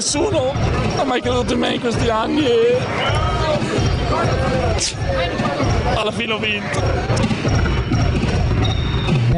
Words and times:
nessuno, 0.00 0.54
ha 0.96 1.04
mai 1.04 1.20
creduto 1.20 1.52
in 1.52 1.58
me 1.58 1.74
in 1.74 1.80
questi 1.80 2.08
anni 2.08 2.46
e 2.46 2.78
alla 5.94 6.10
fine 6.10 6.32
ho 6.32 6.38
vinto. 6.38 7.39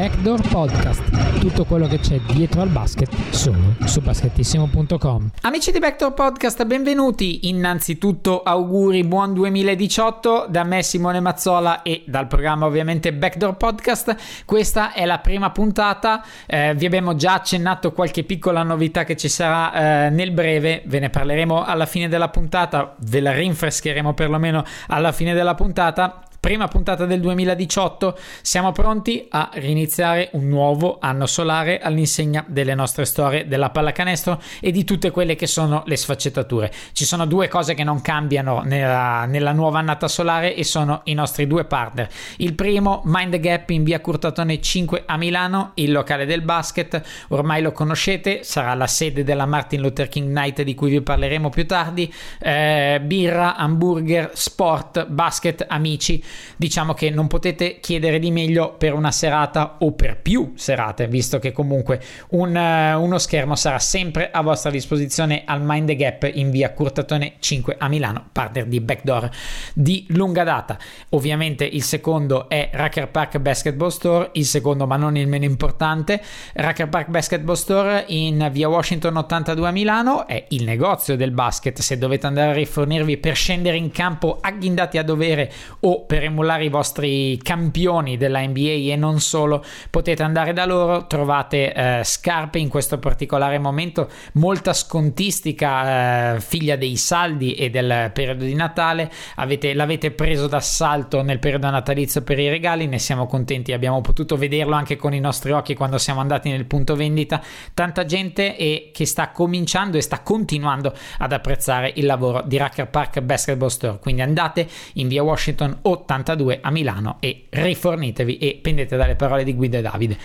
Backdoor 0.03 0.45
Podcast, 0.49 1.39
tutto 1.39 1.63
quello 1.63 1.87
che 1.87 1.97
c'è 1.97 2.19
dietro 2.19 2.59
al 2.59 2.67
basket 2.67 3.09
solo 3.29 3.75
su 3.85 4.01
basketissimo.com. 4.01 5.29
Amici 5.43 5.71
di 5.71 5.79
Backdoor 5.79 6.13
Podcast, 6.13 6.65
benvenuti. 6.65 7.47
Innanzitutto 7.47 8.43
auguri 8.43 9.05
buon 9.05 9.33
2018 9.33 10.47
da 10.49 10.65
me 10.65 10.83
Simone 10.83 11.21
Mazzola 11.21 11.83
e 11.83 12.03
dal 12.05 12.27
programma 12.27 12.65
ovviamente 12.65 13.13
Backdoor 13.13 13.55
Podcast. 13.55 14.43
Questa 14.43 14.91
è 14.91 15.05
la 15.05 15.19
prima 15.19 15.51
puntata, 15.51 16.21
eh, 16.47 16.75
vi 16.75 16.85
abbiamo 16.85 17.15
già 17.15 17.35
accennato 17.35 17.93
qualche 17.93 18.25
piccola 18.25 18.61
novità 18.61 19.05
che 19.05 19.15
ci 19.15 19.29
sarà 19.29 20.07
eh, 20.07 20.09
nel 20.09 20.31
breve, 20.31 20.83
ve 20.85 20.99
ne 20.99 21.09
parleremo 21.09 21.63
alla 21.63 21.85
fine 21.85 22.09
della 22.09 22.27
puntata, 22.27 22.93
ve 23.05 23.21
la 23.21 23.31
rinfrescheremo 23.31 24.13
perlomeno 24.13 24.65
alla 24.87 25.13
fine 25.13 25.33
della 25.33 25.55
puntata 25.55 26.23
prima 26.43 26.67
puntata 26.67 27.05
del 27.05 27.21
2018, 27.21 28.19
siamo 28.41 28.73
pronti 28.73 29.27
a 29.29 29.49
riniziare 29.53 30.27
un 30.33 30.49
nuovo 30.49 30.97
anno 30.99 31.25
solare 31.25 31.79
all'insegna 31.79 32.43
delle 32.45 32.75
nostre 32.75 33.05
storie 33.05 33.47
della 33.47 33.69
pallacanestro 33.69 34.41
e 34.59 34.71
di 34.71 34.83
tutte 34.83 35.09
quelle 35.09 35.37
che 35.37 35.47
sono 35.47 35.83
le 35.85 35.95
sfaccettature. 35.95 36.69
Ci 36.91 37.05
sono 37.05 37.25
due 37.27 37.47
cose 37.47 37.75
che 37.75 37.85
non 37.85 38.01
cambiano 38.01 38.61
nella, 38.65 39.23
nella 39.23 39.53
nuova 39.53 39.79
annata 39.79 40.09
solare 40.09 40.53
e 40.53 40.65
sono 40.65 40.99
i 41.05 41.13
nostri 41.13 41.47
due 41.47 41.63
partner. 41.63 42.09
Il 42.39 42.55
primo, 42.55 43.03
Mind 43.05 43.31
the 43.31 43.39
Gap 43.39 43.69
in 43.69 43.85
via 43.85 44.01
Curtatone 44.01 44.59
5 44.59 45.03
a 45.05 45.15
Milano, 45.15 45.71
il 45.75 45.93
locale 45.93 46.25
del 46.25 46.41
basket, 46.41 47.01
ormai 47.29 47.61
lo 47.61 47.71
conoscete, 47.71 48.43
sarà 48.43 48.73
la 48.73 48.87
sede 48.87 49.23
della 49.23 49.45
Martin 49.45 49.79
Luther 49.79 50.09
King 50.09 50.29
Night 50.29 50.61
di 50.63 50.75
cui 50.75 50.89
vi 50.89 50.99
parleremo 50.99 51.47
più 51.47 51.65
tardi. 51.65 52.13
Eh, 52.37 52.99
birra, 53.01 53.55
hamburger, 53.55 54.31
sport, 54.33 55.05
basket, 55.05 55.65
amici 55.69 56.21
diciamo 56.55 56.93
che 56.93 57.09
non 57.09 57.27
potete 57.27 57.79
chiedere 57.79 58.19
di 58.19 58.31
meglio 58.31 58.75
per 58.77 58.93
una 58.93 59.11
serata 59.11 59.77
o 59.79 59.93
per 59.93 60.19
più 60.21 60.53
serate, 60.55 61.07
visto 61.07 61.39
che 61.39 61.51
comunque 61.51 62.01
un, 62.29 62.55
uh, 62.55 63.01
uno 63.01 63.17
schermo 63.17 63.55
sarà 63.55 63.79
sempre 63.79 64.31
a 64.31 64.41
vostra 64.41 64.69
disposizione 64.71 65.43
al 65.45 65.61
Mind 65.61 65.87
the 65.87 65.95
Gap 65.95 66.29
in 66.33 66.49
via 66.49 66.71
Curtatone 66.71 67.33
5 67.39 67.75
a 67.77 67.87
Milano, 67.87 68.27
partner 68.31 68.65
di 68.65 68.79
Backdoor 68.79 69.29
di 69.73 70.05
lunga 70.09 70.43
data. 70.43 70.77
Ovviamente 71.09 71.65
il 71.65 71.83
secondo 71.83 72.49
è 72.49 72.69
Racker 72.73 73.09
Park 73.09 73.39
Basketball 73.39 73.89
Store, 73.89 74.29
il 74.33 74.45
secondo 74.45 74.87
ma 74.87 74.95
non 74.95 75.17
il 75.17 75.27
meno 75.27 75.45
importante, 75.45 76.21
Racker 76.53 76.89
Park 76.89 77.09
Basketball 77.09 77.55
Store 77.55 78.05
in 78.07 78.49
via 78.51 78.67
Washington 78.67 79.17
82 79.17 79.67
a 79.67 79.71
Milano 79.71 80.27
è 80.27 80.45
il 80.49 80.63
negozio 80.63 81.15
del 81.15 81.31
basket, 81.31 81.79
se 81.79 81.97
dovete 81.97 82.27
andare 82.27 82.51
a 82.51 82.53
rifornirvi 82.53 83.17
per 83.17 83.35
scendere 83.35 83.77
in 83.77 83.91
campo 83.91 84.39
agghindati 84.41 84.97
a 84.97 85.03
dovere 85.03 85.51
o 85.81 86.05
per 86.05 86.22
emulare 86.25 86.65
i 86.65 86.69
vostri 86.69 87.37
campioni 87.41 88.17
della 88.17 88.41
NBA 88.41 88.91
e 88.91 88.95
non 88.95 89.19
solo, 89.19 89.63
potete 89.89 90.23
andare 90.23 90.53
da 90.53 90.65
loro, 90.65 91.07
trovate 91.07 91.73
eh, 91.73 92.01
scarpe 92.03 92.59
in 92.59 92.69
questo 92.69 92.99
particolare 92.99 93.59
momento, 93.59 94.09
molta 94.33 94.73
scontistica, 94.73 96.35
eh, 96.35 96.39
figlia 96.39 96.75
dei 96.75 96.95
saldi 96.95 97.53
e 97.53 97.69
del 97.69 98.11
periodo 98.13 98.45
di 98.45 98.53
Natale, 98.53 99.11
avete, 99.35 99.73
l'avete 99.73 100.11
preso 100.11 100.47
d'assalto 100.47 101.21
nel 101.21 101.39
periodo 101.39 101.69
natalizio 101.69 102.21
per 102.21 102.39
i 102.39 102.49
regali, 102.49 102.87
ne 102.87 102.99
siamo 102.99 103.27
contenti, 103.27 103.73
abbiamo 103.73 104.01
potuto 104.01 104.37
vederlo 104.37 104.75
anche 104.75 104.95
con 104.95 105.13
i 105.13 105.19
nostri 105.19 105.51
occhi 105.51 105.75
quando 105.75 105.97
siamo 105.97 106.21
andati 106.21 106.49
nel 106.49 106.65
punto 106.65 106.95
vendita, 106.95 107.41
tanta 107.73 108.05
gente 108.05 108.55
e 108.55 108.91
che 108.93 109.05
sta 109.05 109.31
cominciando 109.31 109.97
e 109.97 110.01
sta 110.01 110.21
continuando 110.21 110.93
ad 111.19 111.31
apprezzare 111.31 111.91
il 111.95 112.05
lavoro 112.05 112.41
di 112.45 112.57
Racker 112.57 112.87
Park 112.87 113.21
Basketball 113.21 113.69
Store, 113.69 113.99
quindi 113.99 114.21
andate 114.21 114.67
in 114.93 115.07
via 115.07 115.23
Washington 115.23 115.79
80 115.81 116.12
82 116.13 116.59
a 116.61 116.71
Milano 116.71 117.17
e 117.19 117.47
rifornitevi 117.49 118.37
e 118.37 118.59
pendete 118.61 118.95
dalle 118.95 119.15
parole 119.15 119.43
di 119.43 119.53
Guido 119.53 119.77
e 119.77 119.81
Davide. 119.81 120.17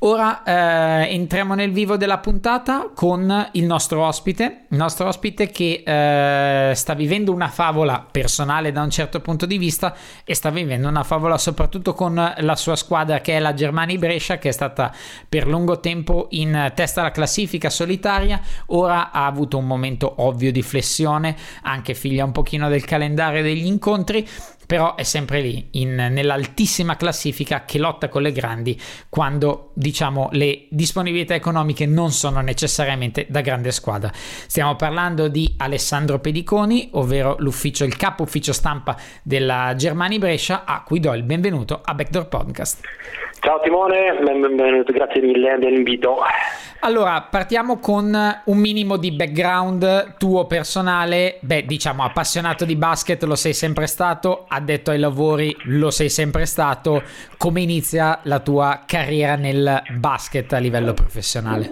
Ora 0.00 0.42
eh, 0.42 1.12
entriamo 1.14 1.54
nel 1.54 1.72
vivo 1.72 1.96
della 1.96 2.18
puntata 2.18 2.90
con 2.94 3.48
il 3.52 3.64
nostro 3.64 4.04
ospite, 4.04 4.66
il 4.70 4.76
nostro 4.76 5.08
ospite 5.08 5.48
che 5.50 5.82
eh, 5.84 6.74
sta 6.74 6.94
vivendo 6.94 7.32
una 7.32 7.48
favola 7.48 8.06
personale 8.10 8.72
da 8.72 8.82
un 8.82 8.90
certo 8.90 9.20
punto 9.20 9.46
di 9.46 9.58
vista 9.58 9.94
e 10.24 10.34
sta 10.34 10.50
vivendo 10.50 10.88
una 10.88 11.02
favola 11.02 11.38
soprattutto 11.38 11.94
con 11.94 12.14
la 12.36 12.56
sua 12.56 12.76
squadra 12.76 13.20
che 13.20 13.36
è 13.36 13.38
la 13.38 13.54
Germani 13.54 13.98
Brescia 13.98 14.38
che 14.38 14.48
è 14.50 14.52
stata 14.52 14.92
per 15.28 15.46
lungo 15.46 15.80
tempo 15.80 16.28
in 16.30 16.72
testa 16.74 17.00
alla 17.00 17.10
classifica 17.10 17.70
solitaria, 17.70 18.40
ora 18.66 19.10
ha 19.10 19.26
avuto 19.26 19.58
un 19.58 19.66
momento 19.66 20.14
ovvio 20.18 20.52
di 20.52 20.62
flessione, 20.62 21.36
anche 21.62 21.94
figlia 21.94 22.24
un 22.24 22.32
pochino 22.32 22.68
del 22.68 22.84
calendario 22.84 23.42
degli 23.42 23.66
incontri 23.66 24.26
però 24.66 24.94
è 24.94 25.02
sempre 25.02 25.40
lì 25.40 25.68
in, 25.72 25.94
nell'altissima 25.94 26.96
classifica 26.96 27.64
che 27.64 27.78
lotta 27.78 28.08
con 28.08 28.22
le 28.22 28.32
grandi 28.32 28.80
quando 29.08 29.70
diciamo 29.74 30.28
le 30.32 30.66
disponibilità 30.70 31.34
economiche 31.34 31.86
non 31.86 32.12
sono 32.12 32.40
necessariamente 32.40 33.26
da 33.28 33.40
grande 33.40 33.72
squadra. 33.72 34.12
Stiamo 34.14 34.76
parlando 34.76 35.28
di 35.28 35.54
Alessandro 35.58 36.18
Pediconi 36.18 36.88
ovvero 36.92 37.36
l'ufficio 37.38 37.84
il 37.84 37.96
capo 37.96 38.22
ufficio 38.22 38.52
stampa 38.52 38.96
della 39.22 39.74
Germani 39.76 40.18
Brescia 40.18 40.64
a 40.64 40.82
cui 40.82 41.00
do 41.00 41.12
il 41.14 41.22
benvenuto 41.22 41.80
a 41.82 41.94
Backdoor 41.94 42.28
Podcast 42.28 42.80
Ciao 43.44 43.60
Timone, 43.60 44.20
benvenuto, 44.22 44.90
grazie 44.90 45.20
mille 45.20 45.58
dell'invito. 45.58 46.16
Allora, 46.80 47.20
partiamo 47.30 47.78
con 47.78 48.16
un 48.42 48.56
minimo 48.56 48.96
di 48.96 49.12
background 49.12 50.16
tuo 50.16 50.46
personale. 50.46 51.36
Beh, 51.42 51.66
diciamo, 51.66 52.04
appassionato 52.04 52.64
di 52.64 52.74
basket 52.74 53.22
lo 53.24 53.34
sei 53.34 53.52
sempre 53.52 53.86
stato, 53.86 54.46
addetto 54.48 54.92
ai 54.92 54.98
lavori 54.98 55.54
lo 55.64 55.90
sei 55.90 56.08
sempre 56.08 56.46
stato. 56.46 57.02
Come 57.36 57.60
inizia 57.60 58.20
la 58.22 58.40
tua 58.40 58.84
carriera 58.86 59.36
nel 59.36 59.82
basket 59.98 60.50
a 60.54 60.58
livello 60.58 60.94
professionale? 60.94 61.70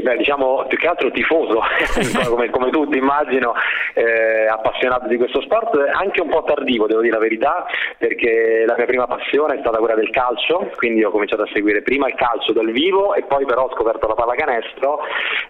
Beh, 0.00 0.16
diciamo 0.16 0.64
più 0.68 0.78
che 0.78 0.86
altro 0.86 1.10
tifoso, 1.10 1.60
come, 2.28 2.50
come, 2.50 2.70
tutti 2.70 2.96
immagino, 2.96 3.54
eh, 3.94 4.46
appassionato 4.46 5.08
di 5.08 5.16
questo 5.16 5.40
sport, 5.42 5.76
anche 5.92 6.20
un 6.20 6.28
po' 6.28 6.42
tardivo 6.44 6.86
devo 6.86 7.00
dire 7.00 7.14
la 7.14 7.20
verità, 7.20 7.66
perché 7.98 8.64
la 8.66 8.74
mia 8.76 8.86
prima 8.86 9.06
passione 9.06 9.56
è 9.56 9.58
stata 9.60 9.78
quella 9.78 9.94
del 9.94 10.10
calcio, 10.10 10.70
quindi 10.76 11.04
ho 11.04 11.10
cominciato 11.10 11.42
a 11.42 11.48
seguire 11.52 11.82
prima 11.82 12.08
il 12.08 12.14
calcio 12.14 12.52
dal 12.52 12.70
vivo 12.70 13.14
e 13.14 13.22
poi 13.22 13.44
però 13.44 13.64
ho 13.64 13.74
scoperto 13.74 14.06
la 14.06 14.14
pallacanestro 14.14 15.00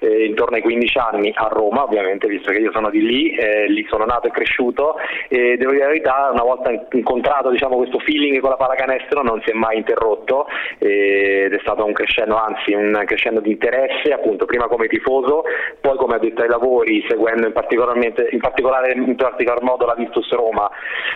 eh, 0.01 0.25
intorno 0.25 0.57
ai 0.57 0.63
15 0.63 0.99
anni 0.99 1.33
a 1.35 1.49
Roma, 1.51 1.85
ovviamente, 1.85 2.27
visto 2.27 2.51
che 2.51 2.59
io 2.59 2.73
sono 2.73 2.91
di 2.91 3.03
lì, 3.03 3.35
eh, 3.35 3.69
lì 3.69 3.87
sono 3.89 4.05
nato 4.05 4.27
e 4.29 4.31
cresciuto 4.31 4.97
e 5.29 5.57
devo 5.57 5.73
dire 5.73 5.85
la 5.85 5.91
verità, 5.91 6.31
una 6.33 6.43
volta 6.43 6.71
incontrato 6.93 7.51
diciamo, 7.51 7.77
questo 7.77 7.99
feeling 7.99 8.41
con 8.41 8.51
la 8.51 8.57
pallacanestro 8.57 9.23
non 9.23 9.41
si 9.45 9.51
è 9.51 9.55
mai 9.55 9.77
interrotto 9.77 10.47
ed 10.79 11.53
è 11.53 11.59
stato 11.61 11.85
un 11.85 11.93
crescendo, 11.93 12.37
anzi 12.37 12.73
un 12.73 13.03
crescendo 13.07 13.41
di 13.41 13.51
interesse 13.51 14.13
appunto 14.13 14.32
appunto 14.33 14.47
prima 14.47 14.67
come 14.67 14.89
tifoso, 14.89 15.45
poi 15.81 15.97
come 15.97 16.17
addetto 16.17 16.43
ai 16.43 16.49
lavori, 16.49 17.05
seguendo 17.09 17.47
in, 17.47 17.53
in, 18.31 18.41
particolare, 18.41 18.93
in 18.93 19.17
particolar 19.17 19.63
modo 19.63 19.87
la 19.87 19.95
Virtus 19.95 20.31
Roma, 20.31 20.71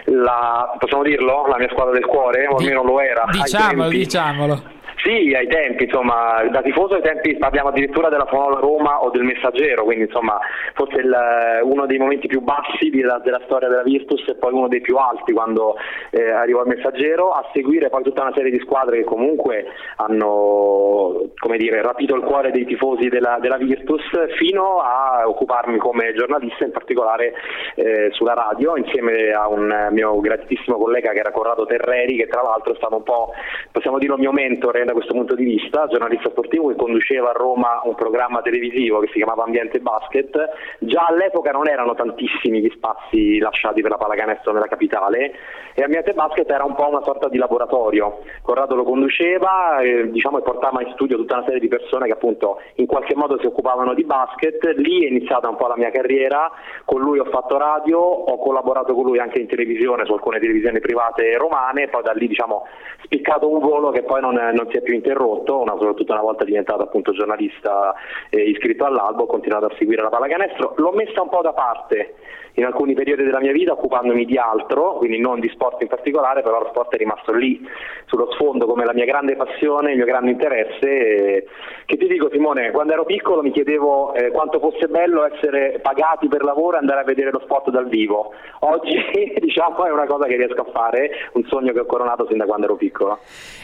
la, 0.05 0.75
possiamo 0.79 1.03
dirlo? 1.03 1.47
La 1.47 1.57
mia 1.59 1.69
squadra 1.71 1.93
del 1.93 2.07
cuore, 2.07 2.47
o 2.47 2.57
almeno 2.57 2.83
lo 2.83 3.01
era. 3.01 3.25
Diciamolo, 3.31 3.89
diciamolo. 3.89 4.75
Sì, 5.03 5.35
ai 5.35 5.47
tempi, 5.47 5.85
insomma, 5.85 6.43
da 6.51 6.63
tifoso 6.63 6.95
ai 6.95 7.03
tempi 7.03 7.37
parliamo 7.37 7.69
addirittura 7.69 8.09
della 8.09 8.25
Fonola 8.25 8.59
Roma 8.59 9.03
o 9.03 9.11
del 9.11 9.25
Messaggero, 9.25 9.85
quindi 9.85 10.05
insomma 10.05 10.39
forse 10.75 11.01
il, 11.01 11.15
uno 11.63 11.87
dei 11.87 11.99
momenti 11.99 12.27
più 12.27 12.41
bassi 12.41 12.89
della, 12.91 13.21
della, 13.23 13.41
storia 13.45 13.69
della 13.69 13.83
Virtus 13.83 14.27
e 14.29 14.37
poi 14.37 14.55
uno 14.55 14.69
dei 14.69 14.81
più 14.81 14.97
alti 14.97 15.33
quando 15.33 15.77
eh, 16.11 16.31
arrivò 16.31 16.63
il 16.63 16.69
Messaggero, 16.69 17.31
a 17.31 17.49
seguire 17.53 17.91
poi 17.91 18.03
tutta 18.03 18.23
una 18.23 18.33
serie 18.35 18.51
di 18.51 18.59
squadre 18.61 18.99
che 18.99 19.05
comunque 19.05 19.67
hanno 19.97 21.31
dire, 21.57 21.83
rapito 21.83 22.15
il 22.15 22.23
cuore 22.23 22.51
dei 22.51 22.65
tifosi 22.65 23.09
della, 23.09 23.39
della 23.41 23.59
Virtus 23.59 24.03
fino 24.37 24.79
a 24.81 25.23
occuparmi 25.27 25.79
come 25.79 26.15
giornalista 26.15 26.65
in 26.65 26.73
particolare 26.73 27.35
eh, 27.75 28.09
sulla 28.13 28.35
radio 28.35 28.77
insieme 28.77 29.31
a 29.31 29.47
un 29.49 29.89
mio 29.91 30.19
gratitissimo 30.21 30.77
collega 30.79 31.13
che 31.13 31.19
era 31.19 31.31
Corrado 31.31 31.67
Terreri 31.67 32.17
che 32.17 32.27
tra 32.29 32.43
l'altro 32.43 32.73
è 32.73 32.77
stato 32.77 32.97
un 32.97 33.03
po', 33.03 33.33
possiamo 33.71 33.99
dire, 33.99 34.17
mio 34.17 34.33
mentore 34.33 34.85
da 34.87 34.93
questo 34.93 35.13
punto 35.13 35.35
di 35.35 35.45
vista, 35.45 35.87
giornalista 35.89 36.31
sportivo 36.31 36.69
che 36.69 36.77
conduceva 36.77 37.31
a 37.31 37.33
Roma 37.33 37.81
un 37.85 37.95
programma 37.95 38.41
televisivo 38.41 39.01
che 39.01 39.09
si 39.09 39.15
chiamava 39.15 39.45
Ambiente 39.45 39.81
Basket. 39.81 40.49
Già 40.79 41.07
all'epoca 41.09 41.51
non 41.51 41.69
erano 41.69 41.95
tantissimi 41.95 42.61
gli 42.61 42.71
spazi 42.71 43.39
lasciati 43.39 43.83
per 43.83 43.91
la 43.91 43.99
pallacanestro 43.99 44.53
nella 44.53 44.67
capitale 44.67 45.35
e 45.75 45.83
Ambiente 45.83 46.15
Basket 46.15 46.49
era 46.49 46.65
un 46.65 46.75
po' 46.75 46.89
una 46.89 47.03
sorta 47.03 47.29
di 47.29 47.37
laboratorio. 47.37 48.21
Corrado 48.43 48.75
lo 48.75 48.85
conduceva 48.85 49.81
e, 49.81 50.11
diciamo, 50.11 50.39
e 50.39 50.43
portava 50.43 50.81
in 50.83 50.93
studio 50.93 51.17
tutta 51.17 51.37
una 51.37 51.45
serie 51.45 51.61
di 51.61 51.69
persone 51.69 52.07
che 52.07 52.13
appunto 52.13 52.61
in 52.77 52.87
qualche 52.87 53.15
modo 53.15 53.39
si 53.39 53.47
occupavano 53.47 53.93
di 53.93 54.05
basket. 54.05 54.65
Lì 54.77 55.05
è 55.05 55.09
iniziata 55.09 55.49
un 55.49 55.57
po' 55.57 55.67
la 55.67 55.77
mia 55.77 55.91
carriera, 55.91 56.51
con 56.85 57.01
lui 57.01 57.19
ho 57.19 57.27
fatto 57.27 57.59
radio, 57.59 57.99
ho 57.99 58.39
collaborato 58.39 58.95
con 58.95 59.05
lui 59.05 59.19
anche 59.19 59.39
in 59.39 59.49
televisione 59.49 60.07
su 60.07 60.13
alcune 60.13 60.39
televisioni 60.39 60.81
private 60.81 61.37
romane 61.37 61.83
e 61.83 61.89
poi 61.89 62.03
da 62.03 62.13
lì 62.13 62.29
diciamo 62.29 62.67
spiccato 63.03 63.49
un 63.49 63.59
volo 63.61 63.91
che 63.91 64.03
poi 64.03 64.21
non, 64.21 64.35
non 64.35 64.69
si 64.71 64.76
si 64.77 64.83
è 64.83 64.83
più 64.83 64.95
interrotto, 64.95 65.61
una, 65.61 65.73
soprattutto 65.73 66.13
una 66.13 66.21
volta 66.21 66.45
diventato 66.45 66.83
appunto 66.83 67.13
giornalista 67.13 67.95
eh, 68.31 68.43
iscritto 68.43 68.85
all'albo, 68.85 69.23
ho 69.23 69.27
continuato 69.27 69.67
a 69.67 69.75
seguire 69.79 70.03
la 70.03 70.09
pallacanestro, 70.09 70.75
l'ho 70.77 70.93
messa 70.93 71.23
un 71.23 71.29
po' 71.29 71.43
da 71.43 71.53
parte 71.53 72.15
in 72.57 72.65
alcuni 72.65 72.95
periodi 72.95 73.23
della 73.23 73.41
mia 73.41 73.53
vita 73.53 73.73
occupandomi 73.73 74.25
di 74.25 74.39
altro, 74.39 74.95
quindi 74.95 75.19
non 75.19 75.41
di 75.41 75.49
sport 75.51 75.83
in 75.83 75.89
particolare, 75.89 76.43
però 76.43 76.59
lo 76.59 76.69
sport 76.69 76.95
è 76.95 76.97
rimasto 76.97 77.33
lì 77.33 77.67
sullo 78.07 78.33
sfondo 78.33 78.67
come 78.67 78.85
la 78.85 78.95
mia 78.95 79.05
grande 79.05 79.37
passione, 79.37 79.91
il 79.91 79.97
mio 79.97 80.07
grande 80.07 80.31
interesse. 80.31 80.87
E, 80.87 81.47
che 81.85 81.97
ti 81.97 82.07
dico 82.07 82.31
Simone, 82.31 82.71
quando 82.71 82.95
ero 82.95 83.05
piccolo 83.05 83.43
mi 83.43 83.53
chiedevo 83.53 84.15
eh, 84.15 84.31
quanto 84.31 84.59
fosse 84.59 84.89
bello 84.89 85.27
essere 85.27 85.81
pagati 85.83 86.29
per 86.29 86.43
lavoro 86.43 86.77
e 86.77 86.81
andare 86.81 87.01
a 87.01 87.05
vedere 87.05 87.31
lo 87.31 87.41
sport 87.41 87.71
dal 87.71 87.89
vivo. 87.89 88.33
Oggi 88.61 88.97
diciamo 89.39 89.85
è 89.85 89.91
una 89.91 90.07
cosa 90.07 90.27
che 90.27 90.37
riesco 90.37 90.63
a 90.63 90.71
fare, 90.73 91.11
un 91.33 91.45
sogno 91.49 91.73
che 91.73 91.81
ho 91.81 91.87
coronato 91.87 92.27
sin 92.27 92.39
da 92.39 92.47
quando 92.47 92.65
ero 92.65 92.77
piccolo. 92.77 93.19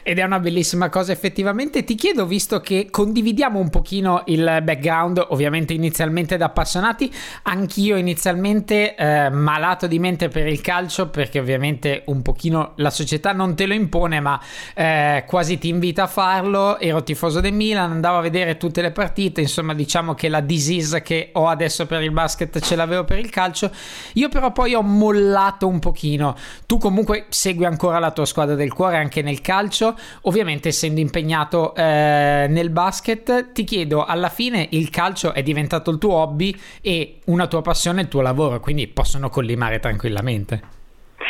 Ed 0.05 0.19
è 0.19 0.23
una 0.23 0.39
bellissima 0.39 0.91
cosa 0.91 1.02
effettivamente. 1.11 1.83
Ti 1.83 1.95
chiedo, 1.95 2.27
visto 2.27 2.61
che 2.61 2.89
condividiamo 2.91 3.59
un 3.59 3.71
pochino 3.71 4.23
il 4.27 4.61
background, 4.63 5.27
ovviamente 5.31 5.73
inizialmente 5.73 6.37
da 6.37 6.47
appassionati, 6.47 7.13
anch'io 7.43 7.97
inizialmente 7.97 8.95
eh, 8.95 9.31
malato 9.31 9.87
di 9.87 9.99
mente 9.99 10.29
per 10.29 10.47
il 10.47 10.61
calcio 10.61 11.09
perché 11.09 11.41
ovviamente 11.41 12.03
un 12.07 12.23
pochino 12.23 12.73
la 12.77 12.91
società 12.91 13.33
non 13.33 13.55
te 13.55 13.67
lo 13.67 13.75
impone 13.75 14.21
ma 14.21 14.41
eh, 14.75 15.25
quasi 15.27 15.59
ti 15.59 15.69
invita 15.69 16.05
a 16.05 16.07
farlo. 16.07 16.79
Ero 16.79 17.03
tifoso 17.03 17.41
del 17.41 17.53
Milan 17.53 17.91
andavo 17.91 18.19
a 18.19 18.21
vedere 18.21 18.57
tutte 18.57 18.83
le 18.83 18.91
partite 18.93 19.41
insomma 19.41 19.75
diciamo 19.75 20.15
che 20.15 20.29
la 20.29 20.41
disease 20.41 21.03
che 21.03 21.31
ho 21.33 21.49
adesso 21.49 21.87
per 21.87 22.03
il 22.03 22.11
basket 22.11 22.61
ce 22.61 22.77
l'avevo 22.77 23.05
per 23.05 23.19
il 23.19 23.31
calcio. 23.31 23.71
Io 24.15 24.29
però 24.29 24.53
poi 24.53 24.75
ho 24.75 24.83
mollato 24.83 25.67
un 25.67 25.79
pochino. 25.79 26.37
Tu 26.67 26.79
comunque 26.79 27.27
segui 27.29 27.65
ancora 27.65 27.99
la 27.99 28.11
tua 28.11 28.25
squadra 28.25 28.55
del 28.55 28.73
cuore 28.73 28.97
anche 28.97 29.23
nel 29.23 29.41
calcio? 29.41 29.97
Ovviamente 30.23 30.73
essendo 30.93 31.01
impegnato 31.01 31.75
eh, 31.75 32.47
nel 32.49 32.71
basket 32.71 33.53
ti 33.53 33.65
chiedo 33.65 34.05
alla 34.05 34.29
fine 34.29 34.69
il 34.73 34.91
calcio 34.91 35.33
è 35.33 35.43
diventato 35.43 35.91
il 35.91 35.99
tuo 35.99 36.15
hobby 36.15 36.55
e 36.83 37.19
una 37.27 37.47
tua 37.47 37.63
passione 37.63 38.03
il 38.03 38.09
tuo 38.09 38.21
lavoro 38.21 38.61
quindi 38.61 38.87
possono 38.89 39.29
collimare 39.31 39.79
tranquillamente. 39.79 40.81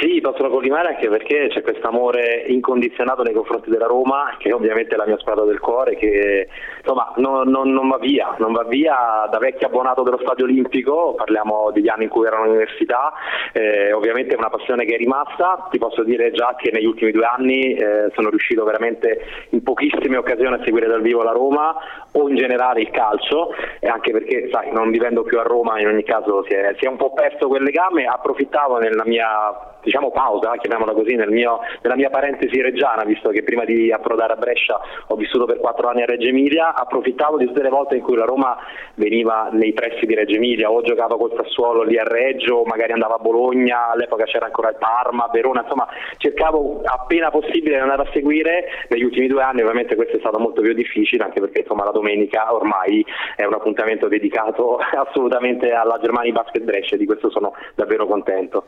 Sì, 0.01 0.21
possono 0.21 0.49
collimare 0.49 0.89
anche 0.89 1.09
perché 1.09 1.49
c'è 1.51 1.63
questo 1.63 1.87
amore 1.87 2.45
incondizionato 2.49 3.23
nei 3.23 3.35
confronti 3.35 3.71
della 3.71 3.87
Roma, 3.87 4.37
che 4.39 4.53
ovviamente 4.53 4.95
è 4.95 4.97
la 4.97 5.07
mia 5.07 5.19
squadra 5.19 5.45
del 5.45 5.61
cuore, 5.61 5.95
che 5.95 6.49
insomma 6.83 7.13
non, 7.17 7.49
non, 7.49 7.73
non, 7.73 7.89
va 7.89 7.99
via, 7.99 8.35
non 8.39 8.53
va 8.53 8.65
via 8.65 9.29
da 9.31 9.39
vecchio 9.39 9.69
abbonato 9.69 10.03
dello 10.03 10.19
Stadio 10.21 10.45
Olimpico, 10.45 11.15
parliamo 11.15 11.71
degli 11.71 11.89
anni 11.89 12.05
in 12.05 12.11
cui 12.11 12.27
ero 12.27 12.43
all'università, 12.43 13.13
eh, 13.53 13.93
ovviamente 13.93 14.35
è 14.35 14.39
una 14.39 14.51
passione 14.51 14.85
che 14.85 14.95
è 14.95 14.99
rimasta, 14.99 15.69
ti 15.71 15.79
posso 15.79 16.03
dire 16.03 16.33
già 16.33 16.55
che 16.57 16.71
negli 16.73 16.85
ultimi 16.85 17.13
due 17.13 17.25
anni 17.25 17.75
eh, 17.75 18.11
sono 18.15 18.29
riuscito 18.29 18.65
veramente 18.65 19.25
in 19.51 19.63
pochissime 19.63 20.17
occasioni 20.17 20.55
a 20.55 20.65
seguire 20.65 20.89
dal 20.89 21.03
vivo 21.03 21.23
la 21.23 21.33
Roma 21.33 21.75
o 22.13 22.29
in 22.29 22.37
generale 22.37 22.81
il 22.81 22.91
calcio, 22.91 23.55
e 23.79 23.89
anche 23.89 24.11
perché 24.11 24.49
sai, 24.51 24.73
non 24.73 24.91
vivendo 24.91 25.23
più 25.23 25.39
a 25.39 25.43
Roma 25.43 25.81
in 25.81 25.87
ogni 25.87 26.03
caso 26.03 26.45
si 26.49 26.55
è, 26.55 26.75
si 26.79 26.85
è 26.85 26.89
un 26.89 26.97
po' 26.97 27.13
perso 27.13 27.47
quel 27.47 27.63
legame, 27.63 28.07
approfittavo 28.07 28.79
nella 28.79 29.05
mia 29.05 29.71
diciamo 29.83 30.11
pausa, 30.11 30.53
chiamiamola 30.57 30.93
così, 30.93 31.15
nel 31.15 31.31
mio, 31.31 31.61
nella 31.83 31.97
mia 31.97 32.11
parentesi 32.11 32.61
reggiana, 32.61 33.05
visto 33.05 33.31
che 33.31 33.43
prima 33.43 33.65
di 33.65 33.93
approdare 33.93 34.33
a 34.33 34.37
Brescia 34.37 34.81
ho 35.09 35.17
vissuto 35.17 35.45
per 35.45 35.59
quattro 35.59 35.89
anni 35.89 36.03
a 36.03 36.07
Reggio 36.07 36.29
Emilia, 36.29 36.72
approfittavo 36.75 37.37
di 37.37 37.47
tutte 37.47 37.63
le 37.63 37.69
volte 37.69 37.97
in 37.97 38.03
cui 38.03 38.17
la 38.17 38.25
Roma 38.25 38.57
veniva 38.95 39.49
nei 39.53 39.73
pressi 39.73 40.07
di 40.07 40.15
Reggio 40.15 40.37
Emilia, 40.37 40.71
o 40.71 40.83
giocava 40.83 41.17
col 41.17 41.33
Sassuolo 41.37 41.83
lì 41.83 41.99
a 41.99 42.05
Reggio, 42.05 42.63
magari 42.65 42.93
andava 42.93 43.15
a 43.17 43.19
Bologna, 43.19 43.91
all'epoca 43.91 44.25
c'era 44.25 44.47
ancora 44.47 44.71
il 44.71 44.77
Parma, 44.79 45.29
Verona, 45.33 45.63
insomma 45.63 45.89
cercavo 46.17 46.83
appena 46.85 47.31
possibile 47.31 47.77
di 47.77 47.81
andare 47.81 48.03
a 48.03 48.11
seguire, 48.13 48.65
negli 48.89 49.05
ultimi 49.05 49.27
due 49.27 49.43
anni 49.43 49.61
ovviamente 49.61 49.95
questo 49.95 50.17
è 50.17 50.21
stato 50.21 50.39
molto 50.39 50.61
più 50.61 50.73
difficile, 50.73 51.25
anche 51.25 51.41
perché 51.41 51.61
insomma 51.61 51.85
la 51.85 51.91
domenica 51.91 52.53
ormai 52.53 53.05
è 53.37 53.45
un 53.45 53.55
appuntamento 53.55 54.09
dedicato 54.09 54.79
assolutamente 54.93 55.73
alla 55.73 55.99
Germania 56.01 56.33
Basket 56.33 56.63
Brescia, 56.63 56.97
di 56.97 57.07
questo 57.07 57.31
sono 57.31 57.53
davvero 57.75 58.07
contento. 58.07 58.65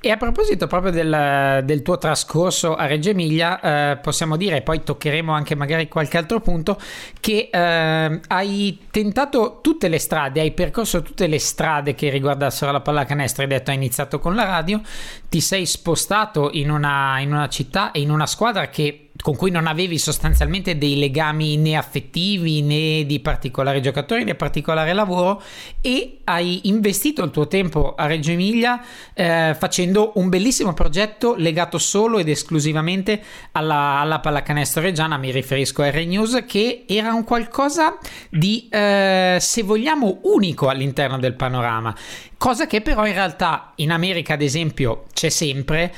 E 0.00 0.12
a 0.12 0.16
proposito 0.16 0.68
proprio 0.68 0.92
del, 0.92 1.62
del 1.64 1.82
tuo 1.82 1.98
trascorso 1.98 2.76
a 2.76 2.86
Reggio 2.86 3.10
Emilia, 3.10 3.60
eh, 3.60 3.96
possiamo 3.96 4.36
dire, 4.36 4.62
poi 4.62 4.84
toccheremo 4.84 5.32
anche 5.32 5.56
magari 5.56 5.88
qualche 5.88 6.16
altro 6.16 6.38
punto, 6.38 6.80
che 7.18 7.50
eh, 7.52 8.20
hai 8.28 8.78
tentato 8.92 9.58
tutte 9.60 9.88
le 9.88 9.98
strade, 9.98 10.40
hai 10.40 10.52
percorso 10.52 11.02
tutte 11.02 11.26
le 11.26 11.40
strade 11.40 11.96
che 11.96 12.10
riguardassero 12.10 12.70
la 12.70 12.80
pallacanestro, 12.80 13.42
hai 13.42 13.48
detto 13.48 13.70
hai 13.70 13.76
iniziato 13.76 14.20
con 14.20 14.36
la 14.36 14.44
radio, 14.44 14.80
ti 15.28 15.40
sei 15.40 15.66
spostato 15.66 16.50
in 16.52 16.70
una, 16.70 17.18
in 17.18 17.32
una 17.32 17.48
città 17.48 17.90
e 17.90 18.00
in 18.00 18.12
una 18.12 18.26
squadra 18.26 18.68
che 18.68 19.07
con 19.20 19.36
cui 19.36 19.50
non 19.50 19.66
avevi 19.66 19.98
sostanzialmente 19.98 20.78
dei 20.78 20.96
legami 20.96 21.56
né 21.56 21.76
affettivi 21.76 22.62
né 22.62 23.04
di 23.04 23.18
particolari 23.20 23.82
giocatori 23.82 24.24
né 24.24 24.34
particolare 24.34 24.92
lavoro 24.92 25.42
e 25.80 26.18
hai 26.24 26.60
investito 26.68 27.24
il 27.24 27.30
tuo 27.30 27.48
tempo 27.48 27.94
a 27.94 28.06
Reggio 28.06 28.30
Emilia 28.30 28.80
eh, 29.14 29.56
facendo 29.58 30.12
un 30.16 30.28
bellissimo 30.28 30.72
progetto 30.72 31.34
legato 31.36 31.78
solo 31.78 32.18
ed 32.18 32.28
esclusivamente 32.28 33.20
alla, 33.52 33.98
alla 34.00 34.20
pallacanestro 34.20 34.82
reggiana, 34.82 35.16
mi 35.16 35.30
riferisco 35.30 35.82
a 35.82 35.90
R 35.90 36.04
News, 36.06 36.44
che 36.46 36.84
era 36.86 37.12
un 37.12 37.24
qualcosa 37.24 37.98
di, 38.30 38.68
eh, 38.70 39.38
se 39.40 39.62
vogliamo, 39.62 40.20
unico 40.24 40.68
all'interno 40.68 41.18
del 41.18 41.34
panorama, 41.34 41.94
cosa 42.36 42.66
che 42.66 42.80
però 42.80 43.06
in 43.06 43.14
realtà 43.14 43.72
in 43.76 43.90
America 43.90 44.34
ad 44.34 44.42
esempio 44.42 45.04
c'è 45.12 45.28
sempre 45.28 45.92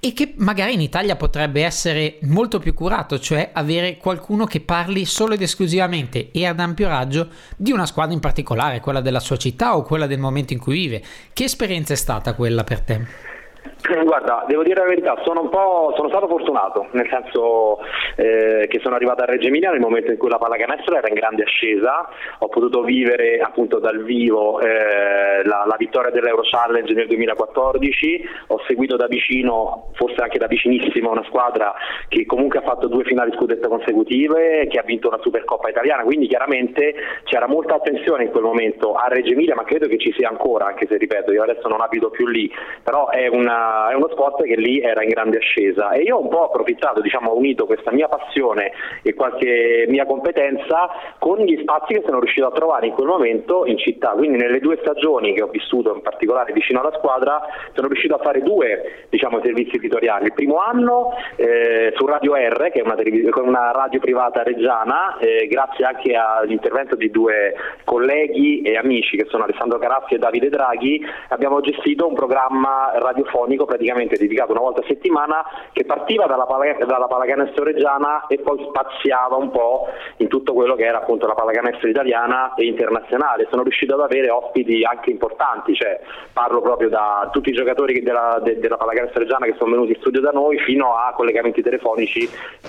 e 0.00 0.12
che 0.12 0.34
magari 0.36 0.74
in 0.74 0.80
Italia 0.80 1.16
potrebbe 1.16 1.64
essere 1.64 2.18
molto 2.22 2.58
più 2.58 2.74
curato, 2.74 3.18
cioè 3.18 3.50
avere 3.52 3.96
qualcuno 3.96 4.44
che 4.44 4.60
parli 4.60 5.04
solo 5.04 5.34
ed 5.34 5.42
esclusivamente 5.42 6.30
e 6.30 6.46
ad 6.46 6.60
ampio 6.60 6.88
raggio 6.88 7.28
di 7.56 7.72
una 7.72 7.86
squadra 7.86 8.14
in 8.14 8.20
particolare, 8.20 8.80
quella 8.80 9.00
della 9.00 9.20
sua 9.20 9.36
città 9.36 9.76
o 9.76 9.82
quella 9.82 10.06
del 10.06 10.18
momento 10.18 10.52
in 10.52 10.58
cui 10.58 10.74
vive. 10.74 11.02
Che 11.32 11.44
esperienza 11.44 11.92
è 11.92 11.96
stata 11.96 12.34
quella 12.34 12.64
per 12.64 12.80
te? 12.80 13.36
Guarda, 14.04 14.44
devo 14.48 14.62
dire 14.62 14.80
la 14.80 14.88
verità, 14.88 15.16
sono, 15.24 15.48
sono 15.94 16.08
stato 16.08 16.26
fortunato, 16.26 16.88
nel 16.92 17.08
senso 17.10 17.78
eh, 18.16 18.66
che 18.68 18.80
sono 18.80 18.94
arrivato 18.94 19.22
a 19.22 19.26
Reggio 19.26 19.48
Emilia 19.48 19.70
nel 19.70 19.80
momento 19.80 20.10
in 20.10 20.18
cui 20.18 20.28
la 20.28 20.38
pallacanestro 20.38 20.96
era 20.96 21.08
in 21.08 21.14
grande 21.14 21.44
ascesa, 21.44 22.08
ho 22.38 22.48
potuto 22.48 22.82
vivere 22.82 23.38
appunto 23.38 23.78
dal 23.78 24.02
vivo 24.02 24.60
eh, 24.60 25.42
la, 25.44 25.64
la, 25.66 25.76
vittoria 25.78 26.10
dell'Euro 26.10 26.42
Challenge 26.42 26.92
nel 26.92 27.06
2014, 27.06 28.28
ho 28.48 28.60
seguito 28.66 28.96
da 28.96 29.06
vicino, 29.06 29.90
forse 29.94 30.20
anche 30.22 30.38
da 30.38 30.46
vicinissimo, 30.46 31.10
una 31.10 31.24
squadra 31.24 31.74
che 32.08 32.26
comunque 32.26 32.58
ha 32.58 32.62
fatto 32.62 32.88
due 32.88 33.04
finali 33.04 33.32
scudetto 33.32 33.68
consecutive, 33.68 34.66
che 34.68 34.78
ha 34.78 34.82
vinto 34.82 35.08
una 35.08 35.18
Supercoppa 35.20 35.68
italiana, 35.68 36.02
quindi 36.02 36.26
chiaramente 36.26 36.94
c'era 37.24 37.46
molta 37.46 37.74
attenzione 37.74 38.24
in 38.24 38.30
quel 38.30 38.42
momento 38.42 38.94
a 38.94 39.06
Reggio 39.08 39.32
Emilia, 39.32 39.54
ma 39.54 39.64
credo 39.64 39.86
che 39.86 39.98
ci 39.98 40.12
sia 40.16 40.28
ancora, 40.28 40.66
anche 40.66 40.86
se 40.88 40.96
ripeto, 40.96 41.32
io 41.32 41.42
adesso 41.42 41.68
non 41.68 41.80
abito 41.80 42.10
più 42.10 42.26
lì, 42.26 42.50
però 42.82 43.08
è 43.08 43.28
una 43.28 43.57
è 43.90 43.94
uno 43.94 44.08
sport 44.10 44.42
che 44.42 44.56
lì 44.56 44.80
era 44.80 45.02
in 45.02 45.08
grande 45.08 45.38
ascesa 45.38 45.90
e 45.90 46.02
io 46.02 46.16
ho 46.16 46.22
un 46.22 46.28
po' 46.28 46.44
approfittato, 46.44 47.00
diciamo, 47.00 47.30
ho 47.30 47.36
unito 47.36 47.66
questa 47.66 47.92
mia 47.92 48.08
passione 48.08 48.72
e 49.02 49.14
qualche 49.14 49.86
mia 49.88 50.06
competenza 50.06 50.88
con 51.18 51.38
gli 51.38 51.58
spazi 51.60 51.94
che 51.94 52.02
sono 52.04 52.20
riuscito 52.20 52.46
a 52.46 52.52
trovare 52.52 52.86
in 52.86 52.92
quel 52.92 53.08
momento 53.08 53.66
in 53.66 53.78
città. 53.78 54.10
Quindi 54.10 54.38
nelle 54.38 54.60
due 54.60 54.78
stagioni 54.80 55.34
che 55.34 55.42
ho 55.42 55.48
vissuto 55.48 55.94
in 55.94 56.02
particolare 56.02 56.52
vicino 56.52 56.80
alla 56.80 56.92
squadra 56.96 57.40
sono 57.74 57.88
riuscito 57.88 58.14
a 58.14 58.18
fare 58.18 58.42
due 58.42 59.06
diciamo, 59.08 59.40
servizi 59.42 59.76
editoriali. 59.76 60.26
Il 60.26 60.32
primo 60.32 60.58
anno 60.58 61.12
eh, 61.36 61.92
su 61.96 62.06
Radio 62.06 62.34
R, 62.34 62.70
che 62.70 62.80
è 62.80 62.82
una, 62.82 62.96
una 63.42 63.72
radio 63.72 64.00
privata 64.00 64.42
reggiana, 64.42 65.16
eh, 65.18 65.46
grazie 65.48 65.84
anche 65.84 66.14
all'intervento 66.14 66.94
di 66.94 67.10
due 67.10 67.54
colleghi 67.84 68.62
e 68.62 68.76
amici 68.76 69.16
che 69.16 69.26
sono 69.28 69.44
Alessandro 69.44 69.78
Carazzi 69.78 70.14
e 70.14 70.18
Davide 70.18 70.48
Draghi, 70.48 71.04
abbiamo 71.28 71.60
gestito 71.60 72.06
un 72.06 72.14
programma 72.14 72.92
radiofonico 72.94 73.47
tecnico 73.48 73.64
praticamente 73.64 74.16
dedicato 74.16 74.52
una 74.52 74.60
volta 74.60 74.82
a 74.82 74.84
settimana 74.86 75.42
che 75.72 75.84
partiva 75.84 76.26
dalla, 76.26 76.44
pala- 76.44 76.76
dalla 76.84 77.06
pallacanestro 77.06 77.64
reggiana 77.64 78.26
e 78.26 78.38
poi 78.38 78.62
spaziava 78.68 79.36
un 79.36 79.50
po' 79.50 79.86
in 80.18 80.28
tutto 80.28 80.52
quello 80.52 80.74
che 80.74 80.84
era 80.84 80.98
appunto 80.98 81.26
la 81.26 81.34
pallacanestro 81.34 81.88
italiana 81.88 82.52
e 82.54 82.66
internazionale. 82.66 83.46
Sono 83.48 83.62
riuscito 83.62 83.94
ad 83.94 84.00
avere 84.00 84.28
ospiti 84.28 84.84
anche 84.84 85.10
importanti, 85.10 85.74
cioè 85.74 85.98
parlo 86.32 86.60
proprio 86.60 86.90
da 86.90 87.28
tutti 87.32 87.48
i 87.48 87.54
giocatori 87.54 88.02
della, 88.02 88.38
de- 88.42 88.58
della 88.58 88.76
pallacanestro 88.76 89.20
reggiana 89.20 89.46
che 89.46 89.54
sono 89.56 89.70
venuti 89.70 89.92
in 89.92 90.00
studio 90.00 90.20
da 90.20 90.30
noi 90.30 90.58
fino 90.58 90.94
a 90.94 91.12
collegamenti 91.16 91.62
telefonici 91.62 92.28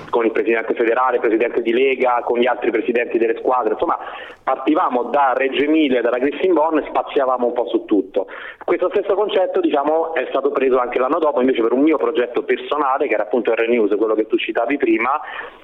con 0.10 0.26
il 0.26 0.32
presidente 0.32 0.74
federale, 0.74 1.16
il 1.16 1.22
presidente 1.22 1.62
di 1.62 1.74
Lega, 1.74 2.22
con 2.24 2.40
gli 2.40 2.48
altri 2.48 2.72
presidenti 2.72 3.18
delle 3.18 3.38
squadre, 3.38 3.74
insomma 3.74 3.98
partivamo 4.44 5.04
da 5.04 5.34
Reggio 5.36 5.64
Emilia 5.64 6.02
dalla 6.02 6.18
Grissinbon 6.18 6.80
e 6.80 6.86
spaziavamo 6.88 7.46
un 7.48 7.54
po' 7.54 7.68
su 7.68 7.86
tutto. 7.86 8.28
Questo 8.64 8.90
stesso 8.90 9.14
concetto 9.16 9.60
diciamo, 9.60 10.14
è 10.14 10.26
stato 10.30 10.52
preso 10.60 10.78
anche 10.78 11.00
l'anno 11.00 11.20
dopo 11.20 11.40
invece 11.40 11.62
per 11.62 11.72
un 11.72 11.82
mio 11.82 11.98
progetto 11.98 12.44
personale 12.44 13.08
che 13.08 13.14
era 13.14 13.24
appunto 13.24 13.54
R 13.54 13.68
News, 13.70 13.96
quello 13.96 14.14
che 14.14 14.28
tu 14.28 14.38
citavi 14.38 14.78
prima, 14.78 15.20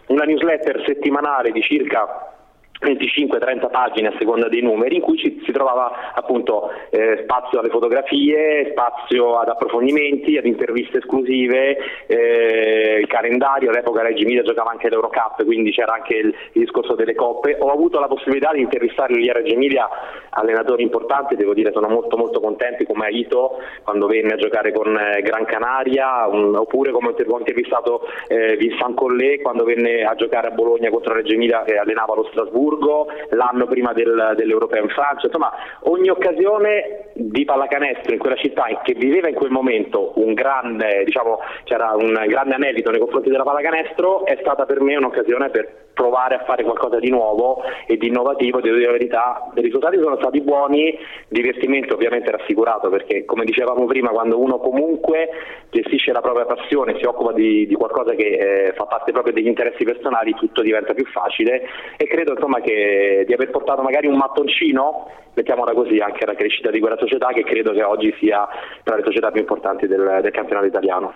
una 0.08 0.24
newsletter 0.24 0.84
settimanale 0.86 1.52
di 1.52 1.62
circa 1.62 2.35
25-30 2.82 3.70
pagine 3.72 4.10
a 4.10 4.14
seconda 4.18 4.50
dei 4.50 4.62
numeri 4.62 4.96
in 4.96 5.02
cui 5.02 5.18
ci, 5.18 5.42
si 5.46 5.52
trovava 5.52 6.12
appunto 6.14 6.70
eh, 6.90 7.22
spazio 7.24 7.60
alle 7.60 7.70
fotografie, 7.70 8.70
spazio 8.72 9.38
ad 9.38 9.48
approfondimenti, 9.48 10.38
ad 10.38 10.46
interviste 10.46 10.98
esclusive, 10.98 11.78
eh, 12.08 12.98
il 13.00 13.08
calendario, 13.08 13.70
all'epoca 13.70 14.02
Reggio 14.02 14.24
Emilia 14.24 14.44
giocava 14.44 14.72
anche 14.72 14.90
l'Eurocup, 14.90 15.44
quindi 15.46 15.72
c'era 15.72 15.94
anche 15.94 16.16
il, 16.16 16.28
il, 16.28 16.62
discorso 16.62 16.96
delle 16.96 17.16
coppe. 17.16 17.56
Ho 17.60 17.72
avuto 17.72 18.00
la 18.00 18.08
possibilità 18.08 18.52
di 18.52 18.62
intervistare 18.62 19.14
lì 19.14 19.30
a 19.30 19.34
Reggio 19.34 19.54
Emilia 19.54 19.88
allenatori 20.32 20.84
importanti, 20.84 21.36
devo 21.36 21.54
dire 21.54 21.72
sono 21.72 21.88
molto 21.88 22.18
molto 22.18 22.40
contenti 22.42 22.86
come 22.86 23.06
Aito 23.06 23.62
quando 23.84 24.08
venne 24.08 24.34
a 24.34 24.38
giocare 24.38 24.74
con 24.74 24.98
eh, 24.98 25.22
Gran 25.22 25.46
Canaria, 25.46 26.28
un, 26.28 26.56
oppure 26.56 26.92
come 26.92 27.14
ho 27.16 27.38
intervistato 27.38 28.02
eh, 28.28 28.58
Vincent 28.58 28.96
Collet 28.96 29.42
quando 29.42 29.64
venne 29.64 30.04
a 30.04 30.16
giocare 30.16 30.48
a 30.48 30.52
Bologna 30.52 30.90
contro 30.90 31.14
Reggio 31.14 31.34
Emilia 31.34 31.64
e 31.64 31.78
allenava 31.78 32.16
lo 32.16 32.26
Strasburgo 32.26 32.65
Friburgo, 32.66 33.08
l'anno 33.30 33.68
prima 33.68 33.94
del, 33.94 34.34
dell'Europeo 34.36 34.84
in 34.84 34.90
Francia, 34.90 35.28
insomma 35.28 35.52
ogni 35.84 36.10
occasione 36.10 37.12
di 37.14 37.46
pallacanestro 37.46 38.14
in 38.14 38.20
quella 38.20 38.36
città 38.36 38.66
che 38.84 38.94
viveva 38.94 39.30
in 39.30 39.36
quel 39.36 39.52
momento 39.52 40.14
un 40.16 40.34
grande, 40.34 41.04
diciamo, 41.06 41.40
c'era 41.64 41.94
un 41.96 42.14
grande 42.28 42.56
anelito 42.56 42.90
nei 42.90 43.00
confronti 43.00 43.30
della 43.30 43.44
pallacanestro 43.44 44.26
è 44.26 44.38
stata 44.42 44.66
per 44.66 44.82
me 44.82 44.96
un'occasione 44.96 45.50
per 45.50 45.85
provare 45.96 46.36
a 46.36 46.44
fare 46.44 46.64
qualcosa 46.64 47.00
di 47.00 47.10
nuovo 47.10 47.64
e 47.88 47.98
di 47.98 48.08
innovativo, 48.08 48.60
devo 48.60 48.76
dire 48.76 48.88
la 48.88 48.98
verità, 48.98 49.50
i 49.56 49.62
risultati 49.62 49.98
sono 50.00 50.18
stati 50.18 50.42
buoni, 50.42 50.96
divertimento 51.30 51.96
ovviamente 51.96 52.30
rassicurato 52.30 52.90
perché 52.90 53.26
come 53.26 53.46
dicevamo 53.46 53.86
prima 53.86 54.10
quando 54.10 54.38
uno 54.38 54.60
comunque 54.60 55.30
gestisce 55.72 56.12
la 56.12 56.22
propria 56.22 56.46
passione, 56.46 56.98
si 57.00 57.06
occupa 57.06 57.32
di, 57.32 57.66
di 57.66 57.76
qualcosa 57.76 58.14
che 58.14 58.68
eh, 58.68 58.74
fa 58.74 58.86
parte 58.86 59.14
proprio 59.14 59.34
degli 59.34 59.48
interessi 59.48 59.84
personali, 59.86 60.36
tutto 60.36 60.62
diventa 60.62 60.94
più 60.94 61.06
facile 61.06 61.64
e 61.98 62.06
credo 62.08 62.34
insomma 62.34 62.60
che 62.60 63.24
di 63.26 63.34
aver 63.34 63.50
portato 63.50 63.82
magari 63.82 64.08
un 64.08 64.18
mattoncino, 64.18 65.10
mettiamola 65.34 65.74
così, 65.74 66.00
anche 66.00 66.26
alla 66.26 66.36
crescita 66.36 66.70
di 66.72 66.80
quella 66.80 66.98
società 66.98 67.28
che 67.28 67.44
credo 67.44 67.72
che 67.72 67.84
oggi 67.84 68.14
sia 68.20 68.46
tra 68.84 68.98
le 68.98 69.04
società 69.04 69.32
più 69.32 69.40
importanti 69.40 69.88
del, 69.88 70.20
del 70.22 70.32
campionato 70.32 70.68
italiano. 70.68 71.14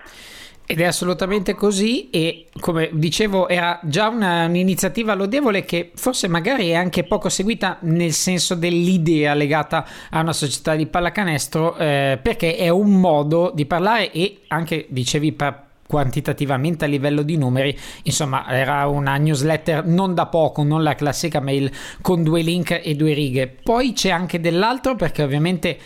Ed 0.70 0.80
è 0.80 0.84
assolutamente 0.84 1.56
così 1.56 2.10
e 2.10 2.46
come 2.60 2.90
dicevo 2.92 3.48
era 3.48 3.80
già 3.82 4.06
una, 4.06 4.44
un'iniziativa 4.44 5.14
lodevole 5.14 5.64
che 5.64 5.90
forse 5.96 6.28
magari 6.28 6.68
è 6.68 6.74
anche 6.74 7.02
poco 7.02 7.28
seguita 7.28 7.78
nel 7.80 8.12
senso 8.12 8.54
dell'idea 8.54 9.34
legata 9.34 9.84
a 10.10 10.20
una 10.20 10.32
società 10.32 10.76
di 10.76 10.86
pallacanestro 10.86 11.76
eh, 11.76 12.20
perché 12.22 12.54
è 12.54 12.68
un 12.68 13.00
modo 13.00 13.50
di 13.52 13.66
parlare 13.66 14.12
e 14.12 14.42
anche 14.46 14.86
dicevi 14.90 15.32
per 15.32 15.70
quantitativamente 15.90 16.84
a 16.84 16.88
livello 16.88 17.22
di 17.22 17.36
numeri, 17.36 17.76
insomma 18.04 18.46
era 18.46 18.86
una 18.86 19.16
newsletter 19.16 19.84
non 19.84 20.14
da 20.14 20.26
poco, 20.26 20.62
non 20.62 20.84
la 20.84 20.94
classica 20.94 21.40
mail 21.40 21.68
con 22.00 22.22
due 22.22 22.42
link 22.42 22.80
e 22.80 22.94
due 22.94 23.12
righe. 23.12 23.48
Poi 23.48 23.92
c'è 23.92 24.10
anche 24.10 24.38
dell'altro 24.38 24.94
perché 24.94 25.24
ovviamente 25.24 25.76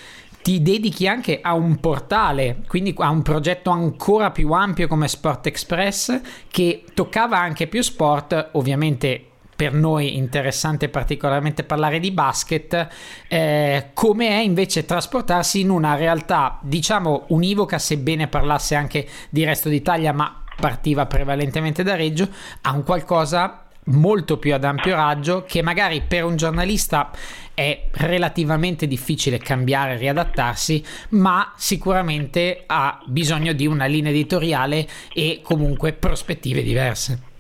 ti 0.45 0.61
dedichi 0.61 1.09
anche 1.09 1.41
a 1.41 1.55
un 1.55 1.81
portale, 1.81 2.65
quindi 2.69 2.95
a 2.99 3.09
un 3.09 3.23
progetto 3.23 3.71
ancora 3.71 4.31
più 4.31 4.53
ampio 4.53 4.87
come 4.89 5.09
Sport 5.09 5.47
Express 5.47 6.21
che 6.49 6.85
toccava 6.93 7.39
anche 7.39 7.67
più 7.67 7.81
sport, 7.81 8.51
ovviamente 8.53 9.25
per 9.57 9.73
noi 9.73 10.19
interessante 10.19 10.91
particolarmente 10.91 11.65
parlare 11.65 11.99
di 11.99 12.11
basket, 12.11 12.89
eh, 13.27 13.91
come 13.95 14.29
è 14.29 14.41
invece 14.41 14.85
trasportarsi 14.85 15.61
in 15.61 15.71
una 15.71 15.95
realtà 15.95 16.59
diciamo 16.61 17.25
univoca, 17.29 17.79
sebbene 17.79 18.29
parlasse 18.29 18.75
anche 18.75 19.09
di 19.31 19.45
resto 19.45 19.71
d'Italia, 19.71 20.13
ma 20.13 20.43
partiva 20.61 21.07
prevalentemente 21.07 21.83
da 21.83 21.97
Reggio, 21.97 22.29
a 22.61 22.73
un 22.73 22.85
qualcosa 22.85 23.64
molto 23.85 24.39
più 24.39 24.55
ad 24.55 24.65
ampio 24.65 24.95
raggio 24.95 25.45
che 25.47 25.63
magari 25.63 26.03
per 26.07 26.25
un 26.25 26.37
giornalista 26.37 27.11
è 27.55 27.89
relativamente 27.93 28.87
difficile 28.87 29.39
cambiare, 29.39 29.97
riadattarsi, 29.97 30.85
ma 31.11 31.53
sicuramente 31.57 32.65
ha 32.67 33.01
bisogno 33.07 33.53
di 33.53 33.67
una 33.67 33.87
linea 33.87 34.11
editoriale 34.11 34.87
e 35.13 35.41
comunque 35.43 35.93
prospettive 35.93 36.63
diverse. 36.63 37.33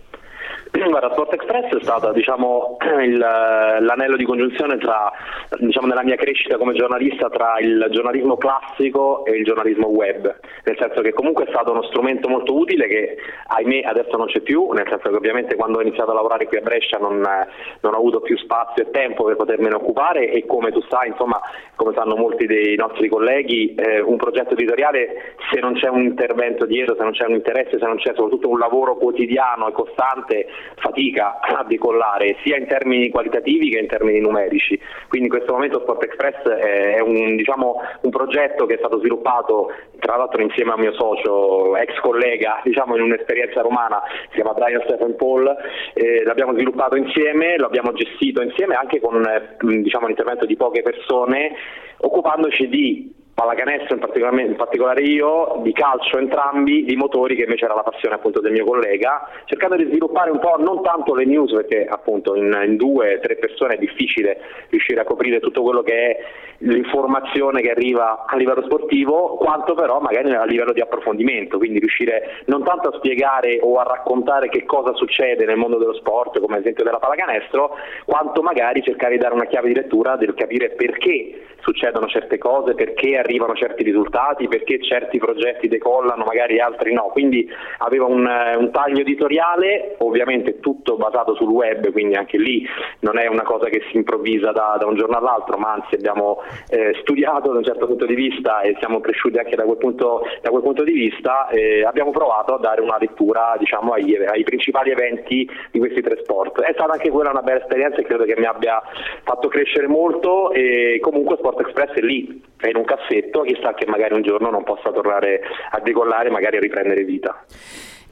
Guarda, 0.76 1.12
Sport 1.12 1.32
Express 1.34 1.72
è 1.72 1.82
stata 1.82 2.12
diciamo, 2.12 2.76
il, 3.00 3.16
l'anello 3.16 4.16
di 4.16 4.24
congiunzione 4.24 4.76
tra, 4.78 5.12
diciamo, 5.56 5.86
nella 5.86 6.02
mia 6.02 6.16
crescita 6.16 6.58
come 6.58 6.74
giornalista 6.74 7.28
tra 7.30 7.58
il 7.60 7.86
giornalismo 7.90 8.36
classico 8.36 9.24
e 9.24 9.36
il 9.36 9.44
giornalismo 9.44 9.86
web, 9.86 10.34
nel 10.64 10.76
senso 10.76 11.00
che 11.00 11.12
comunque 11.12 11.44
è 11.44 11.48
stato 11.48 11.70
uno 11.70 11.84
strumento 11.84 12.28
molto 12.28 12.56
utile 12.56 12.88
che 12.88 13.16
ahimè 13.46 13.82
adesso 13.82 14.16
non 14.16 14.26
c'è 14.26 14.40
più, 14.40 14.72
nel 14.72 14.86
senso 14.88 15.10
che 15.10 15.16
ovviamente 15.16 15.54
quando 15.54 15.78
ho 15.78 15.80
iniziato 15.80 16.10
a 16.10 16.14
lavorare 16.14 16.46
qui 16.46 16.56
a 16.56 16.62
Brescia 16.62 16.98
non, 16.98 17.20
non 17.20 17.94
ho 17.94 17.96
avuto 17.96 18.20
più 18.20 18.36
spazio 18.36 18.82
e 18.82 18.90
tempo 18.90 19.22
per 19.22 19.36
potermene 19.36 19.76
occupare 19.76 20.28
e 20.28 20.44
come 20.44 20.72
tu 20.72 20.82
sai, 20.88 21.08
insomma, 21.10 21.40
come 21.76 21.94
sanno 21.94 22.16
molti 22.16 22.46
dei 22.46 22.74
nostri 22.74 23.08
colleghi, 23.08 23.76
eh, 23.76 24.00
un 24.00 24.16
progetto 24.16 24.54
editoriale 24.54 25.36
se 25.52 25.60
non 25.60 25.74
c'è 25.74 25.88
un 25.88 26.02
intervento 26.02 26.66
dietro, 26.66 26.96
se 26.96 27.02
non 27.04 27.12
c'è 27.12 27.26
un 27.26 27.34
interesse, 27.34 27.78
se 27.78 27.86
non 27.86 27.96
c'è 27.96 28.12
soprattutto 28.14 28.48
un 28.48 28.58
lavoro 28.58 28.96
quotidiano 28.96 29.68
e 29.68 29.72
costante 29.72 30.46
fatica 30.76 31.40
a 31.40 31.64
decollare 31.64 32.36
sia 32.42 32.56
in 32.56 32.66
termini 32.66 33.10
qualitativi 33.10 33.70
che 33.70 33.78
in 33.78 33.86
termini 33.86 34.20
numerici. 34.20 34.78
Quindi 35.08 35.28
in 35.28 35.34
questo 35.34 35.52
momento 35.52 35.80
Sport 35.80 36.04
Express 36.04 36.42
è 36.42 37.00
un, 37.00 37.36
diciamo, 37.36 37.80
un 38.02 38.10
progetto 38.10 38.66
che 38.66 38.74
è 38.74 38.78
stato 38.78 38.98
sviluppato 38.98 39.72
tra 39.98 40.16
l'altro 40.16 40.42
insieme 40.42 40.72
a 40.72 40.76
mio 40.76 40.92
socio, 40.92 41.76
ex 41.76 41.98
collega, 42.00 42.60
diciamo 42.62 42.96
in 42.96 43.02
un'esperienza 43.02 43.62
romana, 43.62 44.02
si 44.28 44.34
chiama 44.34 44.52
Brian 44.52 44.82
Stephen 44.84 45.16
Paul, 45.16 45.46
eh, 45.94 46.22
l'abbiamo 46.24 46.52
sviluppato 46.52 46.96
insieme, 46.96 47.56
lo 47.56 47.66
abbiamo 47.66 47.92
gestito 47.92 48.42
insieme 48.42 48.74
anche 48.74 49.00
con 49.00 49.24
eh, 49.24 49.56
diciamo, 49.60 50.06
l'intervento 50.06 50.44
di 50.44 50.56
poche 50.56 50.82
persone, 50.82 51.52
occupandoci 51.98 52.68
di 52.68 53.22
pallacanestro 53.34 53.96
in, 53.96 54.38
in 54.38 54.56
particolare 54.56 55.02
io, 55.02 55.60
di 55.62 55.72
calcio 55.72 56.18
entrambi, 56.18 56.84
di 56.84 56.94
motori 56.94 57.34
che 57.34 57.42
invece 57.42 57.64
era 57.64 57.74
la 57.74 57.82
passione 57.82 58.14
appunto 58.14 58.40
del 58.40 58.52
mio 58.52 58.64
collega, 58.64 59.28
cercando 59.46 59.76
di 59.76 59.84
sviluppare 59.86 60.30
un 60.30 60.38
po' 60.38 60.56
non 60.58 60.82
tanto 60.82 61.14
le 61.14 61.24
news 61.24 61.52
perché 61.52 61.84
appunto 61.84 62.36
in, 62.36 62.56
in 62.64 62.76
due, 62.76 63.18
tre 63.20 63.36
persone 63.36 63.74
è 63.74 63.78
difficile 63.78 64.40
riuscire 64.70 65.00
a 65.00 65.04
coprire 65.04 65.40
tutto 65.40 65.62
quello 65.62 65.82
che 65.82 65.92
è 65.94 66.24
l'informazione 66.58 67.60
che 67.60 67.70
arriva 67.70 68.24
a 68.26 68.36
livello 68.36 68.62
sportivo, 68.62 69.34
quanto 69.34 69.74
però 69.74 69.98
magari 70.00 70.32
a 70.32 70.44
livello 70.44 70.72
di 70.72 70.80
approfondimento, 70.80 71.58
quindi 71.58 71.80
riuscire 71.80 72.42
non 72.46 72.62
tanto 72.62 72.88
a 72.88 72.96
spiegare 72.96 73.58
o 73.60 73.78
a 73.78 73.82
raccontare 73.82 74.48
che 74.48 74.64
cosa 74.64 74.94
succede 74.94 75.44
nel 75.44 75.56
mondo 75.56 75.78
dello 75.78 75.94
sport, 75.94 76.38
come 76.40 76.54
ad 76.54 76.60
esempio 76.60 76.84
della 76.84 76.98
pallacanestro, 76.98 77.76
quanto 78.04 78.42
magari 78.42 78.82
cercare 78.82 79.14
di 79.14 79.18
dare 79.18 79.34
una 79.34 79.46
chiave 79.46 79.68
di 79.68 79.74
lettura 79.74 80.16
del 80.16 80.34
capire 80.34 80.70
perché 80.70 81.46
succedono 81.64 82.06
certe 82.06 82.38
cose, 82.38 82.74
perché 82.74 83.22
arrivano 83.24 83.54
certi 83.54 83.82
risultati, 83.82 84.48
perché 84.48 84.82
certi 84.82 85.18
progetti 85.18 85.68
decollano, 85.68 86.24
magari 86.24 86.60
altri 86.60 86.92
no. 86.92 87.04
Quindi 87.12 87.48
aveva 87.78 88.06
un, 88.06 88.26
eh, 88.26 88.56
un 88.56 88.70
taglio 88.70 89.00
editoriale, 89.00 89.96
ovviamente 89.98 90.60
tutto 90.60 90.96
basato 90.96 91.34
sul 91.34 91.48
web, 91.48 91.90
quindi 91.90 92.14
anche 92.14 92.38
lì 92.38 92.66
non 93.00 93.18
è 93.18 93.26
una 93.26 93.42
cosa 93.42 93.68
che 93.68 93.82
si 93.90 93.96
improvvisa 93.96 94.52
da, 94.52 94.76
da 94.78 94.86
un 94.86 94.96
giorno 94.96 95.16
all'altro, 95.16 95.56
ma 95.56 95.72
anzi 95.72 95.94
abbiamo 95.94 96.42
eh, 96.68 96.94
studiato 97.00 97.52
da 97.52 97.58
un 97.58 97.64
certo 97.64 97.86
punto 97.86 98.06
di 98.06 98.14
vista 98.14 98.60
e 98.60 98.76
siamo 98.78 99.00
cresciuti 99.00 99.38
anche 99.38 99.56
da 99.56 99.64
quel 99.64 99.78
punto, 99.78 100.22
da 100.42 100.50
quel 100.50 100.62
punto 100.62 100.84
di 100.84 100.92
vista, 100.92 101.48
eh, 101.48 101.84
abbiamo 101.84 102.10
provato 102.10 102.54
a 102.54 102.58
dare 102.58 102.80
una 102.80 102.98
lettura 102.98 103.56
diciamo, 103.58 103.92
ai, 103.92 104.16
ai, 104.26 104.42
principali 104.44 104.90
eventi 104.90 105.48
di 105.70 105.78
questi 105.78 106.00
tre 106.00 106.18
sport. 106.22 106.60
È 106.60 106.72
stata 106.72 106.92
anche 106.92 107.10
quella 107.10 107.30
una 107.30 107.42
bella 107.42 107.60
esperienza 107.60 108.00
e 108.00 108.04
credo 108.04 108.24
che 108.24 108.34
mi 108.36 108.46
abbia 108.46 108.82
fatto 109.22 109.48
crescere 109.48 109.86
molto 109.86 110.52
e 110.52 110.98
comunque 111.00 111.36
Sport 111.36 111.60
Express 111.60 111.92
è 111.94 112.00
lì, 112.00 112.42
è 112.58 112.68
in 112.68 112.76
un 112.76 112.84
cassetto, 112.84 113.13
chissà 113.42 113.74
che 113.74 113.86
magari 113.86 114.14
un 114.14 114.22
giorno 114.22 114.50
non 114.50 114.64
possa 114.64 114.90
tornare 114.90 115.40
a 115.70 115.80
decollare, 115.80 116.30
magari 116.30 116.56
a 116.56 116.60
riprendere 116.60 117.04
vita. 117.04 117.44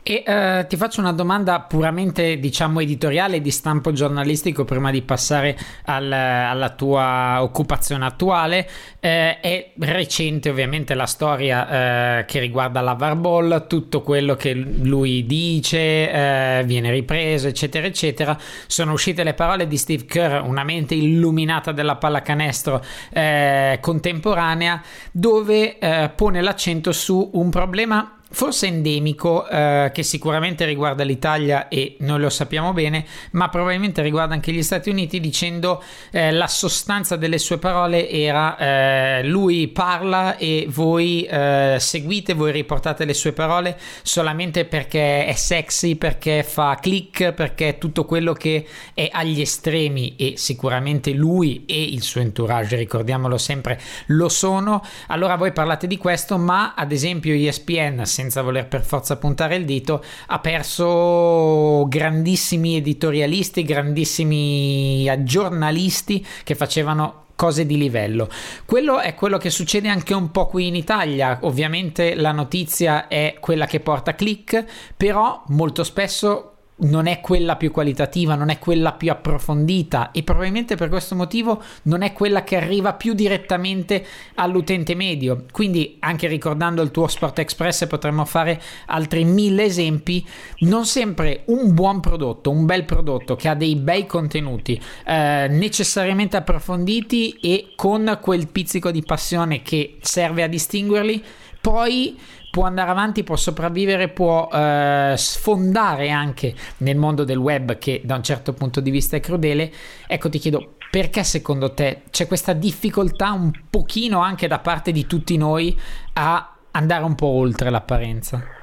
E 0.04 0.24
uh, 0.26 0.66
ti 0.66 0.76
faccio 0.76 1.00
una 1.00 1.12
domanda 1.12 1.60
puramente, 1.60 2.40
diciamo, 2.40 2.80
editoriale 2.80 3.40
di 3.40 3.52
stampo 3.52 3.92
giornalistico 3.92 4.64
prima 4.64 4.90
di 4.90 5.00
passare 5.02 5.56
al, 5.84 6.10
alla 6.10 6.70
tua 6.70 7.40
occupazione 7.40 8.04
attuale. 8.04 8.68
Eh, 8.98 9.38
è 9.38 9.70
recente 9.78 10.50
ovviamente 10.50 10.94
la 10.94 11.06
storia 11.06 12.18
eh, 12.18 12.24
che 12.24 12.40
riguarda 12.40 12.80
la 12.80 12.94
Varball, 12.94 13.68
tutto 13.68 14.02
quello 14.02 14.34
che 14.34 14.54
lui 14.54 15.24
dice 15.24 15.78
eh, 15.78 16.62
viene 16.66 16.90
ripreso, 16.90 17.46
eccetera, 17.46 17.86
eccetera. 17.86 18.36
Sono 18.66 18.92
uscite 18.92 19.22
le 19.22 19.34
parole 19.34 19.68
di 19.68 19.76
Steve 19.76 20.04
Kerr, 20.04 20.42
una 20.42 20.64
mente 20.64 20.96
illuminata 20.96 21.70
della 21.70 21.94
pallacanestro 21.94 22.84
eh, 23.12 23.78
contemporanea, 23.80 24.82
dove 25.12 25.78
eh, 25.78 26.10
pone 26.12 26.40
l'accento 26.40 26.90
su 26.90 27.30
un 27.34 27.50
problema 27.50 28.16
forse 28.32 28.66
endemico, 28.66 29.48
eh, 29.48 29.90
che 29.92 30.02
sicuramente 30.02 30.64
riguarda 30.64 31.04
l'Italia 31.04 31.68
e 31.68 31.96
noi 32.00 32.20
lo 32.20 32.30
sappiamo 32.30 32.72
bene, 32.72 33.04
ma 33.32 33.48
probabilmente 33.48 34.02
riguarda 34.02 34.34
anche 34.34 34.52
gli 34.52 34.62
Stati 34.62 34.90
Uniti, 34.90 35.20
dicendo 35.20 35.82
eh, 36.10 36.32
la 36.32 36.46
sostanza 36.46 37.16
delle 37.16 37.38
sue 37.38 37.58
parole 37.58 38.08
era 38.08 38.56
eh, 38.56 39.24
lui 39.24 39.68
parla 39.68 40.36
e 40.36 40.66
voi 40.68 41.24
eh, 41.24 41.76
seguite, 41.78 42.34
voi 42.34 42.52
riportate 42.52 43.04
le 43.04 43.14
sue 43.14 43.32
parole 43.32 43.78
solamente 44.02 44.64
perché 44.64 45.26
è 45.26 45.34
sexy, 45.34 45.96
perché 45.96 46.42
fa 46.42 46.78
click, 46.80 47.32
perché 47.32 47.68
è 47.68 47.78
tutto 47.78 48.04
quello 48.04 48.32
che 48.32 48.66
è 48.94 49.08
agli 49.12 49.40
estremi 49.40 50.16
e 50.16 50.34
sicuramente 50.36 51.12
lui 51.12 51.64
e 51.66 51.82
il 51.82 52.02
suo 52.02 52.20
entourage, 52.20 52.76
ricordiamolo 52.76 53.38
sempre, 53.38 53.80
lo 54.06 54.28
sono. 54.28 54.82
Allora 55.08 55.36
voi 55.36 55.52
parlate 55.52 55.86
di 55.86 55.98
questo, 55.98 56.38
ma 56.38 56.74
ad 56.74 56.92
esempio 56.92 57.34
ESPN, 57.34 58.04
senza 58.22 58.42
voler 58.42 58.68
per 58.68 58.84
forza 58.84 59.16
puntare 59.16 59.56
il 59.56 59.64
dito, 59.64 60.02
ha 60.26 60.38
perso 60.38 61.86
grandissimi 61.88 62.76
editorialisti, 62.76 63.64
grandissimi 63.64 65.10
giornalisti 65.24 66.24
che 66.44 66.54
facevano 66.54 67.24
cose 67.34 67.66
di 67.66 67.76
livello. 67.76 68.28
Quello 68.64 69.00
è 69.00 69.16
quello 69.16 69.38
che 69.38 69.50
succede 69.50 69.88
anche 69.88 70.14
un 70.14 70.30
po' 70.30 70.46
qui 70.46 70.68
in 70.68 70.76
Italia. 70.76 71.38
Ovviamente 71.42 72.14
la 72.14 72.30
notizia 72.30 73.08
è 73.08 73.36
quella 73.40 73.66
che 73.66 73.80
porta 73.80 74.14
click, 74.14 74.64
però 74.96 75.42
molto 75.48 75.82
spesso 75.82 76.51
non 76.82 77.06
è 77.06 77.20
quella 77.20 77.56
più 77.56 77.70
qualitativa, 77.70 78.34
non 78.34 78.48
è 78.48 78.58
quella 78.58 78.92
più 78.92 79.10
approfondita 79.10 80.10
e 80.10 80.22
probabilmente 80.22 80.76
per 80.76 80.88
questo 80.88 81.14
motivo 81.14 81.62
non 81.84 82.02
è 82.02 82.12
quella 82.12 82.44
che 82.44 82.56
arriva 82.56 82.94
più 82.94 83.14
direttamente 83.14 84.04
all'utente 84.34 84.94
medio. 84.94 85.44
Quindi 85.50 85.96
anche 86.00 86.26
ricordando 86.26 86.82
il 86.82 86.90
tuo 86.90 87.06
Sport 87.08 87.38
Express 87.40 87.86
potremmo 87.86 88.24
fare 88.24 88.60
altri 88.86 89.24
mille 89.24 89.64
esempi. 89.64 90.24
Non 90.60 90.86
sempre 90.86 91.42
un 91.46 91.74
buon 91.74 92.00
prodotto, 92.00 92.50
un 92.50 92.66
bel 92.66 92.84
prodotto 92.84 93.36
che 93.36 93.48
ha 93.48 93.54
dei 93.54 93.76
bei 93.76 94.06
contenuti 94.06 94.80
eh, 95.06 95.46
necessariamente 95.48 96.36
approfonditi 96.36 97.38
e 97.40 97.72
con 97.76 98.18
quel 98.20 98.48
pizzico 98.48 98.90
di 98.90 99.02
passione 99.02 99.62
che 99.62 99.98
serve 100.00 100.42
a 100.42 100.48
distinguerli, 100.48 101.22
poi 101.60 102.18
può 102.52 102.64
andare 102.64 102.90
avanti, 102.90 103.24
può 103.24 103.34
sopravvivere, 103.34 104.10
può 104.10 104.46
eh, 104.52 105.14
sfondare 105.16 106.10
anche 106.10 106.54
nel 106.78 106.98
mondo 106.98 107.24
del 107.24 107.38
web 107.38 107.78
che 107.78 108.02
da 108.04 108.16
un 108.16 108.22
certo 108.22 108.52
punto 108.52 108.82
di 108.82 108.90
vista 108.90 109.16
è 109.16 109.20
crudele. 109.20 109.72
Ecco, 110.06 110.28
ti 110.28 110.38
chiedo 110.38 110.74
perché 110.90 111.24
secondo 111.24 111.72
te 111.72 112.02
c'è 112.10 112.26
questa 112.26 112.52
difficoltà 112.52 113.32
un 113.32 113.50
pochino 113.70 114.20
anche 114.20 114.48
da 114.48 114.58
parte 114.58 114.92
di 114.92 115.06
tutti 115.06 115.38
noi 115.38 115.74
a 116.12 116.54
andare 116.72 117.04
un 117.04 117.14
po' 117.14 117.28
oltre 117.28 117.70
l'apparenza? 117.70 118.61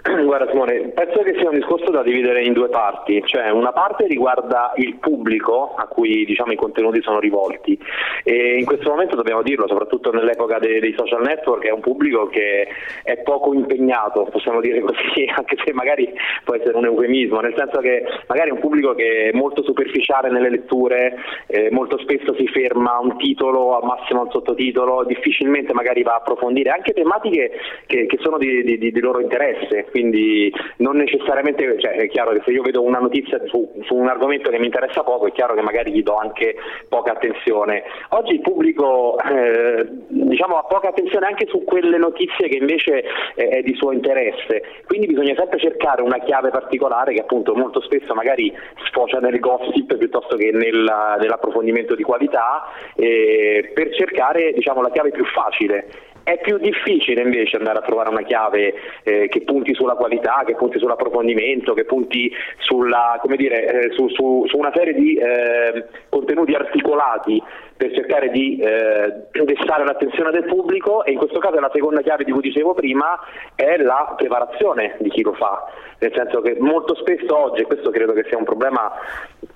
Guarda 0.24 0.50
Simone, 0.50 0.92
penso 0.94 1.20
che 1.20 1.34
sia 1.34 1.50
un 1.50 1.56
discorso 1.56 1.90
da 1.90 2.02
dividere 2.02 2.42
in 2.42 2.54
due 2.54 2.68
parti, 2.68 3.22
cioè 3.26 3.50
una 3.50 3.72
parte 3.72 4.06
riguarda 4.06 4.72
il 4.76 4.96
pubblico 4.96 5.74
a 5.76 5.86
cui 5.86 6.24
diciamo, 6.24 6.52
i 6.52 6.56
contenuti 6.56 7.02
sono 7.02 7.20
rivolti. 7.20 7.78
E 8.24 8.58
in 8.58 8.64
questo 8.64 8.88
momento 8.88 9.16
dobbiamo 9.16 9.42
dirlo, 9.42 9.68
soprattutto 9.68 10.10
nell'epoca 10.10 10.58
dei, 10.58 10.80
dei, 10.80 10.94
social 10.96 11.22
network, 11.22 11.66
è 11.66 11.70
un 11.70 11.80
pubblico 11.80 12.28
che 12.28 12.66
è 13.02 13.18
poco 13.18 13.52
impegnato, 13.52 14.26
possiamo 14.30 14.60
dire 14.60 14.80
così, 14.80 15.28
anche 15.36 15.56
se 15.62 15.72
magari 15.74 16.10
può 16.44 16.54
essere 16.54 16.76
un 16.76 16.86
eufemismo, 16.86 17.40
nel 17.40 17.54
senso 17.56 17.80
che 17.80 18.04
magari 18.26 18.50
è 18.50 18.52
un 18.52 18.60
pubblico 18.60 18.94
che 18.94 19.30
è 19.30 19.36
molto 19.36 19.62
superficiale 19.62 20.30
nelle 20.30 20.48
letture, 20.48 21.16
eh, 21.46 21.68
molto 21.70 21.98
spesso 21.98 22.34
si 22.34 22.46
ferma 22.48 22.94
a 22.94 23.00
un 23.00 23.18
titolo, 23.18 23.76
al 23.76 23.84
massimo 23.84 24.20
a 24.20 24.24
un 24.24 24.30
sottotitolo, 24.30 25.04
difficilmente 25.04 25.74
magari 25.74 26.02
va 26.02 26.12
a 26.12 26.16
approfondire 26.16 26.70
anche 26.70 26.92
tematiche 26.94 27.52
che, 27.86 28.06
che 28.06 28.18
sono 28.20 28.38
di, 28.38 28.62
di, 28.62 28.78
di 28.78 29.00
loro 29.00 29.20
interesse 29.20 29.88
quindi 29.90 30.52
non 30.76 30.96
necessariamente, 30.96 31.78
cioè 31.78 31.92
è 31.92 32.08
chiaro 32.08 32.32
che 32.32 32.42
se 32.44 32.50
io 32.50 32.62
vedo 32.62 32.82
una 32.82 32.98
notizia 32.98 33.40
su, 33.46 33.70
su, 33.84 33.94
un 33.94 34.08
argomento 34.08 34.50
che 34.50 34.58
mi 34.58 34.66
interessa 34.66 35.02
poco 35.02 35.26
è 35.26 35.32
chiaro 35.32 35.54
che 35.54 35.62
magari 35.62 35.92
gli 35.92 36.02
do 36.02 36.16
anche 36.16 36.56
poca 36.88 37.12
attenzione. 37.12 37.84
Oggi 38.10 38.34
il 38.34 38.40
pubblico 38.40 39.18
eh, 39.18 39.86
diciamo, 40.08 40.56
ha 40.56 40.64
poca 40.64 40.88
attenzione 40.88 41.26
anche 41.26 41.46
su 41.48 41.64
quelle 41.64 41.98
notizie 41.98 42.48
che 42.48 42.56
invece 42.56 43.04
eh, 43.34 43.48
è 43.48 43.62
di 43.62 43.74
suo 43.74 43.92
interesse, 43.92 44.62
quindi 44.86 45.06
bisogna 45.06 45.34
sempre 45.36 45.58
cercare 45.58 46.02
una 46.02 46.18
chiave 46.18 46.50
particolare 46.50 47.12
che 47.12 47.20
appunto 47.20 47.54
molto 47.54 47.80
spesso 47.82 48.14
magari 48.14 48.52
sfocia 48.86 49.18
nel 49.18 49.38
gossip 49.40 49.96
piuttosto 49.96 50.36
che 50.36 50.50
nella, 50.52 51.16
nell'approfondimento 51.20 51.94
di 51.94 52.02
qualità 52.02 52.68
eh, 52.96 53.70
per 53.74 53.94
cercare 53.94 54.52
diciamo, 54.52 54.82
la 54.82 54.90
chiave 54.90 55.10
più 55.10 55.24
facile 55.24 55.86
è 56.22 56.38
più 56.40 56.58
difficile 56.58 57.22
invece 57.22 57.56
andare 57.56 57.78
a 57.78 57.82
trovare 57.82 58.10
una 58.10 58.22
chiave 58.22 58.74
eh, 59.02 59.28
che 59.28 59.42
punti 59.42 59.74
sulla 59.74 59.94
qualità, 59.94 60.42
che 60.44 60.54
punti 60.54 60.78
sull'approfondimento, 60.78 61.74
che 61.74 61.84
punti 61.84 62.32
sulla, 62.58 63.20
dire, 63.36 63.66
eh, 63.66 63.92
su, 63.92 64.08
su, 64.08 64.44
su, 64.46 64.56
una 64.56 64.72
serie 64.74 64.94
di 64.94 65.14
eh, 65.14 65.86
contenuti 66.08 66.52
articolati 66.54 67.42
per 67.76 67.92
cercare 67.94 68.30
di 68.30 68.58
eh, 68.58 69.28
destare 69.44 69.84
l'attenzione 69.84 70.30
del 70.30 70.44
pubblico 70.44 71.04
e 71.04 71.12
in 71.12 71.18
questo 71.18 71.38
caso 71.38 71.58
la 71.58 71.70
seconda 71.72 72.02
chiave 72.02 72.24
di 72.24 72.32
cui 72.32 72.42
dicevo 72.42 72.74
prima 72.74 73.18
è 73.54 73.76
la 73.78 74.14
preparazione 74.16 74.96
di 74.98 75.08
chi 75.08 75.22
lo 75.22 75.32
fa, 75.32 75.64
nel 75.98 76.12
senso 76.14 76.40
che 76.42 76.56
molto 76.58 76.94
spesso 76.94 77.36
oggi, 77.36 77.62
e 77.62 77.64
questo 77.64 77.90
credo 77.90 78.12
che 78.12 78.24
sia 78.28 78.36
un 78.36 78.44
problema 78.44 78.92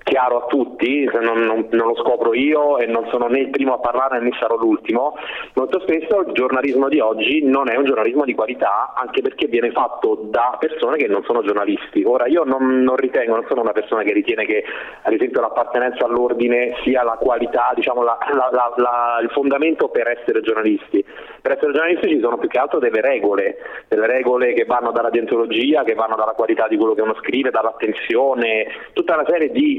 chiaro 0.05 0.45
a 0.45 0.47
tutti, 0.47 1.09
non, 1.13 1.41
non, 1.41 1.67
non, 1.71 1.89
lo 1.89 1.97
scopro 1.97 2.35
io 2.35 2.79
e 2.79 2.87
non 2.87 3.09
sono 3.11 3.27
né 3.27 3.41
il 3.41 3.51
primo 3.51 3.75
a 3.75 3.79
parlare 3.79 4.21
né 4.21 4.31
sarò 4.39 4.57
l'ultimo, 4.57 5.17
molto 5.55 5.81
spesso 5.81 6.21
il 6.21 6.33
giornalismo 6.33 6.89
di 6.89 7.01
oggi 7.01 7.43
non 7.43 7.71
è 7.71 7.77
un 7.77 7.85
giornalismo 7.85 8.25
di 8.25 8.35
qualità 8.35 8.93
anche 8.95 9.23
perché 9.23 9.47
viene 9.47 9.73
fatto 9.73 10.27
da 10.31 10.57
persone 10.61 10.99
che 10.99 11.09
non 11.09 11.25
sono 11.25 11.43
giornalisti. 11.43 12.05
Ora 12.05 12.27
io 12.27 12.45
non, 12.45 12.83
non 12.83 12.97
ritengo, 12.97 13.35
non 13.35 13.47
sono 13.49 13.63
una 13.63 13.73
persona 13.73 14.03
che 14.03 14.13
ritiene 14.13 14.45
che 14.45 14.63
ad 15.03 15.13
esempio 15.13 15.41
l'appartenenza 15.41 16.05
all'ordine 16.05 16.77
sia 16.85 17.03
la 17.03 17.17
qualità, 17.19 17.73
diciamo 17.75 18.03
la, 18.03 18.19
la, 18.33 18.73
la, 18.77 19.19
il 19.23 19.31
fondamento 19.31 19.89
per 19.89 20.07
essere 20.09 20.43
giornalisti. 20.43 21.05
Per 21.41 21.53
essere 21.53 21.73
giornalisti 21.73 22.09
ci 22.09 22.21
sono 22.21 22.39
più 22.39 22.49
che 22.49 22.59
altro 22.59 22.79
delle 22.79 23.01
regole, 23.01 23.57
delle 23.89 24.07
regole 24.07 24.53
che 24.53 24.65
vanno 24.65 24.93
dalla 24.93 25.11
deontologia, 25.11 25.83
che 25.83 25.95
vanno 25.95 26.15
dalla 26.15 26.33
qualità 26.33 26.69
di 26.69 26.77
quello 26.77 26.95
che 26.95 27.03
uno 27.03 27.17
scrive, 27.17 27.51
dall'attenzione, 27.51 28.67
tutta 28.93 29.15
una 29.15 29.27
serie 29.27 29.51
di 29.51 29.74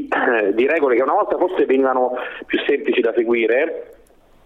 di 0.53 0.67
regole 0.67 0.95
che 0.95 1.03
una 1.03 1.13
volta 1.13 1.37
forse 1.37 1.65
venivano 1.65 2.13
più 2.45 2.59
semplici 2.65 3.01
da 3.01 3.13
seguire 3.13 3.93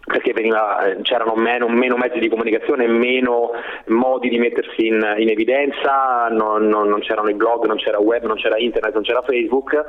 perché 0.10 0.34
veniva, 0.34 0.86
eh, 0.86 1.02
c'erano 1.04 1.36
meno, 1.36 1.68
meno, 1.68 1.96
mezzi 1.96 2.18
di 2.18 2.30
comunicazione, 2.30 2.88
meno 2.88 3.52
modi 3.88 4.30
di 4.30 4.40
mettersi 4.40 4.88
in, 4.88 4.96
in 5.18 5.30
evidenza, 5.30 6.28
non, 6.32 6.68
non, 6.68 6.90
non, 6.90 7.00
c'erano 7.02 7.30
i 7.30 7.36
blog, 7.36 7.66
non 7.66 7.78
c'era 7.78 8.00
web, 8.00 8.24
non 8.24 8.38
c'era 8.38 8.58
internet, 8.58 8.94
non 8.94 9.04
c'era 9.04 9.22
Facebook, 9.22 9.86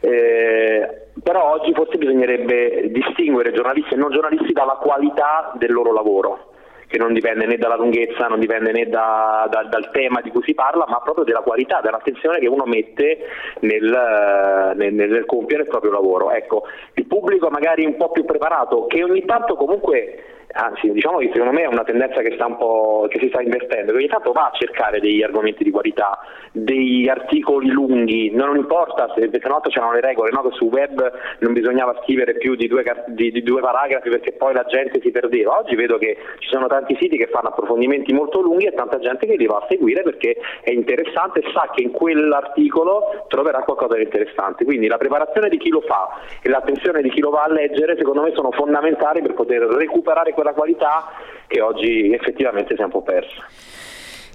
eh, 0.00 1.06
però 1.22 1.52
oggi 1.52 1.72
forse 1.72 1.96
bisognerebbe 1.96 2.90
distinguere 2.90 3.52
giornalisti 3.52 3.94
e 3.94 3.96
non 3.96 4.10
giornalisti 4.10 4.52
dalla 4.52 4.78
qualità 4.80 5.52
del 5.56 5.72
loro 5.72 5.92
lavoro 5.92 6.51
che 6.92 6.98
non 6.98 7.14
dipende 7.14 7.46
né 7.46 7.56
dalla 7.56 7.76
lunghezza, 7.76 8.26
non 8.26 8.38
dipende 8.38 8.70
né 8.70 8.86
da, 8.86 9.48
da, 9.50 9.62
dal 9.62 9.90
tema 9.92 10.20
di 10.20 10.28
cui 10.28 10.42
si 10.44 10.52
parla, 10.52 10.84
ma 10.86 11.00
proprio 11.00 11.24
della 11.24 11.40
qualità, 11.40 11.80
dell'attenzione 11.80 12.38
che 12.38 12.46
uno 12.48 12.64
mette 12.66 13.18
nel, 13.60 14.74
nel, 14.76 14.92
nel 14.92 15.24
compiere 15.24 15.62
il 15.62 15.70
proprio 15.70 15.90
lavoro. 15.90 16.30
Ecco, 16.32 16.64
il 16.94 17.06
pubblico 17.06 17.48
magari 17.48 17.86
un 17.86 17.96
po' 17.96 18.10
più 18.10 18.26
preparato, 18.26 18.84
che 18.88 19.02
ogni 19.02 19.24
tanto 19.24 19.54
comunque 19.54 20.41
anzi 20.52 20.90
diciamo 20.90 21.18
che 21.18 21.30
secondo 21.32 21.52
me 21.52 21.62
è 21.62 21.66
una 21.66 21.84
tendenza 21.84 22.20
che, 22.20 22.30
che 22.30 23.18
si 23.18 23.28
sta 23.28 23.40
invertendo, 23.40 23.92
che 23.92 23.98
ogni 23.98 24.08
tanto 24.08 24.32
va 24.32 24.46
a 24.46 24.56
cercare 24.56 25.00
degli 25.00 25.22
argomenti 25.22 25.64
di 25.64 25.70
qualità, 25.70 26.18
degli 26.52 27.08
articoli 27.08 27.70
lunghi, 27.70 28.30
non 28.30 28.56
importa 28.56 29.12
se 29.14 29.28
perché 29.28 29.48
una 29.48 29.60
c'erano 29.60 29.92
le 29.92 30.00
regole, 30.00 30.30
no? 30.30 30.42
che 30.42 30.50
sul 30.52 30.68
web 30.68 31.12
non 31.38 31.52
bisognava 31.52 31.98
scrivere 32.02 32.36
più 32.36 32.54
di 32.54 32.66
due, 32.66 32.84
di, 33.08 33.30
di 33.30 33.42
due, 33.42 33.60
paragrafi 33.60 34.10
perché 34.10 34.32
poi 34.32 34.52
la 34.52 34.64
gente 34.64 35.00
si 35.00 35.10
perdeva, 35.10 35.58
oggi 35.58 35.74
vedo 35.74 35.98
che 35.98 36.16
ci 36.38 36.48
sono 36.48 36.66
tanti 36.66 36.96
siti 37.00 37.16
che 37.16 37.28
fanno 37.28 37.48
approfondimenti 37.48 38.12
molto 38.12 38.40
lunghi 38.40 38.66
e 38.66 38.74
tanta 38.74 38.98
gente 38.98 39.26
che 39.26 39.36
li 39.36 39.46
va 39.46 39.58
a 39.58 39.66
seguire 39.68 40.02
perché 40.02 40.36
è 40.62 40.70
interessante 40.70 41.40
e 41.40 41.50
sa 41.52 41.70
che 41.74 41.82
in 41.82 41.90
quell'articolo 41.90 43.26
troverà 43.28 43.62
qualcosa 43.62 43.96
di 43.96 44.02
interessante, 44.02 44.64
quindi 44.64 44.86
la 44.86 44.98
preparazione 44.98 45.48
di 45.48 45.58
chi 45.58 45.70
lo 45.70 45.80
fa 45.80 46.20
e 46.42 46.48
l'attenzione 46.48 47.02
di 47.02 47.10
chi 47.10 47.20
lo 47.20 47.30
va 47.30 47.44
a 47.44 47.52
leggere 47.52 47.96
secondo 47.96 48.22
me 48.22 48.32
sono 48.34 48.50
fondamentali 48.50 49.22
per 49.22 49.34
poter 49.34 49.62
recuperare 49.62 50.32
quella 50.42 50.52
qualità 50.52 51.12
che 51.46 51.60
oggi 51.60 52.12
effettivamente 52.12 52.74
si 52.74 52.80
è 52.80 52.84
un 52.84 52.90
po' 52.90 53.02
persa. 53.02 53.46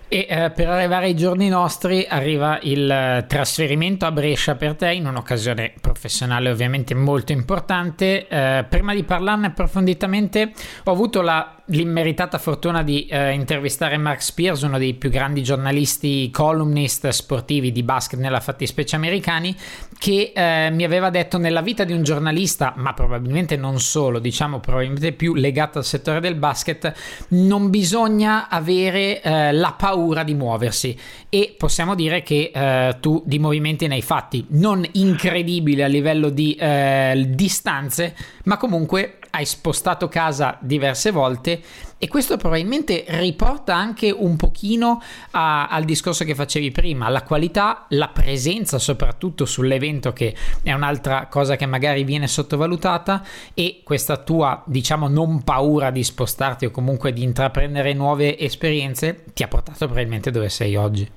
E 0.10 0.26
eh, 0.30 0.52
per 0.52 0.70
arrivare 0.70 1.08
ai 1.08 1.16
giorni 1.16 1.50
nostri 1.50 2.06
arriva 2.08 2.60
il 2.62 2.90
eh, 2.90 3.26
trasferimento 3.28 4.06
a 4.06 4.12
Brescia 4.12 4.56
per 4.56 4.76
te 4.76 4.94
in 4.94 5.06
un'occasione 5.06 5.74
professionale 5.82 6.50
ovviamente 6.50 6.96
molto 6.96 7.34
importante. 7.34 8.26
Eh, 8.26 8.66
prima 8.70 8.94
di 8.94 9.04
parlarne 9.04 9.48
approfonditamente 9.48 10.54
ho 10.86 10.92
avuto 10.92 11.22
la 11.22 11.57
l'immeritata 11.68 12.38
fortuna 12.38 12.84
di 12.84 13.06
eh, 13.06 13.32
intervistare 13.32 13.98
Mark 13.98 14.22
Spears, 14.22 14.62
uno 14.62 14.78
dei 14.78 14.94
più 14.94 15.10
grandi 15.10 15.44
giornalisti 15.44 16.30
columnist 16.32 17.10
sportivi 17.10 17.72
di 17.72 17.84
basket 17.84 18.20
nella 18.20 18.40
fattispecie 18.40 18.96
americani, 18.96 19.56
che 19.98 20.32
eh, 20.36 20.70
mi 20.72 20.84
aveva 20.84 21.10
detto 21.10 21.38
nella 21.38 21.62
vita 21.62 21.84
di 21.84 21.94
un 21.94 22.04
giornalista, 22.04 22.74
ma 22.78 22.94
probabilmente 22.94 23.58
non 23.58 23.80
solo, 23.80 24.20
diciamo 24.20 24.60
probabilmente 24.60 25.12
più 25.12 25.34
legato 25.34 25.80
al 25.80 25.86
settore 25.86 26.20
del 26.20 26.36
basket, 26.36 26.94
non 27.30 27.70
bisogna 27.70 28.48
avere 28.48 29.22
eh, 29.22 29.52
la 29.52 29.74
paura 29.78 30.24
di 30.24 30.34
muoversi. 30.34 30.98
E 31.30 31.56
possiamo 31.58 31.96
dire 31.96 32.24
che 32.24 32.52
eh, 32.54 32.98
tu 33.00 33.22
di 33.26 33.40
movimenti 33.40 33.88
ne 33.88 33.96
hai 33.96 34.02
fatti, 34.02 34.46
non 34.50 34.86
incredibili 34.94 35.84
a 35.84 35.88
livello 35.88 36.30
di 36.30 36.56
eh, 36.56 37.26
distanze, 37.30 38.16
ma 38.46 38.58
comunque 38.58 39.17
hai 39.38 39.46
spostato 39.46 40.08
casa 40.08 40.58
diverse 40.62 41.12
volte 41.12 41.62
e 42.00 42.08
questo 42.08 42.38
probabilmente 42.38 43.06
riporta 43.08 43.76
anche 43.76 44.10
un 44.10 44.36
pochino 44.36 45.00
a, 45.32 45.68
al 45.68 45.84
discorso 45.84 46.24
che 46.26 46.34
facevi 46.34 46.72
prima, 46.72 47.08
la 47.10 47.22
qualità, 47.22 47.86
la 47.90 48.08
presenza 48.08 48.80
soprattutto 48.80 49.46
sull'evento 49.46 50.12
che 50.12 50.36
è 50.64 50.74
un'altra 50.74 51.28
cosa 51.28 51.56
che 51.56 51.68
magari 51.68 52.04
viene 52.04 52.28
sottovalutata 52.28 53.24
e 53.54 53.82
questa 53.84 54.18
tua 54.18 54.64
diciamo 54.66 55.08
non 55.08 55.44
paura 55.44 55.92
di 55.92 56.04
spostarti 56.04 56.66
o 56.66 56.72
comunque 56.72 57.14
di 57.14 57.22
intraprendere 57.22 57.94
nuove 57.94 58.40
esperienze 58.40 59.26
ti 59.34 59.44
ha 59.44 59.48
portato 59.48 59.86
probabilmente 59.86 60.32
dove 60.32 60.50
sei 60.50 60.76
oggi. 60.76 61.08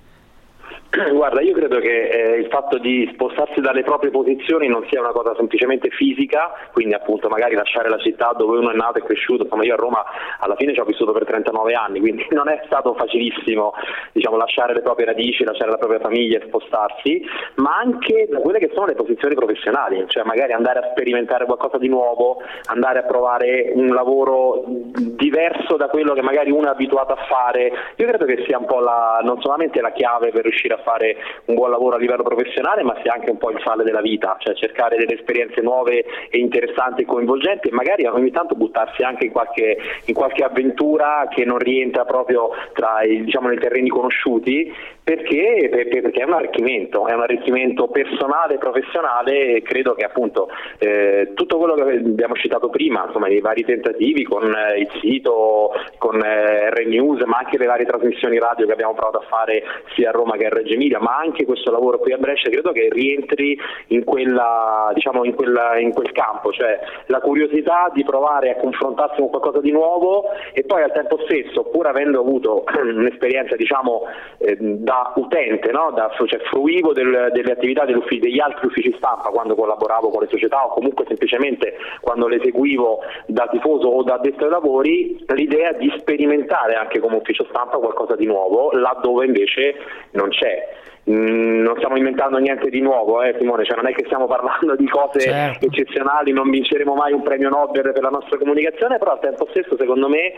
Guarda, 1.13 1.41
io 1.41 1.55
credo 1.55 1.79
che 1.79 2.09
eh, 2.09 2.41
il 2.41 2.49
fatto 2.49 2.79
di 2.79 3.09
spostarsi 3.13 3.61
dalle 3.61 3.85
proprie 3.85 4.11
posizioni 4.11 4.67
non 4.67 4.85
sia 4.91 5.01
una 5.01 5.13
cosa 5.13 5.37
semplicemente 5.37 5.89
fisica, 5.91 6.51
quindi 6.73 6.95
appunto 6.95 7.29
magari 7.29 7.55
lasciare 7.55 7.89
la 7.89 7.99
città 7.99 8.33
dove 8.37 8.59
uno 8.59 8.73
è 8.73 8.75
nato 8.75 8.99
e 8.99 9.05
cresciuto, 9.05 9.45
insomma 9.45 9.65
io 9.65 9.75
a 9.75 9.77
Roma 9.77 10.05
alla 10.41 10.57
fine 10.57 10.75
ci 10.75 10.81
ho 10.81 10.85
vissuto 10.85 11.13
per 11.13 11.25
39 11.27 11.75
anni, 11.75 12.01
quindi 12.01 12.27
non 12.35 12.49
è 12.49 12.61
stato 12.67 12.95
facilissimo 12.95 13.73
diciamo, 14.11 14.37
lasciare 14.37 14.75
le 14.75 14.81
proprie 14.81 15.07
radici, 15.07 15.45
lasciare 15.45 15.71
la 15.71 15.77
propria 15.77 16.01
famiglia 16.01 16.39
e 16.39 16.47
spostarsi, 16.47 17.25
ma 17.57 17.77
anche 17.77 18.27
da 18.29 18.41
quelle 18.41 18.59
che 18.59 18.71
sono 18.75 18.87
le 18.87 18.95
posizioni 18.95 19.37
professionali, 19.37 20.05
cioè 20.09 20.25
magari 20.25 20.53
andare 20.53 20.81
a 20.81 20.89
sperimentare 20.91 21.45
qualcosa 21.45 21.79
di 21.79 21.89
nuovo, 21.89 22.43
andare 22.65 22.99
a 22.99 23.03
provare 23.05 23.71
un 23.75 23.95
lavoro 23.95 24.65
diverso 24.67 25.77
da 25.77 25.87
quello 25.87 26.15
che 26.15 26.23
magari 26.23 26.51
uno 26.51 26.67
è 26.67 26.71
abituato 26.71 27.13
a 27.13 27.27
fare, 27.29 27.73
io 27.95 28.07
credo 28.09 28.25
che 28.25 28.43
sia 28.45 28.59
un 28.59 28.67
po' 28.67 28.81
la, 28.81 29.21
non 29.23 29.41
solamente 29.41 29.81
la 29.81 29.93
chiave 29.93 30.31
per 30.31 30.43
riuscire 30.43 30.75
a 30.75 30.79
fare 30.85 31.17
un 31.47 31.55
buon 31.55 31.71
lavoro 31.71 31.97
a 31.97 31.99
livello 31.99 32.23
professionale, 32.23 32.83
ma 32.83 32.97
sia 33.03 33.15
anche 33.15 33.31
un 33.31 33.39
po' 33.39 33.51
il 33.51 33.61
sale 33.65 33.85
della 33.85 34.01
vita, 34.01 34.37
cioè 34.39 34.55
cercare 34.55 34.97
delle 34.97 35.15
esperienze 35.15 35.61
nuove 35.61 36.05
e 36.31 36.39
interessanti 36.39 37.03
e 37.03 37.05
coinvolgenti 37.05 37.69
e 37.69 37.73
magari 37.73 38.07
ogni 38.07 38.31
tanto 38.31 38.55
buttarsi 38.55 39.03
anche 39.03 39.27
in 39.27 39.33
qualche, 39.33 39.77
in 40.07 40.15
qualche 40.15 40.45
avventura 40.45 41.29
che 41.31 41.45
non 41.45 41.59
rientra 41.59 42.05
proprio 42.05 42.51
tra 42.73 43.03
i, 43.03 43.25
diciamo, 43.25 43.49
nei 43.49 43.59
terreni 43.59 43.89
conosciuti, 43.89 44.73
perché, 45.11 45.69
perché, 45.69 46.21
è 46.21 46.25
un 46.25 46.35
arricchimento, 46.35 47.09
è 47.09 47.15
un 47.15 47.23
arricchimento 47.23 47.89
personale 47.89 48.59
professionale 48.59 49.57
e 49.57 49.63
credo 49.63 49.95
che 49.95 50.05
appunto 50.05 50.49
eh, 50.79 51.33
tutto 51.35 51.59
quello 51.59 51.75
che 51.75 51.83
abbiamo 51.83 52.35
citato 52.35 52.69
prima, 52.69 53.07
insomma 53.07 53.27
i 53.27 53.41
vari 53.41 53.65
tentativi 53.65 54.23
con 54.23 54.45
eh, 54.45 54.79
il 54.79 54.89
sito, 55.01 55.73
con 55.99 56.23
eh, 56.25 56.71
R-News, 56.71 57.23
ma 57.25 57.39
anche 57.39 57.59
le 57.59 57.67
varie 57.67 57.87
trasmissioni 57.87 58.39
radio 58.39 58.67
che 58.67 58.73
abbiamo 58.73 58.95
provato 58.95 59.19
a 59.19 59.27
fare 59.29 59.65
sia 59.95 60.11
a 60.11 60.13
Roma 60.13 60.37
che 60.37 60.47
a 60.47 60.51
Reggio 60.51 60.75
Emilia, 60.75 61.01
ma 61.01 61.17
anche 61.17 61.45
questo 61.45 61.73
lavoro 61.73 61.99
qui 61.99 62.13
a 62.13 62.19
Brescia, 62.19 62.49
credo 62.49 62.71
che 62.71 62.89
rientri 62.93 63.59
in, 63.89 64.05
quella, 64.05 64.93
diciamo, 64.95 65.25
in, 65.25 65.35
quella, 65.35 65.77
in 65.77 65.93
quel 65.93 66.13
campo, 66.13 66.53
cioè 66.53 66.79
la 67.07 67.19
curiosità 67.19 67.91
di 67.93 68.05
provare 68.05 68.51
a 68.51 68.61
confrontarsi 68.61 69.19
con 69.19 69.31
qualcosa 69.31 69.61
di 69.61 69.73
nuovo 69.73 70.27
e 70.53 70.63
poi 70.63 70.85
al 70.85 70.93
tempo 70.93 71.19
stesso, 71.25 71.65
pur 71.65 71.89
avendo 71.89 72.21
avuto 72.21 72.63
un'esperienza 72.79 73.57
diciamo, 73.57 74.03
eh, 74.39 74.57
da 74.57 75.00
utente, 75.17 75.71
no? 75.73 75.91
da, 75.95 76.11
cioè 76.15 76.41
fruivo 76.45 76.93
del, 76.93 77.31
delle 77.33 77.53
attività 77.53 77.85
degli 77.85 78.41
altri 78.41 78.67
uffici 78.67 78.93
stampa 78.97 79.31
quando 79.31 79.55
collaboravo 79.55 80.11
con 80.11 80.23
le 80.23 80.29
società 80.29 80.65
o 80.65 80.69
comunque 80.69 81.05
semplicemente 81.07 81.77
quando 82.01 82.27
le 82.29 82.41
seguivo 82.43 83.01
da 83.27 83.47
tifoso 83.51 83.89
o 83.89 84.03
da 84.03 84.15
addetto 84.15 84.45
ai 84.45 84.51
lavori, 84.51 85.25
l'idea 85.35 85.73
di 85.73 85.93
sperimentare 85.99 86.75
anche 86.75 87.01
come 87.01 87.17
ufficio 87.17 87.47
stampa 87.49 87.79
qualcosa 87.79 88.17
di 88.17 88.27
nuovo 88.27 88.71
laddove 88.73 89.27
invece 89.27 89.75
non 90.13 90.29
c'è. 90.31 90.89
Mm, 91.09 91.63
non 91.63 91.77
stiamo 91.77 91.97
inventando 91.97 92.37
niente 92.37 92.69
di 92.69 92.81
nuovo, 92.81 93.23
eh, 93.23 93.35
Simone, 93.39 93.65
cioè 93.65 93.77
non 93.77 93.87
è 93.87 93.95
che 93.95 94.05
stiamo 94.05 94.27
parlando 94.27 94.77
di 94.77 94.87
cose 94.87 95.21
certo. 95.21 95.65
eccezionali, 95.65 96.31
non 96.31 96.51
vinceremo 96.51 96.95
mai 96.95 97.13
un 97.13 97.23
premio 97.23 97.49
Nobel 97.49 97.93
per 97.93 98.03
la 98.03 98.11
nostra 98.11 98.37
comunicazione, 98.37 98.99
però 98.99 99.13
al 99.13 99.21
tempo 99.21 99.47
stesso 99.51 99.77
secondo 99.79 100.09
me 100.09 100.33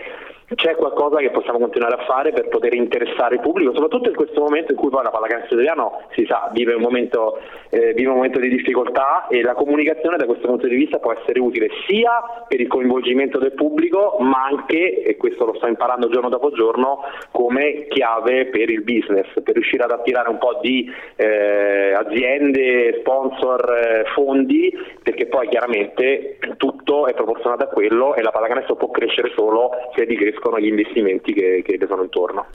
c'è 0.54 0.76
qualcosa 0.76 1.18
che 1.18 1.30
possiamo 1.30 1.58
continuare 1.58 1.94
a 1.94 2.04
fare 2.04 2.32
per 2.32 2.48
poter 2.48 2.74
interessare 2.74 3.36
il 3.36 3.40
pubblico, 3.40 3.72
soprattutto 3.72 4.10
in 4.10 4.14
questo 4.14 4.40
momento 4.40 4.72
in 4.72 4.78
cui 4.78 4.90
poi 4.90 5.02
la 5.02 5.10
pallacanestro 5.10 5.54
italiano 5.54 6.02
si 6.12 6.24
sa, 6.26 6.48
vive 6.52 6.74
un, 6.74 6.82
momento, 6.82 7.40
eh, 7.70 7.92
vive 7.94 8.10
un 8.10 8.16
momento 8.16 8.38
di 8.38 8.48
difficoltà 8.48 9.26
e 9.28 9.42
la 9.42 9.54
comunicazione 9.54 10.16
da 10.16 10.26
questo 10.26 10.46
punto 10.46 10.68
di 10.68 10.76
vista 10.76 10.98
può 10.98 11.12
essere 11.12 11.40
utile 11.40 11.68
sia 11.88 12.44
per 12.46 12.60
il 12.60 12.68
coinvolgimento 12.68 13.38
del 13.38 13.52
pubblico, 13.52 14.16
ma 14.20 14.44
anche, 14.44 15.02
e 15.02 15.16
questo 15.16 15.44
lo 15.44 15.54
sto 15.54 15.66
imparando 15.66 16.08
giorno 16.08 16.28
dopo 16.28 16.52
giorno, 16.52 17.00
come 17.32 17.86
chiave 17.88 18.46
per 18.46 18.70
il 18.70 18.82
business, 18.82 19.26
per 19.42 19.54
riuscire 19.54 19.82
ad 19.82 19.90
attirare 19.90 20.28
un 20.28 20.38
po' 20.38 20.51
di 20.60 20.90
eh, 21.16 21.92
aziende, 21.94 22.98
sponsor, 23.00 23.72
eh, 23.72 24.04
fondi, 24.14 24.72
perché 25.02 25.26
poi 25.26 25.48
chiaramente 25.48 26.38
tutto 26.56 27.06
è 27.06 27.14
proporzionato 27.14 27.64
a 27.64 27.68
quello 27.68 28.14
e 28.14 28.22
la 28.22 28.30
pallacanestro 28.30 28.76
può 28.76 28.90
crescere 28.90 29.32
solo 29.34 29.70
se 29.94 30.04
dicrescono 30.06 30.58
gli 30.58 30.66
investimenti 30.66 31.32
che, 31.32 31.62
che 31.64 31.76
le 31.76 31.86
sono 31.86 32.02
intorno. 32.02 32.46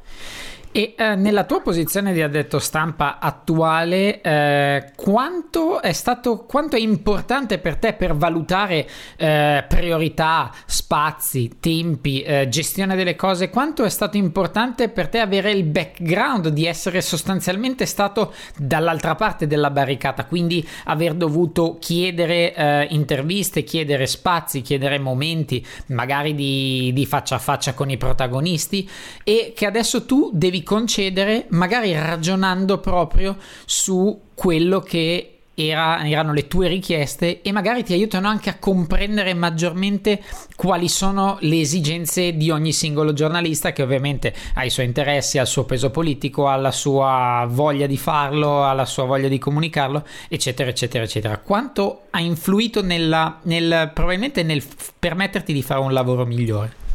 E 0.77 0.93
eh, 0.95 1.15
nella 1.15 1.45
tua 1.45 1.61
posizione 1.61 2.13
di 2.13 2.21
addetto 2.21 2.59
stampa 2.59 3.17
attuale, 3.17 4.21
eh, 4.21 4.91
quanto, 4.95 5.81
è 5.81 5.91
stato, 5.91 6.45
quanto 6.45 6.75
è 6.75 6.79
importante 6.79 7.57
per 7.57 7.77
te 7.77 7.93
per 7.93 8.15
valutare 8.15 8.87
eh, 9.15 9.65
priorità, 9.67 10.51
spazi, 10.67 11.57
tempi, 11.59 12.21
eh, 12.21 12.47
gestione 12.47 12.95
delle 12.95 13.15
cose? 13.15 13.49
Quanto 13.49 13.85
è 13.85 13.89
stato 13.89 14.17
importante 14.17 14.89
per 14.89 15.07
te 15.07 15.17
avere 15.17 15.49
il 15.49 15.63
background 15.63 16.49
di 16.49 16.67
essere 16.67 17.01
sostanzialmente 17.01 17.87
stato 17.87 18.31
dall'altra 18.55 19.15
parte 19.15 19.47
della 19.47 19.71
barricata, 19.71 20.25
quindi 20.25 20.63
aver 20.83 21.15
dovuto 21.15 21.77
chiedere 21.79 22.53
eh, 22.53 22.87
interviste, 22.91 23.63
chiedere 23.63 24.05
spazi, 24.05 24.61
chiedere 24.61 24.99
momenti, 24.99 25.65
magari 25.87 26.35
di, 26.35 26.91
di 26.93 27.05
faccia 27.07 27.33
a 27.33 27.39
faccia 27.39 27.73
con 27.73 27.89
i 27.89 27.97
protagonisti, 27.97 28.87
e 29.23 29.53
che 29.55 29.65
adesso 29.65 30.05
tu 30.05 30.29
devi 30.31 30.65
concedere, 30.67 31.45
magari 31.51 31.93
ragionando 31.93 32.79
proprio 32.79 33.37
su 33.65 34.19
quello 34.35 34.81
che 34.81 35.37
era, 35.55 36.05
erano 36.05 36.33
le 36.33 36.47
tue 36.47 36.67
richieste 36.67 37.41
e 37.41 37.51
magari 37.53 37.83
ti 37.83 37.93
aiutano 37.93 38.27
anche 38.27 38.49
a 38.49 38.57
comprendere 38.59 39.33
maggiormente 39.33 40.21
quali 40.55 40.89
sono 40.89 41.37
le 41.39 41.61
esigenze 41.61 42.35
di 42.35 42.51
ogni 42.51 42.73
singolo 42.73 43.13
giornalista 43.13 43.71
che 43.71 43.81
ovviamente 43.81 44.33
ha 44.55 44.65
i 44.65 44.69
suoi 44.69 44.85
interessi, 44.85 45.39
ha 45.39 45.43
il 45.43 45.47
suo 45.47 45.63
peso 45.63 45.89
politico, 45.89 46.47
ha 46.47 46.57
la 46.57 46.71
sua 46.71 47.47
voglia 47.49 47.87
di 47.87 47.97
farlo, 47.97 48.63
ha 48.63 48.73
la 48.73 48.85
sua 48.85 49.05
voglia 49.05 49.29
di 49.29 49.39
comunicarlo, 49.39 50.05
eccetera, 50.27 50.69
eccetera, 50.69 51.05
eccetera. 51.05 51.37
Quanto 51.37 52.01
ha 52.11 52.19
influito 52.19 52.83
nella, 52.83 53.39
nel, 53.43 53.89
probabilmente 53.93 54.43
nel 54.43 54.61
permetterti 54.99 55.53
di 55.53 55.63
fare 55.63 55.79
un 55.79 55.93
lavoro 55.93 56.25
migliore? 56.25 56.85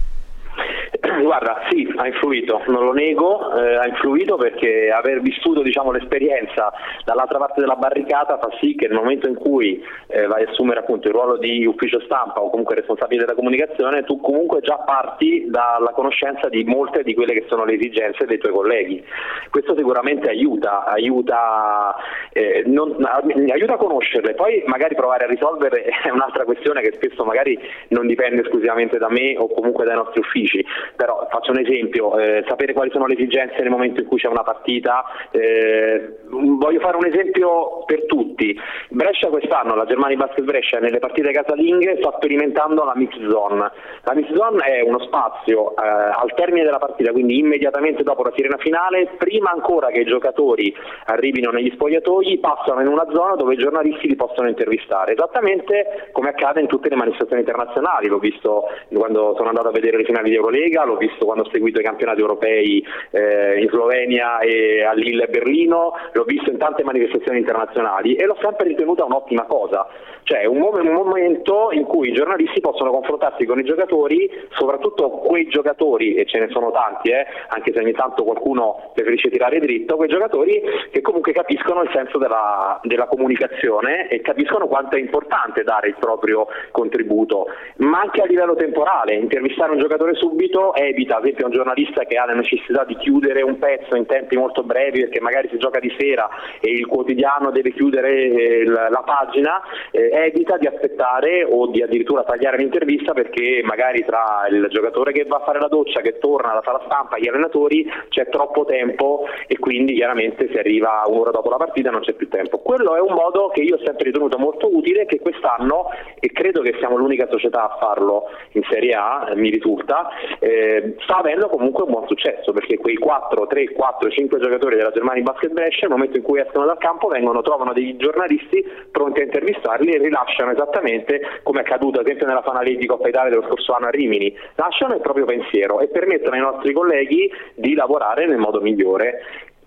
Guarda, 1.21 1.57
ha 1.97 2.07
influito, 2.07 2.63
non 2.67 2.85
lo 2.85 2.93
nego, 2.93 3.55
eh, 3.57 3.77
ha 3.77 3.87
influito 3.87 4.37
perché 4.37 4.91
aver 4.91 5.21
vissuto 5.21 5.63
diciamo, 5.63 5.93
l'esperienza 5.93 6.73
dall'altra 7.05 7.39
parte 7.39 7.61
della 7.61 7.77
barricata 7.77 8.39
fa 8.39 8.49
sì 8.61 8.75
che 8.75 8.89
nel 8.89 8.97
momento 8.97 9.29
in 9.29 9.35
cui 9.35 9.83
eh, 10.09 10.27
vai 10.27 10.45
a 10.45 10.51
assumere 10.51 10.81
appunto 10.81 11.09
il 11.09 11.15
ruolo 11.15 11.37
di 11.37 11.65
ufficio 11.65 12.01
stampa 12.01 12.41
o 12.41 12.51
comunque 12.51 12.75
responsabile 12.75 13.23
della 13.23 13.35
comunicazione, 13.35 14.05
tu 14.05 14.21
comunque 14.21 14.61
già 14.61 14.77
parti 14.77 15.47
dalla 15.49 15.93
conoscenza 15.95 16.49
di 16.49 16.65
molte 16.65 17.03
di 17.03 17.15
quelle 17.15 17.33
che 17.33 17.45
sono 17.49 17.65
le 17.65 17.75
esigenze 17.75 18.27
dei 18.27 18.39
tuoi 18.39 18.53
colleghi. 18.53 19.05
Questo 19.51 19.77
sicuramente 19.77 20.29
aiuta, 20.29 20.85
aiuta, 20.85 21.97
eh, 22.33 22.63
non, 22.67 22.97
aiuta 23.05 23.75
a 23.75 23.77
conoscerle, 23.77 24.35
poi 24.35 24.63
magari 24.67 24.95
provare 24.95 25.25
a 25.25 25.29
risolvere 25.29 25.85
è 25.85 26.11
un'altra 26.11 26.45
questione 26.45 26.81
che 26.81 26.93
spesso 26.93 27.25
magari 27.25 27.59
non 27.89 28.07
dipende 28.07 28.43
esclusivamente 28.43 28.99
da 28.99 29.09
me 29.09 29.37
o 29.37 29.49
comunque 29.49 29.85
dai 29.85 29.97
nostri 29.97 30.21
uffici, 30.21 30.65
però 30.97 31.27
faccio 31.31 31.51
un 31.51 31.59
esempio, 31.59 31.72
eh, 31.81 32.45
sapere 32.47 32.73
quali 32.73 32.91
sono 32.91 33.07
le 33.07 33.15
esigenze 33.15 33.61
nel 33.61 33.71
momento 33.71 34.01
in 34.01 34.07
cui 34.07 34.19
c'è 34.19 34.29
una 34.29 34.43
partita, 34.43 35.05
eh, 35.31 36.19
voglio 36.29 36.81
fare 36.81 36.97
un 36.97 37.07
esempio 37.07 37.85
per 37.85 38.07
tutti, 38.07 38.59
Brescia 38.91 39.29
quest'anno, 39.29 39.75
la 39.75 39.87
Germania 39.87 40.17
Basket 40.17 40.45
Brescia 40.45 40.79
nelle 40.79 40.99
partite 40.99 41.31
casalinghe 41.31 41.99
sta 41.99 42.13
sperimentando 42.17 42.85
la 42.85 42.93
mix 42.95 43.15
zone, 43.29 43.71
la 44.03 44.15
mix 44.15 44.33
zone 44.33 44.65
è 44.65 44.83
uno 44.83 44.99
spazio 45.01 45.75
eh, 45.77 45.83
al 45.83 46.33
termine 46.35 46.65
della 46.65 46.79
partita, 46.79 47.13
quindi 47.13 47.39
immediatamente 47.39 48.03
dopo 48.03 48.23
la 48.23 48.33
sirena 48.35 48.57
finale, 48.59 49.11
prima 49.17 49.51
ancora 49.51 49.89
che 49.89 50.01
i 50.01 50.05
giocatori 50.05 50.75
arrivino 51.07 51.51
negli 51.51 51.71
spogliatoi, 51.73 52.39
passano 52.39 52.81
in 52.81 52.89
una 52.89 53.07
zona 53.13 53.35
dove 53.37 53.55
i 53.55 53.59
giornalisti 53.59 54.09
li 54.09 54.17
possono 54.17 54.49
intervistare, 54.49 55.13
esattamente 55.13 56.09
come 56.13 56.29
accade 56.29 56.61
in 56.61 56.67
tutte 56.67 56.89
le 56.89 56.97
manifestazioni 56.97 57.41
internazionali, 57.43 58.09
l'ho 58.09 58.19
visto 58.19 58.65
quando 58.93 59.35
sono 59.37 59.49
andato 59.49 59.69
a 59.69 59.73
vedere 59.73 59.99
le 59.99 60.05
finali 60.05 60.31
di 60.31 60.37
Eurolega, 60.37 60.85
l'ho 60.85 60.97
visto 60.97 61.25
quando 61.25 61.45
seguito 61.53 61.79
i 61.79 61.83
campionati 61.85 62.21
europei 62.21 62.85
eh, 63.11 63.61
in 63.61 63.69
Slovenia 63.69 64.41
e 64.41 64.83
a 64.83 64.93
Lille 64.93 65.25
e 65.25 65.29
Berlino, 65.29 65.93
l'ho 66.13 66.25
visto 66.25 66.51
in 66.51 66.59
tante 66.59 66.83
manifestazioni 66.83 67.39
internazionali 67.39 68.15
e 68.15 68.25
l'ho 68.25 68.37
sempre 68.41 68.69
ritenuta 68.69 69.05
un'ottima 69.05 69.45
cosa, 69.45 69.87
cioè 70.25 70.45
un, 70.45 70.61
un 70.63 70.93
momento 70.93 71.71
in 71.73 71.85
cui 71.85 72.11
i 72.11 72.13
giornalisti 72.13 72.61
possono 72.61 72.91
confrontarsi 72.91 73.45
con 73.45 73.59
i 73.59 73.65
giocatori, 73.65 74.31
soprattutto 74.51 75.11
quei 75.11 75.49
giocatori, 75.49 76.15
e 76.15 76.27
ce 76.27 76.39
ne 76.39 76.49
sono 76.51 76.71
tanti, 76.71 77.11
eh, 77.11 77.27
anche 77.49 77.73
se 77.73 77.79
ogni 77.81 77.93
tanto 77.93 78.25
qualcuno 78.25 78.91
preferisce 78.95 79.31
tirare 79.31 79.59
dritto, 79.59 79.97
quei 79.97 80.09
giocatori 80.09 80.63
che 80.91 81.01
comunque 81.01 81.33
capiscono 81.33 81.83
il 81.83 81.91
senso 81.93 82.19
della, 82.19 82.81
della 82.83 83.07
comunicazione 83.07 84.09
e 84.09 84.21
capiscono 84.21 84.67
quanto 84.67 84.97
è 84.97 85.01
importante 85.01 85.63
dare 85.63 85.89
il 85.89 85.97
proprio 85.99 86.47
contributo, 86.71 87.47
ma 87.77 88.01
anche 88.01 88.23
a 88.23 88.27
livello 88.27 88.55
temporale, 88.55 89.15
intervistare 89.15 89.73
un 89.73 89.79
giocatore 89.79 90.15
subito 90.15 90.75
evita, 90.75 91.17
ad 91.17 91.25
esempio 91.25 91.47
un 91.47 91.53
giornalista 91.53 92.05
che 92.05 92.17
ha 92.17 92.27
la 92.27 92.35
necessità 92.35 92.85
di 92.85 92.97
chiudere 92.97 93.43
un 93.43 93.59
pezzo 93.59 93.97
in 93.97 94.07
tempi 94.07 94.37
molto 94.37 94.63
brevi 94.63 95.01
perché 95.01 95.21
magari 95.21 95.49
si 95.49 95.59
gioca 95.59 95.81
di 95.81 95.95
sera 95.99 96.29
e 96.61 96.71
il 96.71 96.87
quotidiano 96.87 97.51
deve 97.51 97.73
chiudere 97.73 98.13
eh, 98.13 98.65
la 98.65 99.03
pagina, 99.05 99.61
eh, 99.91 100.12
evita 100.13 100.59
di 100.59 100.67
aspettare 100.67 101.45
o 101.45 101.67
di 101.69 101.83
addirittura 101.83 102.23
tagliare 102.23 102.59
l'intervista 102.59 103.13
perché 103.13 103.63
magari 103.65 104.05
tra 104.05 104.47
il 104.51 104.69
giocatore 104.71 105.13
che 105.13 105.25
va 105.25 105.37
a 105.37 105.45
fare 105.45 105.59
la 105.59 105.69
doccia, 105.69 106.01
che 106.01 106.19
torna 106.19 106.53
alla 106.53 106.63
sala 106.65 106.83
stampa, 106.85 107.19
gli 107.19 107.29
allenatori 107.29 107.91
c'è 108.09 108.29
troppo 108.29 108.65
tempo 108.65 109.25
e 109.47 109.59
quindi 109.59 109.95
chiaramente 109.95 110.49
si 110.51 110.59
arriva 110.59 111.03
un'ora 111.07 111.31
dopo 111.31 111.49
la 111.49 111.57
partita 111.57 111.91
non 111.91 112.03
c'è 112.03 112.13
più 112.13 112.29
tempo. 112.29 112.59
Quello 112.59 112.95
è 112.95 113.01
un 113.01 113.15
modo 113.15 113.49
che 113.49 113.63
io 113.63 113.77
ho 113.77 113.81
sempre 113.85 114.05
ritenuto 114.05 114.39
molto 114.39 114.75
utile 114.75 115.07
che 115.07 115.19
quest'anno, 115.21 115.89
e 116.21 116.31
credo 116.33 116.61
che 116.61 116.75
siamo 116.79 116.97
l'unica 116.97 117.27
società 117.31 117.71
a 117.71 117.77
farlo 117.79 118.29
in 118.53 118.63
Serie 118.69 118.95
A, 118.95 119.33
mi 119.35 119.51
risulta, 119.51 120.09
eh, 120.39 120.95
sta 121.01 121.19
avendo 121.19 121.49
comunque 121.49 121.85
un 121.85 121.91
buon 121.91 122.07
successo 122.07 122.53
perché 122.53 122.77
quei 122.77 122.97
4, 122.97 123.47
3, 123.47 123.73
4, 123.73 124.11
5 124.11 124.39
giocatori 124.39 124.77
della 124.77 124.91
Germania 124.91 125.23
Basket 125.23 125.53
Brescia 125.53 125.87
nel 125.87 125.97
momento 125.97 126.17
in 126.17 126.23
cui 126.23 126.41
escono 126.41 126.67
dal 126.67 126.79
campo 126.79 127.09
vengono, 127.09 127.43
trovano 127.43 127.73
dei 127.73 127.97
giornalisti 127.97 128.65
pronti 128.91 129.21
a 129.21 129.25
intervistarli 129.25 129.93
e 129.93 129.99
rilasciano 130.03 130.53
esattamente 130.53 131.41
come 131.43 131.61
è 131.61 131.63
accaduto 131.63 132.01
ad 132.01 132.07
esempio 132.07 132.27
nella 132.27 132.43
Fanalì 132.43 132.77
di 132.77 132.87
Coppa 132.87 133.09
Italia 133.09 133.31
dello 133.31 133.47
scorso 133.47 133.73
anno 133.73 133.87
a 133.87 133.91
Rimini, 133.91 134.37
lasciano 134.57 134.95
il 134.95 135.01
proprio 135.01 135.25
pensiero 135.25 135.81
e 135.81 135.89
permettono 135.89 136.35
ai 136.35 136.43
nostri 136.43 136.73
colleghi 136.73 137.31
di 137.55 137.75
lavorare 137.75 138.27
nel 138.27 138.39
modo 138.39 138.61
migliore. 138.61 139.23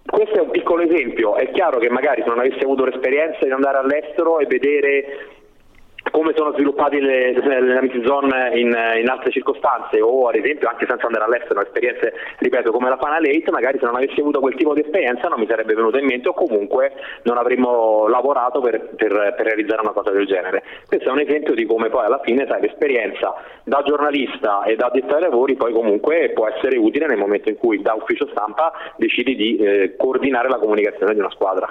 Questo 0.05 0.37
è 0.37 0.41
un 0.41 0.51
piccolo 0.51 0.83
esempio, 0.83 1.35
è 1.35 1.49
chiaro 1.49 1.79
che 1.79 1.89
magari 1.89 2.21
se 2.21 2.27
non 2.27 2.39
avessi 2.39 2.63
avuto 2.63 2.85
l'esperienza 2.85 3.43
di 3.43 3.49
andare 3.49 3.79
all'estero 3.79 4.37
e 4.37 4.45
vedere 4.45 5.34
come 6.15 6.31
sono 6.33 6.53
sviluppati 6.53 7.01
le, 7.01 7.33
le 7.33 7.77
Amazon 7.77 8.31
in, 8.53 8.67
in, 9.01 9.09
altre 9.09 9.31
circostanze 9.31 9.99
o 9.99 10.29
ad 10.29 10.35
esempio 10.35 10.69
anche 10.69 10.85
senza 10.87 11.07
andare 11.07 11.25
all'estero 11.25 11.61
esperienze 11.61 12.13
ripeto 12.37 12.71
come 12.71 12.87
la 12.87 12.95
Pana 12.95 13.19
Late 13.19 13.51
magari 13.51 13.79
se 13.79 13.85
non 13.85 13.97
avessi 13.97 14.21
avuto 14.21 14.39
quel 14.39 14.55
tipo 14.55 14.73
di 14.73 14.79
esperienza 14.79 15.27
non 15.27 15.39
mi 15.39 15.45
sarebbe 15.45 15.73
venuto 15.73 15.97
in 15.97 16.05
mente 16.05 16.29
o 16.29 16.33
comunque 16.33 16.93
non 17.23 17.37
avremmo 17.37 18.07
lavorato 18.07 18.61
per, 18.61 18.91
per, 18.95 19.33
per 19.35 19.45
realizzare 19.45 19.81
una 19.81 19.91
cosa 19.91 20.11
del 20.11 20.25
genere. 20.25 20.63
Questo 20.87 21.09
è 21.09 21.11
un 21.11 21.19
esempio 21.19 21.53
di 21.53 21.65
come 21.65 21.89
poi 21.89 22.05
alla 22.05 22.21
fine 22.23 22.45
sai, 22.47 22.61
l'esperienza 22.61 23.35
da 23.65 23.83
giornalista 23.85 24.63
e 24.63 24.77
da 24.77 24.85
addetto 24.85 25.15
ai 25.15 25.21
lavori 25.21 25.55
poi 25.55 25.73
comunque 25.73 26.31
può 26.33 26.47
essere 26.47 26.77
utile 26.77 27.07
nel 27.07 27.17
momento 27.17 27.49
in 27.49 27.57
cui 27.57 27.81
da 27.81 27.93
ufficio 27.93 28.29
stampa 28.29 28.71
decidi 28.95 29.35
di 29.35 29.57
eh, 29.57 29.95
coordinare 29.97 30.47
la 30.47 30.59
comunicazione 30.59 31.13
di 31.13 31.19
una 31.19 31.31
squadra 31.31 31.69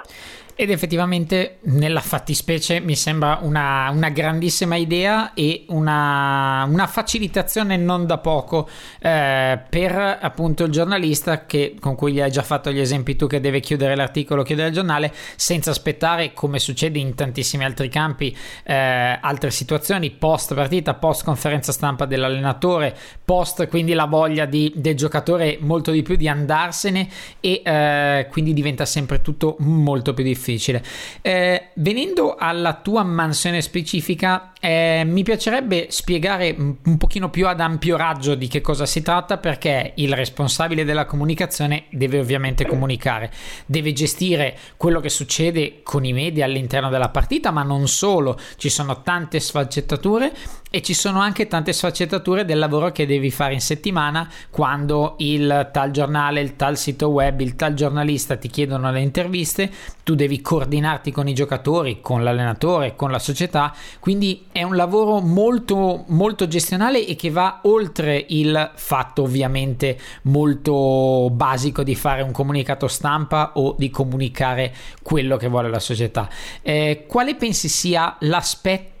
ed 0.57 0.69
effettivamente 0.69 1.57
nella 1.63 1.99
fattispecie 1.99 2.79
mi 2.79 2.95
sembra 2.95 3.39
una, 3.41 3.89
una 3.91 4.07
grandissima 4.07 4.77
idea 4.77 5.33
e 5.33 5.65
una, 5.67 6.65
una, 6.69 6.87
facilitazione 6.87 7.75
non 7.75 8.05
da 8.05 8.19
poco 8.19 8.69
eh, 9.01 9.59
per 9.69 10.17
appunto 10.21 10.63
il 10.63 10.71
giornalista 10.71 11.45
che, 11.45 11.75
con 11.77 11.95
cui 11.95 12.13
gli 12.13 12.21
hai 12.21 12.31
già 12.31 12.41
fatto 12.41 12.71
gli 12.71 12.79
esempi 12.79 13.17
tu 13.17 13.27
che 13.27 13.41
deve 13.41 13.59
chiudere 13.59 13.95
l'articolo, 13.95 14.43
chiudere 14.43 14.69
il 14.69 14.73
giornale 14.73 15.13
senza 15.35 15.71
aspettare 15.71 16.31
come 16.31 16.59
succede 16.59 16.99
in 16.99 17.15
tantissimi 17.15 17.65
altri 17.65 17.89
campi 17.89 18.35
eh, 18.63 19.19
altre 19.19 19.51
situazioni 19.51 20.09
post 20.11 20.53
partita, 20.53 20.93
post 20.93 21.25
conferenza 21.25 21.73
stampa 21.73 22.05
dell'allenatore, 22.05 22.95
post 23.25 23.67
quindi 23.67 23.91
la 23.91 24.05
voglia 24.05 24.45
di, 24.45 24.71
del 24.73 24.95
giocatore 24.95 25.57
molto 25.59 25.91
di 25.91 26.01
più 26.01 26.15
di 26.15 26.29
andarsene 26.29 27.09
e 27.41 27.61
eh, 27.61 28.27
quindi 28.31 28.53
diventa 28.53 28.85
sempre 28.85 29.21
tutto 29.21 29.57
molto 29.59 30.13
più 30.13 30.23
difficile 30.23 30.43
difficile. 30.45 30.83
Eh, 31.21 31.69
venendo 31.75 32.35
alla 32.35 32.75
tua 32.75 33.03
mansione 33.03 33.61
specifica, 33.61 34.53
eh, 34.59 35.03
mi 35.05 35.23
piacerebbe 35.23 35.87
spiegare 35.89 36.55
un 36.57 36.97
pochino 36.97 37.29
più 37.29 37.47
ad 37.47 37.59
ampio 37.59 37.97
raggio 37.97 38.35
di 38.35 38.47
che 38.47 38.61
cosa 38.61 38.85
si 38.85 39.01
tratta 39.01 39.37
perché 39.37 39.93
il 39.95 40.13
responsabile 40.13 40.85
della 40.85 41.05
comunicazione 41.05 41.85
deve 41.89 42.19
ovviamente 42.19 42.65
comunicare, 42.65 43.31
deve 43.65 43.91
gestire 43.93 44.57
quello 44.77 44.99
che 44.99 45.09
succede 45.09 45.81
con 45.81 46.05
i 46.05 46.13
media 46.13 46.45
all'interno 46.45 46.89
della 46.89 47.09
partita, 47.09 47.51
ma 47.51 47.63
non 47.63 47.87
solo, 47.87 48.39
ci 48.57 48.69
sono 48.69 49.01
tante 49.01 49.39
sfaccettature 49.39 50.31
e 50.75 50.81
ci 50.81 50.93
sono 50.93 51.21
anche 51.21 51.47
tante 51.47 51.71
sfaccettature 51.71 52.43
del 52.43 52.59
lavoro 52.59 52.91
che 52.91 53.05
devi 53.05 53.31
fare 53.31 53.53
in 53.53 53.61
settimana 53.61 54.29
quando 54.49 55.15
il 55.19 55.69
tal 55.71 55.89
giornale, 55.91 56.41
il 56.41 56.57
tal 56.57 56.77
sito 56.77 57.07
web, 57.07 57.39
il 57.39 57.55
tal 57.55 57.75
giornalista 57.75 58.35
ti 58.35 58.49
chiedono 58.49 58.91
le 58.91 58.99
interviste, 58.99 59.71
tu 60.03 60.15
devi 60.15 60.41
coordinarti 60.41 61.11
con 61.11 61.29
i 61.29 61.33
giocatori, 61.33 62.01
con 62.01 62.25
l'allenatore, 62.25 62.97
con 62.97 63.09
la 63.09 63.19
società, 63.19 63.73
quindi 64.01 64.47
è 64.51 64.63
un 64.63 64.75
lavoro 64.75 65.21
molto 65.21 66.03
molto 66.07 66.45
gestionale 66.45 67.07
e 67.07 67.15
che 67.15 67.29
va 67.29 67.61
oltre 67.63 68.25
il 68.27 68.71
fatto 68.75 69.21
ovviamente 69.21 69.97
molto 70.23 71.29
basico 71.31 71.83
di 71.83 71.95
fare 71.95 72.21
un 72.21 72.33
comunicato 72.33 72.89
stampa 72.89 73.53
o 73.55 73.75
di 73.77 73.89
comunicare 73.89 74.73
quello 75.01 75.37
che 75.37 75.47
vuole 75.47 75.69
la 75.69 75.79
società. 75.79 76.27
Eh, 76.61 77.05
quale 77.07 77.35
pensi 77.35 77.69
sia 77.69 78.17
l'aspetto 78.19 78.94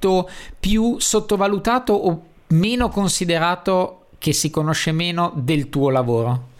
più 0.59 0.99
sottovalutato 0.99 1.93
o 1.93 2.21
meno 2.49 2.89
considerato 2.89 4.05
che 4.19 4.33
si 4.33 4.49
conosce 4.49 4.91
meno 4.91 5.31
del 5.35 5.69
tuo 5.69 5.89
lavoro? 5.89 6.53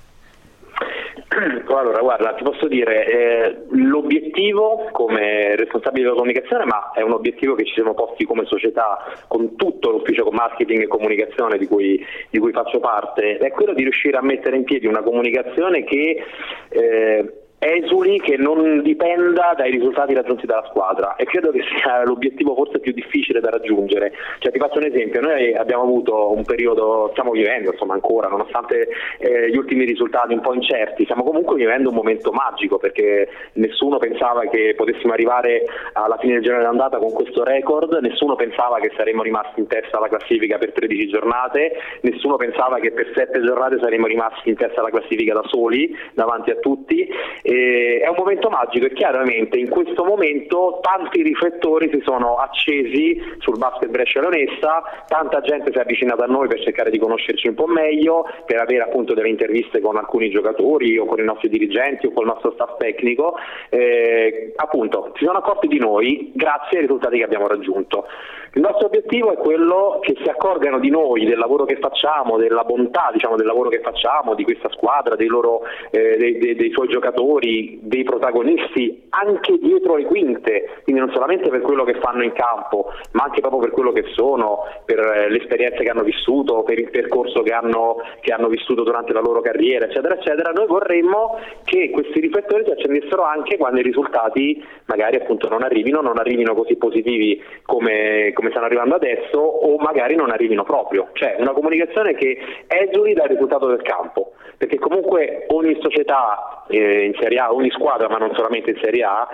Allora, 1.76 2.00
guarda, 2.00 2.34
ti 2.34 2.44
posso 2.44 2.68
dire, 2.68 3.06
eh, 3.06 3.58
l'obiettivo 3.72 4.88
come 4.92 5.56
responsabile 5.56 6.04
della 6.04 6.16
comunicazione, 6.16 6.64
ma 6.64 6.92
è 6.94 7.02
un 7.02 7.12
obiettivo 7.12 7.54
che 7.54 7.66
ci 7.66 7.74
siamo 7.74 7.94
posti 7.94 8.24
come 8.24 8.46
società 8.46 9.04
con 9.28 9.56
tutto 9.58 9.92
l'ufficio 9.92 10.30
marketing 10.32 10.84
e 10.84 10.88
comunicazione 10.88 11.58
di 11.58 11.68
cui, 11.68 12.04
di 12.30 12.40
cui 12.40 12.52
faccio 12.54 12.80
parte, 12.80 13.38
è 13.38 13.52
quello 13.52 13.74
di 13.74 13.84
riuscire 13.84 14.18
a 14.18 14.22
mettere 14.22 14.56
in 14.56 14.64
piedi 14.64 14.88
una 14.88 15.02
comunicazione 15.02 15.84
che 15.84 16.24
eh, 16.70 17.45
esuli 17.66 18.20
che 18.20 18.38
non 18.38 18.82
dipenda 18.82 19.54
dai 19.58 19.72
risultati 19.72 20.14
raggiunti 20.14 20.46
dalla 20.46 20.66
squadra 20.70 21.16
e 21.16 21.26
credo 21.26 21.52
che 21.52 21.64
sia 21.64 22.04
l'obiettivo 22.04 22.54
forse 22.56 22.80
più 22.80 22.92
difficile 22.92 23.40
da 23.40 23.50
raggiungere. 23.50 24.14
Cioè, 24.40 24.52
ti 24.52 24.60
faccio 24.60 24.78
un 24.78 24.86
esempio, 24.86 25.22
noi 25.22 25.54
abbiamo 25.56 25.84
avuto 25.84 26.32
un 26.32 26.44
periodo, 26.44 27.10
stiamo 27.12 27.32
vivendo 27.32 27.72
insomma 27.72 27.94
ancora, 27.94 28.28
nonostante 28.28 28.88
eh, 29.18 29.50
gli 29.50 29.58
ultimi 29.58 29.86
risultati 29.86 30.34
un 30.34 30.42
po' 30.42 30.54
incerti, 30.54 31.04
stiamo 31.04 31.24
comunque 31.24 31.56
vivendo 31.56 31.90
un 31.90 31.96
momento 31.96 32.32
magico 32.32 32.78
perché 32.78 33.28
nessuno 33.54 33.98
pensava 33.98 34.42
che 34.42 34.74
potessimo 34.76 35.14
arrivare 35.14 35.64
alla 35.94 36.18
fine 36.18 36.34
del 36.34 36.44
girone 36.44 36.64
d'andata 36.64 36.98
con 36.98 37.12
questo 37.14 37.44
record, 37.44 37.98
nessuno 38.02 38.36
pensava 38.36 38.80
che 38.80 38.92
saremmo 38.96 39.24
rimasti 39.24 39.60
in 39.60 39.68
testa 39.68 39.98
alla 39.98 40.10
classifica 40.10 40.58
per 40.58 40.72
13 40.72 41.08
giornate, 41.08 41.72
nessuno 42.02 42.36
pensava 42.36 42.80
che 42.80 42.92
per 42.92 43.12
7 43.16 43.42
giornate 43.42 43.80
saremmo 43.80 44.08
rimasti 44.08 44.50
in 44.50 44.56
testa 44.56 44.82
alla 44.82 44.90
classifica 44.90 45.34
da 45.34 45.44
soli, 45.46 45.96
davanti 46.14 46.52
a 46.52 46.56
tutti. 46.56 47.08
E 47.42 47.55
è 48.02 48.08
un 48.08 48.16
momento 48.18 48.50
magico 48.50 48.86
e 48.86 48.94
chiaramente 48.94 49.58
in 49.58 49.70
questo 49.70 50.04
momento 50.04 50.80
tanti 50.82 51.22
riflettori 51.22 51.90
si 51.92 52.02
sono 52.04 52.36
accesi 52.36 53.20
sul 53.40 53.58
basket 53.58 53.90
Brescia 53.90 54.22
Leonessa, 54.22 54.84
tanta 55.08 55.42
gente 55.42 55.72
si 55.72 55.78
è 55.78 55.82
avvicinata 55.82 56.24
a 56.24 56.28
noi 56.28 56.48
per 56.48 56.62
cercare 56.62 56.90
di 56.90 56.98
conoscerci 56.98 57.48
un 57.48 57.56
po' 57.56 57.68
meglio, 57.68 58.26
per 58.46 58.60
avere 58.60 58.84
appunto 58.84 59.14
delle 59.14 59.30
interviste 59.30 59.80
con 59.80 59.98
alcuni 59.98 60.30
giocatori 60.30 60.98
o 60.98 61.06
con 61.06 61.20
i 61.20 61.24
nostri 61.24 61.50
dirigenti 61.50 62.08
o 62.08 62.12
con 62.12 62.26
il 62.26 62.32
nostro 62.34 62.52
staff 62.52 62.78
tecnico, 62.78 63.36
eh, 63.70 64.54
appunto 64.56 65.12
si 65.16 65.26
sono 65.26 65.40
accorti 65.40 65.68
di 65.68 65.80
noi 65.80 66.32
grazie 66.34 66.78
ai 66.78 66.86
risultati 66.86 67.18
che 67.18 67.24
abbiamo 67.24 67.48
raggiunto. 67.48 68.08
Il 68.56 68.62
nostro 68.62 68.86
obiettivo 68.88 69.34
è 69.34 69.36
quello 69.36 70.00
che 70.00 70.16
si 70.24 70.30
accorgano 70.30 70.80
di 70.80 70.90
noi, 70.90 71.26
del 71.26 71.38
lavoro 71.38 71.66
che 71.66 71.76
facciamo, 71.76 72.38
della 72.38 72.64
bontà 72.64 73.10
diciamo, 73.12 73.36
del 73.36 73.46
lavoro 73.46 73.68
che 73.68 73.82
facciamo, 73.82 74.34
di 74.34 74.46
questa 74.46 74.70
squadra, 74.70 75.18
dei, 75.18 75.28
loro, 75.28 75.64
eh, 75.92 76.16
dei, 76.18 76.38
dei, 76.38 76.56
dei, 76.56 76.72
suoi 76.72 76.88
giocatori, 76.88 77.80
dei 77.82 78.04
protagonisti, 78.04 79.08
anche 79.10 79.58
dietro 79.58 79.98
le 79.98 80.06
quinte, 80.06 80.70
quindi 80.84 81.02
non 81.02 81.12
solamente 81.12 81.50
per 81.50 81.60
quello 81.60 81.84
che 81.84 81.96
fanno 81.96 82.24
in 82.24 82.32
campo, 82.32 82.94
ma 83.12 83.24
anche 83.24 83.42
proprio 83.42 83.60
per 83.60 83.72
quello 83.72 83.92
che 83.92 84.06
sono, 84.14 84.60
per 84.86 85.00
eh, 85.00 85.30
le 85.30 85.42
esperienze 85.42 85.84
che 85.84 85.90
hanno 85.90 86.04
vissuto, 86.04 86.64
per 86.64 86.80
il 86.80 86.90
percorso 86.90 87.42
che 87.42 87.52
hanno, 87.52 87.98
che 88.22 88.32
hanno 88.32 88.48
vissuto 88.48 88.84
durante 88.84 89.12
la 89.12 89.20
loro 89.20 89.42
carriera, 89.42 89.88
eccetera, 89.88 90.16
eccetera. 90.16 90.54
Noi 90.54 90.68
vorremmo 90.68 91.40
che 91.66 91.90
questi 91.90 92.22
riflettori 92.22 92.64
si 92.64 92.72
accendessero 92.72 93.22
anche 93.24 93.58
quando 93.58 93.82
i 93.82 93.84
risultati 93.84 94.64
magari 94.86 95.18
appunto 95.18 95.50
non 95.50 95.64
arrivino, 95.64 96.00
non 96.00 96.18
arrivino 96.18 96.54
così 96.54 96.78
positivi 96.78 97.42
come, 97.64 98.32
come 98.34 98.45
come 98.46 98.50
stanno 98.52 98.66
arrivando 98.66 98.96
adesso 98.96 99.40
o 99.40 99.78
magari 99.78 100.16
non 100.16 100.30
arrivino 100.30 100.64
proprio, 100.64 101.10
cioè 101.14 101.36
una 101.40 101.52
comunicazione 101.52 102.14
che 102.14 102.38
esuli 102.68 103.14
dal 103.14 103.28
risultato 103.28 103.68
del 103.68 103.82
campo, 103.82 104.34
perché 104.58 104.78
comunque 104.78 105.46
ogni 105.50 105.78
società 105.82 106.66
eh, 106.68 107.06
in 107.06 107.14
Serie 107.20 107.40
A, 107.40 107.54
ogni 107.54 107.72
squadra, 107.72 108.08
ma 108.08 108.18
non 108.18 108.34
solamente 108.36 108.72
in 108.72 108.80
Serie 108.82 109.04
A, 109.04 109.28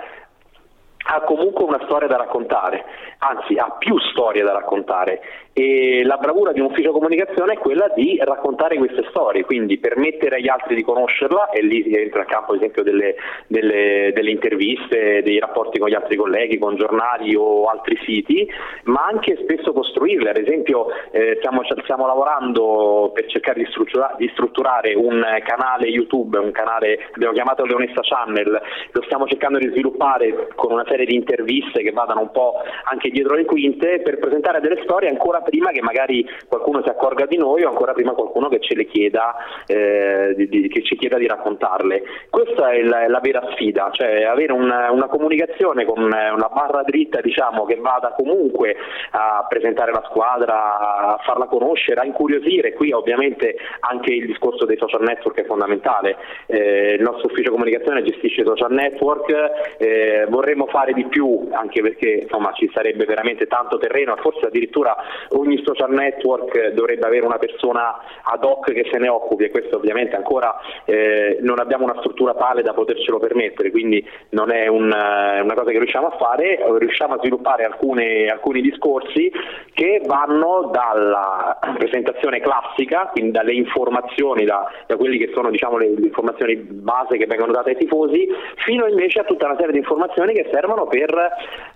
ha 1.04 1.20
comunque 1.22 1.64
una 1.64 1.80
storia 1.84 2.08
da 2.08 2.16
raccontare, 2.16 2.84
anzi 3.18 3.56
ha 3.56 3.74
più 3.78 3.98
storie 3.98 4.42
da 4.42 4.52
raccontare 4.52 5.20
e 5.52 6.02
la 6.04 6.16
bravura 6.16 6.52
di 6.52 6.60
un 6.60 6.66
ufficio 6.66 6.92
comunicazione 6.92 7.54
è 7.54 7.58
quella 7.58 7.90
di 7.94 8.18
raccontare 8.22 8.76
queste 8.76 9.04
storie, 9.10 9.44
quindi 9.44 9.78
permettere 9.78 10.36
agli 10.36 10.48
altri 10.48 10.74
di 10.74 10.82
conoscerla 10.82 11.50
e 11.50 11.62
lì 11.62 11.94
entra 11.94 12.20
in 12.20 12.26
campo 12.26 12.52
ad 12.52 12.58
esempio 12.58 12.82
delle, 12.82 13.16
delle, 13.46 14.12
delle 14.14 14.30
interviste, 14.30 15.22
dei 15.22 15.38
rapporti 15.38 15.78
con 15.78 15.88
gli 15.88 15.94
altri 15.94 16.16
colleghi, 16.16 16.58
con 16.58 16.76
giornali 16.76 17.34
o 17.34 17.66
altri 17.66 17.98
siti, 18.04 18.48
ma 18.84 19.04
anche 19.04 19.36
spesso 19.42 19.72
costruirle, 19.72 20.30
ad 20.30 20.38
esempio 20.38 20.86
eh, 21.10 21.36
stiamo, 21.38 21.62
stiamo, 21.82 22.06
lavorando 22.06 23.10
per 23.12 23.26
cercare 23.26 23.60
di 23.60 23.66
strutturare, 23.70 24.14
di 24.16 24.30
strutturare, 24.32 24.94
un 24.94 25.22
canale 25.44 25.86
YouTube, 25.88 26.38
un 26.38 26.50
canale 26.52 27.10
abbiamo 27.12 27.34
chiamato 27.34 27.64
Leonessa 27.64 28.00
Channel, 28.00 28.60
lo 28.92 29.02
stiamo 29.02 29.26
cercando 29.26 29.58
di 29.58 29.68
sviluppare 29.68 30.48
con 30.54 30.72
una 30.72 30.84
serie 30.88 31.04
di 31.04 31.14
interviste 31.14 31.82
che 31.82 31.92
vadano 31.92 32.20
un 32.20 32.30
po' 32.30 32.54
anche 32.84 33.10
dietro 33.10 33.34
le 33.34 33.44
quinte 33.44 34.00
per 34.00 34.18
presentare 34.18 34.60
delle 34.60 34.80
storie 34.82 35.10
ancora 35.10 35.41
prima 35.42 35.70
che 35.70 35.82
magari 35.82 36.26
qualcuno 36.48 36.82
si 36.82 36.88
accorga 36.88 37.26
di 37.26 37.36
noi 37.36 37.62
o 37.62 37.68
ancora 37.68 37.92
prima 37.92 38.12
qualcuno 38.12 38.48
che 38.48 38.60
ce 38.60 38.74
le 38.74 38.86
chieda, 38.86 39.34
eh, 39.66 40.34
di, 40.36 40.48
di, 40.48 40.68
che 40.68 40.82
ci 40.82 40.96
chieda 40.96 41.18
di 41.18 41.26
raccontarle. 41.26 42.02
Questa 42.30 42.70
è 42.70 42.82
la, 42.82 43.08
la 43.08 43.20
vera 43.20 43.42
sfida, 43.52 43.90
cioè 43.92 44.24
avere 44.24 44.52
una, 44.52 44.90
una, 44.90 45.06
comunicazione 45.06 45.84
con 45.84 46.00
una 46.00 46.48
barra 46.52 46.82
dritta 46.82 47.20
diciamo, 47.20 47.64
che 47.64 47.76
vada 47.76 48.14
comunque 48.16 48.76
a 49.10 49.44
presentare 49.48 49.92
la 49.92 50.02
squadra, 50.08 51.14
a 51.14 51.18
farla 51.22 51.46
conoscere, 51.46 52.00
a 52.00 52.04
incuriosire. 52.04 52.72
Qui 52.72 52.92
ovviamente 52.92 53.56
anche 53.80 54.12
il 54.12 54.26
discorso 54.26 54.64
dei 54.64 54.76
social 54.76 55.02
network 55.02 55.40
è 55.40 55.44
fondamentale. 55.44 56.16
Eh, 56.46 56.94
il 56.94 57.02
nostro 57.02 57.28
ufficio 57.28 57.50
comunicazione 57.50 58.02
gestisce 58.02 58.42
i 58.42 58.44
social 58.44 58.72
network, 58.72 59.30
eh, 59.78 60.26
vorremmo 60.28 60.66
fare 60.66 60.92
di 60.92 61.04
più 61.04 61.48
anche 61.52 61.80
perché 61.82 62.20
insomma, 62.22 62.52
ci 62.52 62.70
sarebbe 62.72 63.04
veramente 63.04 63.46
tanto 63.46 63.78
terreno, 63.78 64.16
forse 64.16 64.46
addirittura 64.46 64.96
ogni 65.34 65.62
social 65.64 65.92
network 65.92 66.70
dovrebbe 66.70 67.06
avere 67.06 67.26
una 67.26 67.38
persona 67.38 67.98
ad 68.22 68.44
hoc 68.44 68.72
che 68.72 68.88
se 68.90 68.98
ne 68.98 69.08
occupi 69.08 69.44
e 69.44 69.50
questo 69.50 69.76
ovviamente 69.76 70.16
ancora 70.16 70.58
eh, 70.84 71.38
non 71.40 71.58
abbiamo 71.58 71.84
una 71.84 71.96
struttura 71.98 72.34
tale 72.34 72.62
da 72.62 72.72
potercelo 72.72 73.18
permettere, 73.18 73.70
quindi 73.70 74.06
non 74.30 74.50
è 74.50 74.66
un, 74.66 74.90
eh, 74.90 75.40
una 75.40 75.54
cosa 75.54 75.70
che 75.70 75.78
riusciamo 75.78 76.08
a 76.08 76.16
fare, 76.16 76.58
riusciamo 76.78 77.14
a 77.14 77.18
sviluppare 77.18 77.64
alcune, 77.64 78.26
alcuni 78.26 78.60
discorsi 78.60 79.30
che 79.74 80.02
vanno 80.06 80.70
dalla 80.72 81.58
presentazione 81.76 82.40
classica, 82.40 83.08
quindi 83.12 83.30
dalle 83.32 83.52
informazioni, 83.52 84.44
da, 84.44 84.70
da 84.86 84.96
quelle 84.96 85.16
che 85.16 85.30
sono 85.34 85.50
diciamo, 85.50 85.78
le, 85.78 85.86
informazioni 85.86 86.56
base 86.56 87.16
che 87.16 87.26
vengono 87.26 87.52
date 87.52 87.70
ai 87.70 87.76
tifosi, 87.76 88.28
fino 88.56 88.86
invece 88.86 89.20
a 89.20 89.24
tutta 89.24 89.46
una 89.46 89.56
serie 89.56 89.72
di 89.72 89.78
informazioni 89.78 90.32
che 90.32 90.48
servono 90.52 90.86
per 90.86 91.10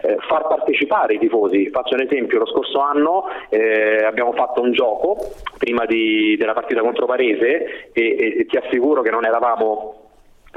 eh, 0.00 0.16
far 0.28 0.46
partecipare 0.46 1.14
i 1.14 1.18
tifosi. 1.18 1.70
Faccio 1.70 1.94
un 1.94 2.02
esempio, 2.02 2.38
lo 2.38 2.46
scorso 2.46 2.80
anno 2.80 3.24
eh, 3.48 4.04
abbiamo 4.04 4.32
fatto 4.32 4.60
un 4.60 4.72
gioco 4.72 5.16
prima 5.58 5.84
di, 5.84 6.36
della 6.36 6.52
partita 6.52 6.80
contro 6.80 7.06
Varese 7.06 7.90
e, 7.92 8.36
e 8.38 8.46
ti 8.46 8.56
assicuro 8.56 9.02
che 9.02 9.10
non 9.10 9.24
eravamo 9.24 10.05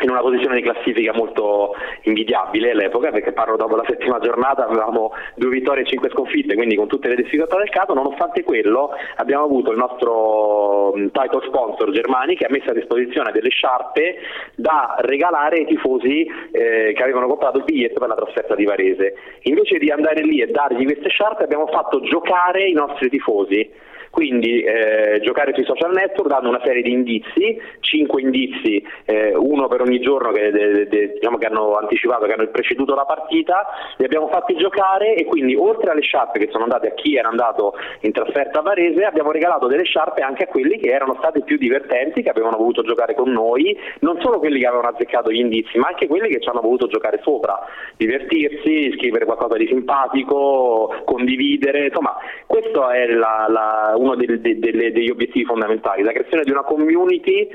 in 0.04 0.12
una 0.12 0.22
posizione 0.22 0.56
di 0.56 0.62
classifica 0.62 1.14
molto 1.14 1.76
invidiabile 2.04 2.72
all'epoca 2.72 3.12
perché 3.12 3.32
parlo 3.32 3.56
dopo 3.56 3.76
la 3.76 3.86
settima 3.88 4.20
giornata 4.20 4.66
avevamo 4.66 5.12
due 5.36 5.50
vittorie 5.50 5.84
e 5.84 5.88
cinque 5.88 6.10
sconfitte 6.10 6.56
quindi 6.56 6.76
con 6.76 6.88
tutte 6.88 7.10
le 7.10 7.16
difficoltà 7.16 7.58
del 7.58 7.70
caso 7.70 7.94
nonostante 7.94 8.44
quello 8.44 8.92
abbiamo 9.16 9.46
avuto 9.46 9.72
il 9.72 9.78
nostro 9.78 10.94
mm, 10.96 11.08
title 11.08 11.46
sponsor 11.48 11.92
Germani 11.92 12.36
che 12.36 12.46
ha 12.46 12.50
messo 12.50 12.70
a 12.70 12.74
disposizione 12.74 13.32
delle 13.32 13.50
sciarpe 13.50 14.18
da 14.56 14.96
regalare 15.00 15.58
ai 15.58 15.66
tifosi 15.66 16.26
eh, 16.52 16.94
che 16.94 17.04
avevano 17.04 17.28
comprato 17.28 17.58
il 17.58 17.64
biglietto 17.64 18.00
per 18.00 18.10
la 18.10 18.16
trasferta 18.16 18.56
di 18.56 18.66
Varese. 18.66 19.16
Invece 19.44 19.78
di 19.78 19.90
andare 19.92 20.24
lì 20.24 20.42
e 20.42 20.48
dargli 20.48 20.86
queste 20.86 21.10
sciarpe 21.10 21.44
abbiamo 21.44 21.68
fatto 21.68 22.02
giocare 22.02 22.68
i 22.68 22.74
nostri 22.74 23.10
tifosi. 23.10 23.88
Quindi 24.12 24.62
eh, 24.62 25.20
giocare 25.22 25.54
sui 25.54 25.66
social 25.66 25.94
network 25.94 26.30
dando 26.30 26.50
una 26.50 26.62
serie 26.64 26.82
di 26.82 26.92
indizi, 26.92 27.62
5 27.80 28.22
indizi, 28.22 28.84
eh, 29.06 29.36
uno 29.36 29.68
per 29.68 29.82
ogni 29.82 29.89
giorno 29.98 30.32
che, 30.32 30.52
de, 30.52 30.88
de, 30.88 31.14
diciamo 31.14 31.38
che, 31.38 31.48
hanno 31.48 31.78
anticipato, 31.78 32.26
che 32.26 32.34
hanno 32.34 32.48
preceduto 32.50 32.94
la 32.94 33.06
partita, 33.06 33.66
li 33.98 34.06
abbiamo 34.06 34.28
fatti 34.28 34.56
giocare 34.56 35.16
e 35.16 35.26
quindi 35.26 35.56
oltre 35.56 35.90
alle 35.90 36.02
sciarpe 36.02 36.38
che 36.38 36.50
sono 36.52 36.64
andate 36.64 36.90
a 36.90 36.94
chi 36.94 37.16
era 37.16 37.30
andato 37.30 37.74
in 38.02 38.12
trasferta 38.12 38.60
a 38.60 38.62
Varese 38.62 39.04
abbiamo 39.04 39.32
regalato 39.32 39.68
delle 39.68 39.84
sciarpe 39.84 40.22
anche 40.22 40.44
a 40.44 40.48
quelli 40.48 40.78
che 40.78 40.90
erano 40.90 41.16
stati 41.18 41.42
più 41.42 41.58
divertenti, 41.58 42.22
che 42.22 42.30
avevano 42.30 42.58
voluto 42.58 42.84
giocare 42.84 43.16
con 43.16 43.32
noi, 43.32 43.76
non 44.02 44.20
solo 44.22 44.40
quelli 44.40 44.60
che 44.60 44.68
avevano 44.68 44.90
azzeccato 44.90 45.32
gli 45.32 45.40
indizi, 45.40 45.78
ma 45.78 45.88
anche 45.88 46.08
quelli 46.08 46.30
che 46.30 46.40
ci 46.40 46.50
hanno 46.50 46.62
voluto 46.62 46.88
giocare 46.88 47.20
sopra, 47.24 47.60
divertirsi, 47.98 48.94
scrivere 48.96 49.26
qualcosa 49.26 49.56
di 49.56 49.68
simpatico, 49.68 50.94
condividere, 51.06 51.86
insomma 51.86 52.16
questo 52.46 52.90
è 52.90 53.08
la, 53.08 53.48
la 53.50 53.94
uno 53.96 54.16
dei, 54.16 54.40
dei, 54.40 54.60
degli 54.60 55.10
obiettivi 55.10 55.46
fondamentali, 55.46 56.04
la 56.04 56.12
creazione 56.12 56.44
di 56.44 56.52
una 56.52 56.64
community 56.64 57.50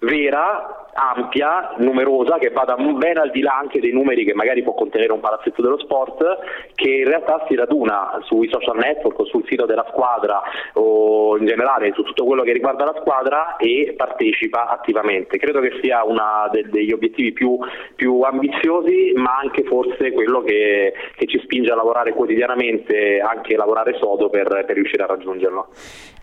vera 0.00 0.83
ampia, 0.94 1.74
numerosa, 1.78 2.38
che 2.38 2.50
vada 2.50 2.76
ben 2.76 3.18
al 3.18 3.30
di 3.30 3.40
là 3.40 3.58
anche 3.58 3.80
dei 3.80 3.92
numeri 3.92 4.24
che 4.24 4.34
magari 4.34 4.62
può 4.62 4.74
contenere 4.74 5.12
un 5.12 5.20
palazzetto 5.20 5.60
dello 5.60 5.78
sport, 5.78 6.24
che 6.74 6.90
in 6.90 7.04
realtà 7.04 7.44
si 7.48 7.54
raduna 7.54 8.18
sui 8.22 8.48
social 8.48 8.76
network 8.76 9.26
sul 9.26 9.44
sito 9.46 9.66
della 9.66 9.86
squadra 9.90 10.40
o 10.74 11.36
in 11.36 11.46
generale 11.46 11.92
su 11.94 12.02
tutto 12.02 12.24
quello 12.24 12.42
che 12.42 12.52
riguarda 12.52 12.84
la 12.84 12.96
squadra 13.00 13.56
e 13.56 13.94
partecipa 13.96 14.68
attivamente. 14.68 15.38
Credo 15.38 15.60
che 15.60 15.78
sia 15.82 16.04
uno 16.04 16.22
de- 16.50 16.68
degli 16.68 16.92
obiettivi 16.92 17.32
più, 17.32 17.58
più, 17.94 18.20
ambiziosi, 18.22 19.12
ma 19.16 19.38
anche 19.38 19.64
forse 19.64 20.12
quello 20.12 20.42
che, 20.42 20.92
che, 21.16 21.26
ci 21.26 21.40
spinge 21.42 21.70
a 21.70 21.76
lavorare 21.76 22.12
quotidianamente, 22.12 23.20
anche 23.20 23.56
lavorare 23.56 23.96
sodo 23.98 24.30
per, 24.30 24.64
per 24.66 24.74
riuscire 24.74 25.02
a 25.02 25.06
raggiungerlo. 25.06 25.68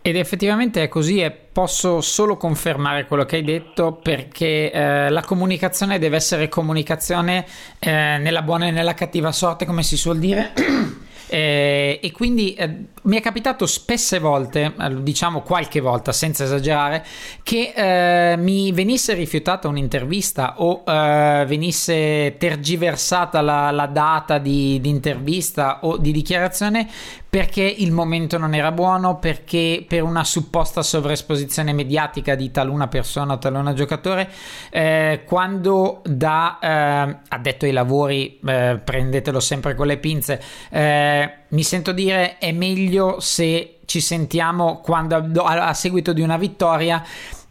Ed 0.03 0.15
effettivamente 0.15 0.81
è 0.81 0.87
così 0.87 1.21
e 1.21 1.29
posso 1.29 2.01
solo 2.01 2.35
confermare 2.35 3.05
quello 3.05 3.23
che 3.23 3.35
hai 3.35 3.43
detto 3.43 3.93
perché 3.93 4.71
eh, 4.71 5.09
la 5.11 5.21
comunicazione 5.21 5.99
deve 5.99 6.15
essere 6.15 6.49
comunicazione 6.49 7.45
eh, 7.77 8.17
nella 8.17 8.41
buona 8.41 8.67
e 8.67 8.71
nella 8.71 8.95
cattiva 8.95 9.31
sorte, 9.31 9.65
come 9.65 9.83
si 9.83 9.97
suol 9.97 10.17
dire. 10.17 10.53
Eh, 11.33 12.01
e 12.03 12.11
quindi 12.11 12.55
eh, 12.55 12.69
mi 13.03 13.17
è 13.17 13.21
capitato 13.21 13.65
spesse 13.65 14.19
volte, 14.19 14.73
eh, 14.77 15.01
diciamo 15.01 15.43
qualche 15.43 15.79
volta 15.79 16.11
senza 16.11 16.43
esagerare, 16.43 17.05
che 17.41 17.71
eh, 17.73 18.35
mi 18.35 18.73
venisse 18.73 19.13
rifiutata 19.13 19.69
un'intervista 19.69 20.55
o 20.57 20.83
eh, 20.85 21.45
venisse 21.47 22.35
tergiversata 22.37 23.39
la, 23.39 23.71
la 23.71 23.85
data 23.85 24.39
di, 24.39 24.81
di 24.81 24.89
intervista 24.89 25.79
o 25.83 25.95
di 25.95 26.11
dichiarazione 26.11 26.89
perché 27.31 27.63
il 27.63 27.93
momento 27.93 28.37
non 28.37 28.53
era 28.53 28.73
buono, 28.73 29.17
perché 29.17 29.85
per 29.87 30.03
una 30.03 30.25
supposta 30.25 30.83
sovraesposizione 30.83 31.71
mediatica 31.71 32.35
di 32.35 32.51
taluna 32.51 32.89
persona 32.89 33.35
o 33.35 33.37
taluna 33.37 33.71
giocatore, 33.71 34.29
eh, 34.69 35.21
quando 35.25 36.01
da 36.03 36.59
eh, 36.59 37.17
addetto 37.29 37.63
ai 37.63 37.71
lavori, 37.71 38.37
eh, 38.45 38.81
prendetelo 38.83 39.39
sempre 39.39 39.75
con 39.75 39.87
le 39.87 39.97
pinze, 39.97 40.41
eh, 40.71 41.33
mi 41.47 41.63
sento 41.63 41.93
dire 41.93 42.37
è 42.37 42.51
meglio 42.51 43.21
se 43.21 43.77
ci 43.85 44.01
sentiamo 44.01 44.81
quando 44.81 45.15
a, 45.15 45.67
a 45.67 45.73
seguito 45.73 46.11
di 46.11 46.21
una 46.21 46.35
vittoria 46.35 47.01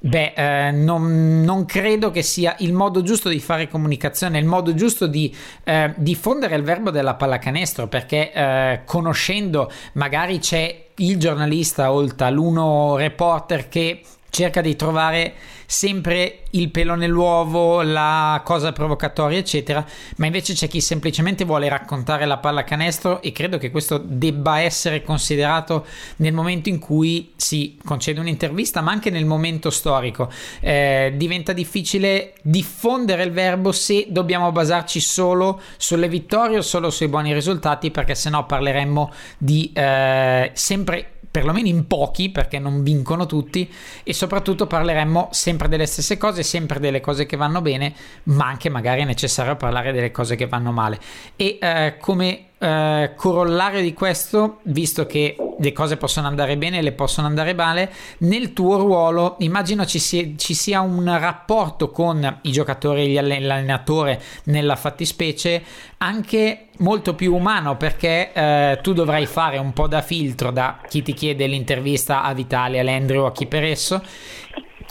Beh, 0.03 0.33
eh, 0.35 0.71
non, 0.71 1.43
non, 1.43 1.67
credo 1.67 2.11
che 2.11 2.23
sia 2.23 2.57
il 2.61 2.73
modo 2.73 3.03
giusto 3.03 3.29
di 3.29 3.39
fare 3.39 3.69
comunicazione, 3.69 4.39
il 4.39 4.47
modo 4.47 4.75
giusto 4.75 5.07
di 5.07 5.35
eh, 5.63 5.93
diffondere 5.97 6.57
il 6.57 6.63
verbo 6.63 6.91
della 6.91 7.17
pallacanestro, 7.17 7.87
perché 7.87 8.33
eh, 8.33 8.81
conoscendo 8.87 9.71
magari 9.93 10.39
c'è 10.39 10.87
il 10.97 11.19
giornalista 11.19 11.93
o 11.93 12.01
il 12.01 12.15
taluno 12.15 12.97
reporter 12.97 13.69
che 13.69 14.01
cerca 14.31 14.61
di 14.61 14.77
trovare 14.77 15.35
sempre 15.67 16.43
il 16.51 16.71
pelo 16.71 16.95
nell'uovo, 16.97 17.83
la 17.83 18.41
cosa 18.45 18.73
provocatoria, 18.73 19.39
eccetera, 19.39 19.85
ma 20.17 20.27
invece 20.27 20.55
c'è 20.55 20.67
chi 20.67 20.81
semplicemente 20.81 21.45
vuole 21.45 21.69
raccontare 21.69 22.27
la 22.27 22.39
pallacanestro 22.39 23.23
e 23.23 23.31
credo 23.31 23.59
che 23.59 23.71
questo 23.71 23.99
debba 24.03 24.61
essere 24.61 25.03
considerato 25.03 25.87
nel 26.17 26.33
momento 26.33 26.69
in 26.69 26.81
cui 26.81 27.33
si 27.37 27.79
concede 27.85 28.19
un'intervista, 28.19 28.81
ma 28.81 28.91
anche 28.91 29.11
nel 29.11 29.27
momento 29.27 29.71
storico. 29.71 30.29
Eh, 30.61 31.13
diventa 31.17 31.53
difficile 31.53 32.35
diffondere 32.43 33.23
il 33.23 33.31
verbo 33.31 33.71
se 33.71 34.07
dobbiamo 34.09 34.51
basarci 34.51 34.99
solo 34.99 35.61
sulle 35.77 36.09
vittorie 36.09 36.59
o 36.59 36.63
solo 36.63 36.91
sui 36.91 37.07
buoni 37.09 37.33
risultati, 37.33 37.93
perché 37.93 38.17
sennò 38.17 38.45
parleremmo 38.45 39.13
di 39.39 39.71
eh, 39.73 40.51
sempre 40.55 41.20
perlomeno 41.31 41.69
in 41.69 41.87
pochi 41.87 42.31
perché 42.31 42.59
non 42.59 42.83
vincono 42.83 43.27
tutti 43.27 43.71
e 44.03 44.13
soprattutto 44.13 44.67
parleremmo 44.67 45.29
sempre 45.31 45.69
delle 45.69 45.87
stesse 45.87 46.17
cose, 46.17 46.43
sempre 46.43 46.81
delle 46.81 47.01
cose 47.01 47.27
che 47.27 47.37
vanno 47.37 47.61
bene, 47.61 47.95
ma 48.25 48.47
anche 48.47 48.69
magari 48.69 49.03
è 49.03 49.05
necessario 49.05 49.57
parlare 49.57 49.93
delle 49.93 50.11
cose 50.11 50.35
che 50.37 50.47
vanno 50.47 50.73
male. 50.73 50.99
E 51.37 51.59
eh, 51.61 51.97
come 52.01 52.50
eh, 52.63 53.13
corollario 53.17 53.81
di 53.81 53.95
questo, 53.95 54.59
visto 54.65 55.07
che 55.07 55.35
le 55.59 55.73
cose 55.73 55.97
possono 55.97 56.27
andare 56.27 56.59
bene 56.59 56.79
e 56.79 56.83
le 56.83 56.93
possono 56.93 57.27
andare 57.27 57.55
male, 57.55 57.91
nel 58.19 58.53
tuo 58.53 58.77
ruolo 58.77 59.37
immagino 59.39 59.87
ci 59.87 59.99
sia, 59.99 60.27
ci 60.37 60.53
sia 60.53 60.81
un 60.81 61.05
rapporto 61.19 61.91
con 61.91 62.39
i 62.43 62.53
giocatori 62.53 63.17
e 63.17 63.23
l'allenatore 63.23 64.21
nella 64.45 64.77
fattispecie 64.77 65.63
anche 65.99 66.67
molto 66.79 67.15
più 67.15 67.35
umano 67.35 67.79
perché 67.79 68.31
eh, 68.33 68.79
tu 68.83 68.93
dovrai 68.93 69.25
fare 69.25 69.57
un 69.57 69.73
po' 69.73 69.87
da 69.87 70.03
filtro 70.03 70.51
da 70.51 70.81
chi 70.87 71.03
ti 71.03 71.15
chiede 71.15 71.47
l'intervista 71.47 72.23
a 72.23 72.35
Vitale, 72.35 72.79
a 72.79 72.83
Landry 72.83 73.17
o 73.17 73.27
a 73.27 73.33
chi 73.33 73.47
per 73.47 73.65
esso 73.65 74.03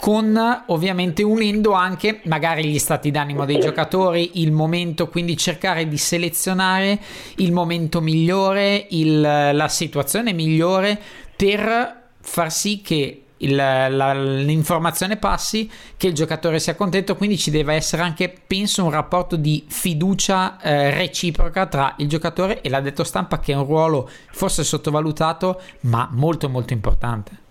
con 0.00 0.64
ovviamente 0.66 1.22
unendo 1.22 1.72
anche 1.72 2.20
magari 2.24 2.64
gli 2.64 2.78
stati 2.78 3.10
d'animo 3.10 3.44
dei 3.44 3.60
giocatori, 3.60 4.40
il 4.40 4.50
momento, 4.50 5.08
quindi 5.08 5.36
cercare 5.36 5.86
di 5.86 5.98
selezionare 5.98 6.98
il 7.36 7.52
momento 7.52 8.00
migliore, 8.00 8.86
il, 8.90 9.20
la 9.20 9.68
situazione 9.68 10.32
migliore 10.32 10.98
per 11.36 12.08
far 12.20 12.50
sì 12.50 12.80
che 12.80 13.24
il, 13.36 13.54
la, 13.54 14.14
l'informazione 14.14 15.16
passi, 15.16 15.70
che 15.96 16.08
il 16.08 16.14
giocatore 16.14 16.58
sia 16.58 16.74
contento, 16.74 17.16
quindi 17.16 17.36
ci 17.36 17.50
deve 17.50 17.74
essere 17.74 18.02
anche, 18.02 18.34
penso, 18.46 18.84
un 18.84 18.90
rapporto 18.90 19.36
di 19.36 19.64
fiducia 19.68 20.60
eh, 20.60 20.90
reciproca 20.90 21.66
tra 21.66 21.94
il 21.98 22.08
giocatore 22.08 22.62
e 22.62 22.70
l'addetto 22.70 23.04
stampa, 23.04 23.38
che 23.38 23.52
è 23.52 23.56
un 23.56 23.64
ruolo 23.64 24.08
forse 24.32 24.64
sottovalutato, 24.64 25.60
ma 25.82 26.08
molto 26.10 26.48
molto 26.48 26.72
importante. 26.72 27.48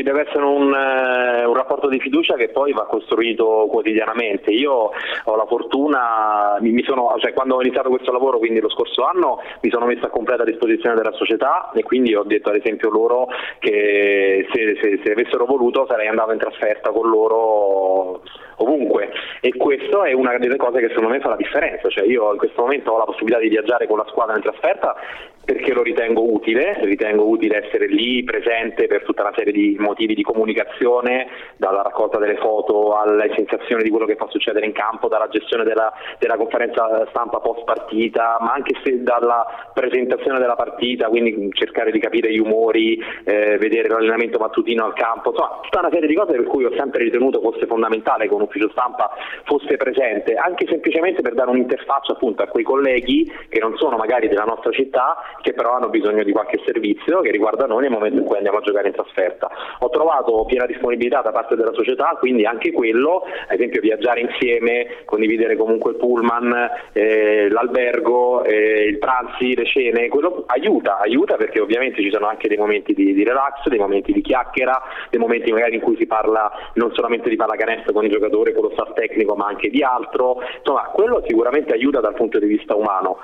Ci 0.00 0.06
deve 0.06 0.22
essere 0.26 0.44
un, 0.44 0.72
eh, 0.72 1.44
un, 1.44 1.52
rapporto 1.52 1.86
di 1.86 2.00
fiducia 2.00 2.34
che 2.34 2.48
poi 2.48 2.72
va 2.72 2.86
costruito 2.86 3.66
quotidianamente. 3.68 4.50
Io 4.50 4.72
ho 4.72 5.36
la 5.36 5.44
fortuna, 5.44 6.56
sono, 6.86 7.14
cioè, 7.18 7.34
quando 7.34 7.56
ho 7.56 7.60
iniziato 7.60 7.90
questo 7.90 8.10
lavoro, 8.10 8.38
quindi 8.38 8.60
lo 8.60 8.70
scorso 8.70 9.04
anno, 9.04 9.42
mi 9.60 9.68
sono 9.68 9.84
messo 9.84 10.06
a 10.06 10.08
completa 10.08 10.42
disposizione 10.42 10.94
della 10.94 11.12
società 11.12 11.70
e 11.74 11.82
quindi 11.82 12.14
ho 12.14 12.22
detto 12.22 12.48
ad 12.48 12.56
esempio 12.56 12.88
loro 12.88 13.28
che 13.58 14.46
se, 14.50 14.78
se, 14.80 15.00
se 15.04 15.12
avessero 15.12 15.44
voluto 15.44 15.84
sarei 15.86 16.06
andato 16.06 16.32
in 16.32 16.38
trasferta 16.38 16.92
con 16.92 17.06
loro 17.06 18.22
ovunque 18.56 19.10
e 19.40 19.54
questo 19.56 20.04
è 20.04 20.12
una 20.12 20.36
delle 20.38 20.56
cose 20.56 20.80
che 20.80 20.88
secondo 20.88 21.10
me 21.10 21.20
fa 21.20 21.28
la 21.28 21.36
differenza, 21.36 21.88
cioè 21.90 22.06
io 22.06 22.32
in 22.32 22.38
questo 22.38 22.62
momento 22.62 22.92
ho 22.92 22.98
la 22.98 23.04
possibilità 23.04 23.38
di 23.38 23.48
viaggiare 23.48 23.86
con 23.86 23.98
la 23.98 24.06
squadra 24.08 24.36
in 24.36 24.42
trasferta 24.42 24.96
perché 25.44 25.72
lo 25.72 25.82
ritengo 25.82 26.30
utile, 26.30 26.78
ritengo 26.82 27.26
utile 27.26 27.66
essere 27.66 27.86
lì 27.86 28.22
presente 28.22 28.86
per 28.86 29.02
tutta 29.02 29.22
una 29.22 29.32
serie 29.34 29.52
di 29.52 29.76
motivi 29.78 30.14
di 30.14 30.22
comunicazione, 30.22 31.26
dalla 31.56 31.82
raccolta 31.82 32.18
delle 32.18 32.36
foto 32.36 32.96
alle 32.96 33.32
sensazioni 33.34 33.82
di 33.82 33.90
quello 33.90 34.06
che 34.06 34.16
può 34.16 34.28
succedere 34.30 34.66
in 34.66 34.72
campo, 34.72 35.08
dalla 35.08 35.28
gestione 35.28 35.64
della, 35.64 35.92
della 36.18 36.36
conferenza 36.36 37.06
stampa 37.08 37.40
post 37.40 37.64
partita, 37.64 38.38
ma 38.40 38.52
anche 38.52 38.78
se 38.84 39.02
dalla 39.02 39.70
presentazione 39.74 40.38
della 40.38 40.54
partita, 40.56 41.08
quindi 41.08 41.48
cercare 41.52 41.90
di 41.90 41.98
capire 41.98 42.32
gli 42.32 42.38
umori, 42.38 43.02
eh, 43.24 43.56
vedere 43.58 43.88
l'allenamento 43.88 44.38
mattutino 44.38 44.84
al 44.84 44.94
campo, 44.94 45.30
insomma 45.30 45.58
tutta 45.62 45.80
una 45.80 45.90
serie 45.90 46.06
di 46.06 46.14
cose 46.14 46.32
per 46.32 46.44
cui 46.44 46.64
ho 46.64 46.72
sempre 46.76 47.04
ritenuto 47.04 47.40
fosse 47.40 47.66
fondamentale 47.66 48.28
che 48.28 48.34
un 48.34 48.42
ufficio 48.42 48.68
stampa 48.70 49.10
fosse 49.44 49.76
presente, 49.76 50.34
anche 50.34 50.66
semplicemente 50.68 51.22
per 51.22 51.34
dare 51.34 51.50
un'interfaccia 51.50 52.12
appunto 52.12 52.42
a 52.42 52.46
quei 52.46 52.64
colleghi 52.64 53.30
che 53.48 53.58
non 53.58 53.76
sono 53.76 53.96
magari 53.96 54.28
della 54.28 54.44
nostra 54.44 54.70
città 54.70 55.16
che 55.40 55.52
però 55.52 55.74
hanno 55.74 55.88
bisogno 55.88 56.22
di 56.22 56.32
qualche 56.32 56.60
servizio 56.64 57.20
che 57.20 57.30
riguarda 57.30 57.66
noi 57.66 57.82
nel 57.82 57.90
momento 57.90 58.18
in 58.18 58.24
cui 58.24 58.36
andiamo 58.36 58.58
a 58.58 58.62
giocare 58.62 58.88
in 58.88 58.94
trasferta. 58.94 59.50
Ho 59.80 59.90
trovato 59.90 60.44
piena 60.44 60.66
disponibilità 60.66 61.20
da 61.20 61.32
parte 61.32 61.56
della 61.56 61.72
società, 61.72 62.16
quindi 62.18 62.44
anche 62.44 62.72
quello, 62.72 63.22
ad 63.48 63.54
esempio 63.54 63.80
viaggiare 63.80 64.20
insieme, 64.20 65.02
condividere 65.04 65.56
comunque 65.56 65.92
il 65.92 65.96
pullman, 65.96 66.70
eh, 66.92 67.48
l'albergo, 67.48 68.44
eh, 68.44 68.84
il 68.84 68.98
pranzi, 68.98 69.54
le 69.54 69.66
cene, 69.66 70.08
quello 70.08 70.44
aiuta, 70.46 70.98
aiuta 70.98 71.36
perché 71.36 71.60
ovviamente 71.60 72.02
ci 72.02 72.10
sono 72.10 72.26
anche 72.26 72.48
dei 72.48 72.56
momenti 72.56 72.92
di, 72.94 73.12
di 73.12 73.24
relax, 73.24 73.66
dei 73.68 73.78
momenti 73.78 74.12
di 74.12 74.20
chiacchiera, 74.20 74.80
dei 75.10 75.20
momenti 75.20 75.52
magari 75.52 75.76
in 75.76 75.80
cui 75.80 75.96
si 75.96 76.06
parla 76.06 76.50
non 76.74 76.92
solamente 76.92 77.28
di 77.28 77.36
pallacanestro 77.36 77.92
con 77.92 78.04
i 78.04 78.10
giocatori, 78.10 78.52
con 78.52 78.64
lo 78.64 78.70
staff 78.72 78.92
tecnico, 78.92 79.34
ma 79.34 79.46
anche 79.46 79.68
di 79.68 79.82
altro, 79.82 80.38
insomma 80.58 80.90
quello 80.92 81.22
sicuramente 81.26 81.72
aiuta 81.72 82.00
dal 82.00 82.14
punto 82.14 82.38
di 82.38 82.46
vista 82.46 82.74
umano. 82.74 83.18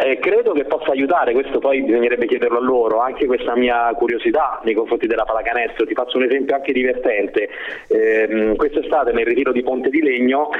Eh, 0.00 0.20
credo 0.20 0.52
che 0.52 0.64
possa 0.64 0.92
aiutare, 0.92 1.32
questo 1.32 1.58
poi 1.58 1.82
bisognerebbe 1.82 2.26
chiederlo 2.26 2.58
a 2.58 2.60
loro, 2.60 3.00
anche 3.00 3.26
questa 3.26 3.56
mia 3.56 3.92
curiosità 3.94 4.60
nei 4.62 4.74
confronti 4.74 5.08
della 5.08 5.24
pallacanestro. 5.24 5.86
Ti 5.86 5.94
faccio 5.94 6.18
un 6.18 6.22
esempio 6.22 6.54
anche 6.54 6.72
divertente. 6.72 7.48
Eh, 7.88 8.54
quest'estate 8.56 9.10
nel 9.10 9.26
ritiro 9.26 9.50
di 9.50 9.64
Ponte 9.64 9.90
di 9.90 10.00
Legno 10.00 10.50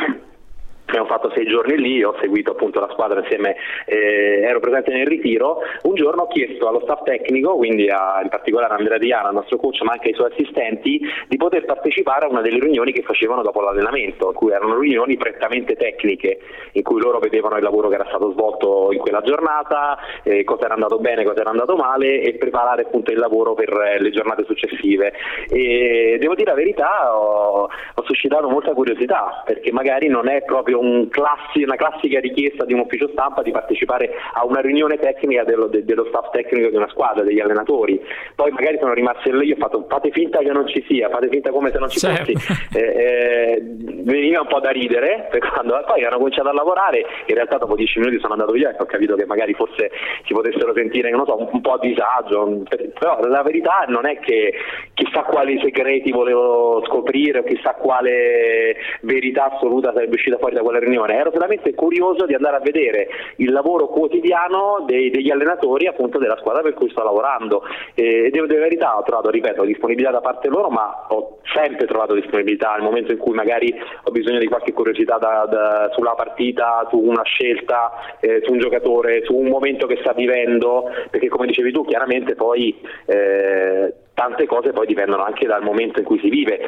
abbiamo 0.89 1.07
fatto 1.07 1.31
sei 1.35 1.47
giorni 1.47 1.77
lì, 1.77 2.03
ho 2.03 2.15
seguito 2.21 2.53
appunto 2.53 2.81
la 2.81 2.89
squadra 2.93 3.21
insieme, 3.21 3.57
eh, 3.85 4.41
ero 4.43 4.59
presente 4.59 4.91
nel 4.93 5.07
ritiro, 5.07 5.59
un 5.83 5.95
giorno 5.95 6.23
ho 6.23 6.27
chiesto 6.29 6.67
allo 6.67 6.81
staff 6.81 7.03
tecnico, 7.03 7.57
quindi 7.57 7.89
a, 7.89 8.21
in 8.23 8.31
particolare 8.31 8.73
a 8.73 8.77
Andrea 8.77 8.99
Diana, 8.99 9.29
il 9.29 9.35
nostro 9.35 9.59
coach, 9.59 9.83
ma 9.83 9.93
anche 9.93 10.09
ai 10.09 10.15
suoi 10.15 10.31
assistenti, 10.33 11.01
di 11.29 11.37
poter 11.37 11.67
partecipare 11.67 12.25
a 12.25 12.29
una 12.29 12.41
delle 12.41 12.59
riunioni 12.59 12.93
che 12.93 13.03
facevano 13.03 13.43
dopo 13.43 13.61
l'allenamento, 13.61 14.29
in 14.29 14.35
cui 14.35 14.51
erano 14.51 14.79
riunioni 14.79 15.17
prettamente 15.17 15.77
tecniche, 15.77 16.39
in 16.73 16.83
cui 16.83 17.01
loro 17.01 17.19
vedevano 17.19 17.57
il 17.57 17.63
lavoro 17.63 17.89
che 17.89 17.95
era 17.95 18.07
stato 18.09 18.31
svolto 18.33 18.89
in 18.91 18.99
quella 18.99 19.21
giornata, 19.21 19.99
eh, 20.23 20.43
cosa 20.45 20.65
era 20.65 20.75
andato 20.75 20.99
bene, 20.99 21.25
cosa 21.25 21.41
era 21.41 21.51
andato 21.51 21.77
male 21.77 22.23
e 22.23 22.35
preparare 22.35 22.83
appunto 22.83 23.11
il 23.11 23.19
lavoro 23.19 23.53
per 23.53 23.71
eh, 23.71 24.01
le 24.01 24.11
giornate 24.11 24.45
successive. 24.45 25.13
E 25.51 26.17
devo 26.19 26.35
dire 26.35 26.51
la 26.51 26.57
verità, 26.57 27.15
ho, 27.15 27.65
ho 27.65 28.03
suscitato 28.05 28.49
molta 28.49 28.73
curiosità, 28.73 29.43
perché 29.45 29.71
magari 29.71 30.09
non 30.09 30.29
è 30.29 30.43
proprio 30.45 30.78
un 30.79 31.09
classi, 31.09 31.63
una 31.63 31.77
classica 31.77 32.21
richiesta 32.21 32.65
di 32.65 32.73
un 32.73 32.81
ufficio 32.81 33.09
stampa 33.09 33.43
di 33.43 33.51
partecipare 33.51 34.11
a 34.35 34.45
una 34.45 34.61
riunione 34.61 34.99
tecnica 34.99 35.45
dello, 35.45 35.67
de, 35.67 35.85
dello 35.85 36.07
staff 36.07 36.31
tecnico 36.31 36.69
di 36.69 36.77
una 36.77 36.89
squadra, 36.89 37.23
degli 37.23 37.41
allenatori. 37.41 38.01
Poi 38.35 38.51
magari 38.51 38.79
sono 38.79 38.93
rimasti 38.93 39.37
lì, 39.37 39.53
ho 39.53 39.57
fatto 39.57 39.85
fate 39.89 40.11
finta 40.11 40.39
che 40.39 40.53
non 40.53 40.67
ci 40.69 40.85
sia, 40.89 41.09
fate 41.09 41.29
finta 41.29 41.51
come 41.51 41.71
se 41.71 41.79
non 41.79 41.89
ci 41.89 41.99
certo. 41.99 42.33
fossi. 42.33 42.67
Eh, 42.75 42.81
eh, 42.81 43.63
veniva 44.03 44.41
un 44.41 44.47
po' 44.47 44.61
da 44.61 44.71
ridere, 44.71 45.29
quando, 45.53 45.83
poi 45.87 46.05
hanno 46.05 46.19
cominciato 46.19 46.49
a 46.49 46.53
lavorare, 46.53 47.05
in 47.27 47.35
realtà 47.35 47.59
dopo 47.59 47.77
dieci 47.77 47.99
minuti 47.99 48.19
sono 48.21 48.33
andato 48.33 48.53
via 48.53 48.71
e 48.71 48.77
ho 48.79 48.87
capito 48.87 49.17
che 49.17 49.27
magari 49.27 49.55
forse 49.55 49.91
si 50.25 50.33
potessero 50.33 50.73
sentire 50.75 51.11
so, 51.25 51.37
un, 51.37 51.49
un, 51.53 51.61
po' 51.61 51.73
a 51.73 51.79
disagio, 51.79 52.63
però 52.99 53.21
la 53.21 53.43
verità 53.43 53.85
non 53.89 54.07
è 54.07 54.19
che 54.19 54.55
chissà 54.95 55.23
quali 55.23 55.61
segreti 55.63 56.11
volevo 56.11 56.83
scoprire 56.87 57.41
o 57.41 57.43
chissà 57.43 57.75
quale 57.75 58.77
verità 59.03 59.53
assoluta 59.53 59.93
sarebbe 59.93 60.15
uscita 60.15 60.39
fuori 60.39 60.55
da 60.55 60.63
quella 60.69 60.79
riunione, 60.79 61.15
ero 61.15 61.31
solamente 61.33 61.75
curioso 61.75 62.27
di 62.27 62.35
andare 62.35 62.57
a 62.57 62.61
vedere 62.61 63.09
il 63.37 63.51
lavoro 63.51 63.89
quotidiano 63.89 64.85
dei, 64.87 65.11
degli 65.11 65.31
allenatori 65.31 65.87
appunto 65.87 66.19
della 66.19 66.37
squadra 66.37 66.61
per 66.63 66.75
cui 66.75 66.91
sto 66.91 67.03
lavorando. 67.03 67.63
E 67.95 68.29
devo 68.31 68.47
dire 68.47 68.59
la 68.59 68.65
verità 68.65 68.99
ho 68.99 69.03
trovato, 69.03 69.31
ripeto, 69.31 69.65
disponibilità 69.65 70.13
da 70.13 70.21
parte 70.21 70.49
loro 70.49 70.69
ma 70.69 71.07
ho 71.09 71.39
sempre 71.55 71.87
trovato 71.87 72.15
disponibilità 72.15 72.75
nel 72.75 72.83
momento 72.83 73.13
in 73.13 73.19
cui 73.19 73.35
magari 73.35 73.75
ho 74.05 74.11
bisogno 74.11 74.39
di 74.39 74.47
qualche 74.47 74.73
curiosità 74.73 75.17
da, 75.17 75.47
da, 75.47 75.91
sulla 75.95 76.15
partita, 76.15 76.87
su 76.91 76.99
una 76.99 77.23
scelta, 77.23 77.93
eh, 78.21 78.41
su 78.45 78.53
un 78.53 78.59
giocatore, 78.59 79.25
su 79.25 79.35
un 79.35 79.49
momento 79.49 79.87
che 79.87 79.97
sta 80.01 80.13
vivendo, 80.13 80.91
perché 81.11 81.29
come 81.29 81.47
dicevi 81.47 81.73
tu 81.73 81.85
chiaramente 81.85 82.35
poi 82.35 82.79
eh, 83.07 83.93
tante 84.19 84.47
cose 84.47 84.73
poi 84.73 84.85
dipendono 84.85 85.23
anche 85.23 85.47
dal 85.47 85.63
momento 85.63 86.01
in 86.01 86.05
cui 86.05 86.19
si 86.19 86.29
vive. 86.29 86.59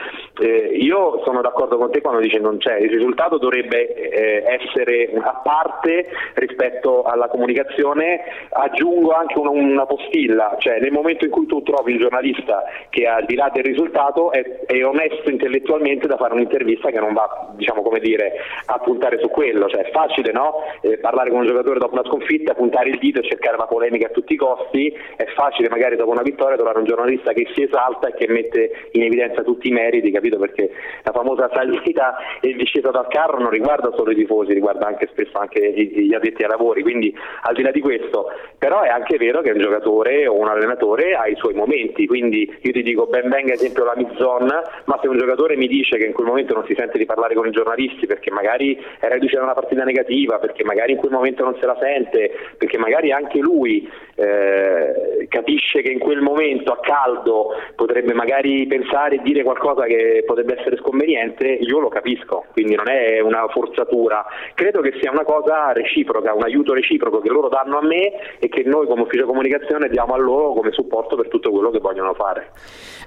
Eh, 0.41 0.71
io 0.81 1.21
sono 1.25 1.41
d'accordo 1.41 1.77
con 1.79 1.91
te 1.91 2.01
quando 2.01 2.21
dici 2.21 2.39
non 2.39 2.59
c'è, 2.59 2.77
il 2.77 2.91
risultato 2.91 3.39
dovrebbe 3.39 3.93
eh, 3.93 4.45
essere 4.47 5.11
a 5.21 5.41
parte 5.43 6.07
rispetto 6.35 7.03
alla 7.03 7.27
comunicazione, 7.27 8.21
aggiungo 8.51 9.11
anche 9.11 9.37
una, 9.37 9.51
una, 9.51 9.85
postilla, 9.85 10.55
cioè 10.61 10.79
nel 10.79 10.93
momento 10.93 11.25
in 11.25 11.33
cui 11.33 11.47
tu 11.47 11.61
trovi 11.63 11.95
il 11.95 11.99
giornalista 11.99 12.63
che 12.89 13.09
al 13.09 13.25
di 13.25 13.35
là 13.35 13.51
del 13.53 13.65
risultato 13.65 14.31
è, 14.31 14.61
è 14.67 14.85
onesto 14.87 15.29
intellettualmente 15.29 16.07
da 16.07 16.17
fare 16.17 16.35
un'intervista 16.35 16.91
che 16.91 17.01
non 17.01 17.13
va 17.13 17.51
diciamo 17.57 17.83
dire 18.01 18.35
a 18.67 18.79
puntare 18.79 19.19
su 19.19 19.29
quello, 19.29 19.69
cioè 19.69 19.83
è 19.83 19.91
facile 19.91 20.31
no? 20.31 20.63
eh, 20.83 20.99
parlare 20.99 21.31
con 21.31 21.41
un 21.41 21.47
giocatore 21.47 21.81
dopo 21.81 21.95
una 21.95 22.05
sconfitta, 22.05 22.55
puntare 22.55 22.91
il 22.91 22.99
dito 22.99 23.19
e 23.19 23.29
cercare 23.29 23.57
la 23.57 23.67
polemica 23.67 24.07
a 24.07 24.11
tutti 24.11 24.35
i 24.35 24.37
costi, 24.37 24.97
è 25.17 25.27
facile 25.35 25.69
magari 25.69 25.97
dopo 25.97 26.11
una 26.13 26.23
vittoria 26.23 26.57
trovare 26.57 26.79
un 26.79 26.85
giornalista 26.85 27.33
che 27.33 27.40
che 27.43 27.53
si 27.55 27.63
esalta 27.63 28.09
e 28.09 28.15
che 28.15 28.29
mette 28.29 28.89
in 28.93 29.03
evidenza 29.03 29.43
tutti 29.43 29.69
i 29.69 29.73
meriti, 29.73 30.11
capito? 30.11 30.39
Perché 30.39 30.71
la 31.03 31.13
famosa 31.13 31.51
salita 31.53 32.17
e 32.41 32.55
discesa 32.55 32.91
dal 32.91 33.09
carro 33.09 33.39
non 33.39 33.51
riguarda 33.51 33.91
solo 33.97 34.11
i 34.11 34.15
tifosi, 34.15 34.53
riguarda 34.53 34.87
anche 34.87 35.09
spesso 35.11 35.39
anche 35.39 35.73
gli 35.73 36.13
addetti 36.13 36.43
ai 36.43 36.49
lavori, 36.49 36.83
quindi 36.83 37.15
al 37.43 37.55
di 37.55 37.63
là 37.63 37.71
di 37.71 37.81
questo, 37.81 38.31
però 38.59 38.83
è 38.83 38.89
anche 38.89 39.17
vero 39.17 39.41
che 39.41 39.51
un 39.51 39.59
giocatore 39.59 40.27
o 40.27 40.39
un 40.39 40.49
allenatore 40.49 41.15
ha 41.15 41.27
i 41.27 41.37
suoi 41.37 41.55
momenti, 41.55 42.07
quindi 42.07 42.59
io 42.61 42.73
ti 42.73 42.83
dico 42.83 43.07
ben 43.07 43.29
venga 43.29 43.53
ad 43.53 43.59
esempio 43.59 43.85
la 43.85 43.95
Mizzon, 43.97 44.47
ma 44.85 44.99
se 45.01 45.09
un 45.09 45.19
giocatore 45.19 45.57
mi 45.57 45.67
dice 45.67 45.97
che 45.97 46.07
in 46.07 46.13
quel 46.13 46.27
momento 46.27 46.55
non 46.55 46.65
si 46.67 46.75
sente 46.77 46.99
di 46.99 47.07
parlare 47.07 47.35
con 47.35 47.47
i 47.47 47.51
giornalisti 47.51 48.07
perché 48.07 48.31
magari 48.31 48.79
è 48.99 49.09
reduce 49.09 49.37
da 49.37 49.45
una 49.45 49.55
partita 49.55 49.85
negativa, 49.85 50.39
perché 50.39 50.65
magari 50.65 50.93
in 50.93 50.99
quel 50.99 51.13
momento 51.13 51.45
non 51.45 51.57
se 51.59 51.67
la 51.67 51.77
sente, 51.81 52.33
perché 52.59 52.79
magari 52.79 53.13
anche 53.13 53.39
lui 53.39 53.89
eh, 54.17 55.27
capisce 55.29 55.83
che 55.83 55.91
in 55.91 55.99
quel 55.99 56.21
momento 56.21 56.73
a 56.73 56.81
caldo 56.81 57.30
potrebbe 57.75 58.13
magari 58.15 58.67
pensare 58.67 59.17
e 59.17 59.23
dire 59.23 59.43
qualcosa 59.43 59.85
che 59.85 60.23
potrebbe 60.27 60.59
essere 60.59 60.77
sconveniente, 60.77 61.47
io 61.47 61.79
lo 61.79 61.89
capisco, 61.89 62.45
quindi 62.53 62.75
non 62.75 62.89
è 62.89 63.21
una 63.21 63.47
forzatura, 63.49 64.25
credo 64.55 64.81
che 64.81 64.93
sia 65.01 65.11
una 65.11 65.25
cosa 65.25 65.73
reciproca, 65.73 66.35
un 66.35 66.43
aiuto 66.43 66.75
reciproco 66.75 67.21
che 67.21 67.29
loro 67.29 67.49
danno 67.49 67.79
a 67.79 67.87
me 67.87 68.39
e 68.39 68.49
che 68.49 68.63
noi 68.65 68.87
come 68.87 69.03
ufficio 69.03 69.27
comunicazione 69.27 69.89
diamo 69.89 70.15
a 70.15 70.19
loro 70.19 70.53
come 70.53 70.73
supporto 70.73 71.17
per 71.17 71.29
tutto 71.29 71.51
quello 71.51 71.71
che 71.71 71.79
vogliono 71.79 72.15
fare. 72.15 72.51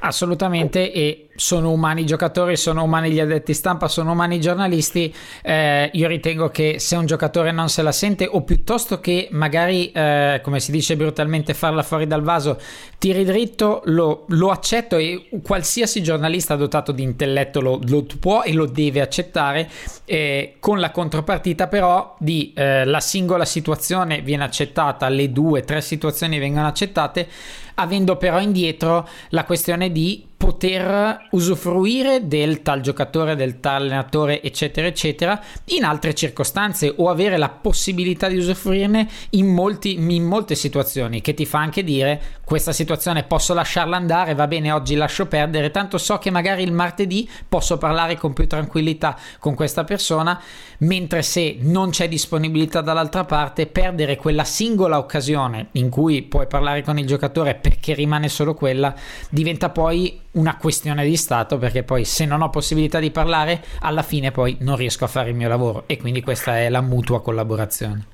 Assolutamente, 0.01 0.91
e 0.91 1.29
sono 1.35 1.71
umani 1.71 2.01
i 2.01 2.05
giocatori, 2.05 2.55
sono 2.55 2.83
umani 2.83 3.11
gli 3.11 3.19
addetti 3.19 3.53
stampa, 3.53 3.87
sono 3.87 4.11
umani 4.11 4.35
i 4.35 4.41
giornalisti. 4.41 5.13
Eh, 5.41 5.89
io 5.93 6.07
ritengo 6.07 6.49
che 6.49 6.79
se 6.79 6.95
un 6.95 7.05
giocatore 7.05 7.51
non 7.51 7.69
se 7.69 7.81
la 7.81 7.91
sente, 7.91 8.27
o 8.29 8.41
piuttosto 8.43 8.99
che 8.99 9.27
magari, 9.31 9.91
eh, 9.91 10.39
come 10.43 10.59
si 10.59 10.71
dice 10.71 10.95
brutalmente, 10.95 11.53
farla 11.53 11.83
fuori 11.83 12.07
dal 12.07 12.21
vaso, 12.21 12.59
tiri 12.97 13.23
dritto, 13.23 13.81
lo, 13.85 14.25
lo 14.29 14.49
accetto 14.49 14.97
e 14.97 15.29
qualsiasi 15.43 16.03
giornalista 16.03 16.55
dotato 16.55 16.91
di 16.91 17.03
intelletto 17.03 17.61
lo, 17.61 17.79
lo 17.87 18.05
può 18.19 18.43
e 18.43 18.53
lo 18.53 18.65
deve 18.65 19.01
accettare, 19.01 19.69
eh, 20.05 20.55
con 20.59 20.79
la 20.79 20.91
contropartita 20.91 21.67
però 21.67 22.15
di 22.19 22.53
eh, 22.55 22.85
la 22.85 22.99
singola 22.99 23.45
situazione 23.45 24.21
viene 24.21 24.43
accettata, 24.43 25.09
le 25.09 25.31
due, 25.31 25.61
tre 25.61 25.81
situazioni 25.81 26.39
vengono 26.39 26.67
accettate 26.67 27.27
avendo 27.75 28.17
però 28.17 28.39
indietro 28.39 29.07
la 29.29 29.45
questione 29.45 29.91
di 29.91 30.31
poter 30.43 31.27
usufruire 31.31 32.27
del 32.27 32.61
tal 32.63 32.81
giocatore, 32.81 33.37
del 33.37 33.61
tal 33.61 33.83
allenatore, 33.83 34.41
eccetera, 34.41 34.87
eccetera, 34.87 35.41
in 35.67 35.85
altre 35.85 36.13
circostanze 36.13 36.93
o 36.97 37.09
avere 37.09 37.37
la 37.37 37.47
possibilità 37.47 38.27
di 38.27 38.35
usufruirne 38.35 39.07
in, 39.31 39.47
molti, 39.47 39.93
in 39.93 40.23
molte 40.25 40.55
situazioni, 40.55 41.21
che 41.21 41.33
ti 41.33 41.45
fa 41.45 41.59
anche 41.59 41.81
dire 41.81 42.21
questa 42.43 42.73
situazione 42.73 43.23
posso 43.23 43.53
lasciarla 43.53 43.95
andare, 43.95 44.35
va 44.35 44.45
bene, 44.47 44.73
oggi 44.73 44.95
lascio 44.95 45.27
perdere, 45.27 45.71
tanto 45.71 45.97
so 45.97 46.17
che 46.17 46.29
magari 46.29 46.63
il 46.63 46.73
martedì 46.73 47.29
posso 47.47 47.77
parlare 47.77 48.17
con 48.17 48.33
più 48.33 48.45
tranquillità 48.45 49.17
con 49.39 49.55
questa 49.55 49.85
persona, 49.85 50.37
mentre 50.83 51.21
se 51.21 51.57
non 51.59 51.89
c'è 51.89 52.07
disponibilità 52.07 52.81
dall'altra 52.81 53.25
parte, 53.25 53.67
perdere 53.67 54.15
quella 54.15 54.43
singola 54.43 54.97
occasione 54.97 55.67
in 55.73 55.89
cui 55.89 56.21
puoi 56.21 56.47
parlare 56.47 56.83
con 56.83 56.97
il 56.97 57.05
giocatore 57.05 57.55
perché 57.55 57.93
rimane 57.93 58.29
solo 58.29 58.53
quella, 58.53 58.93
diventa 59.29 59.69
poi 59.69 60.19
una 60.31 60.57
questione 60.57 61.05
di 61.05 61.15
Stato 61.17 61.57
perché 61.57 61.83
poi 61.83 62.05
se 62.05 62.25
non 62.25 62.41
ho 62.41 62.49
possibilità 62.49 62.99
di 62.99 63.11
parlare 63.11 63.63
alla 63.79 64.03
fine 64.03 64.31
poi 64.31 64.57
non 64.61 64.75
riesco 64.75 65.03
a 65.03 65.07
fare 65.07 65.29
il 65.29 65.35
mio 65.35 65.47
lavoro 65.47 65.83
e 65.87 65.97
quindi 65.97 66.21
questa 66.21 66.57
è 66.57 66.69
la 66.69 66.81
mutua 66.81 67.21
collaborazione. 67.21 68.12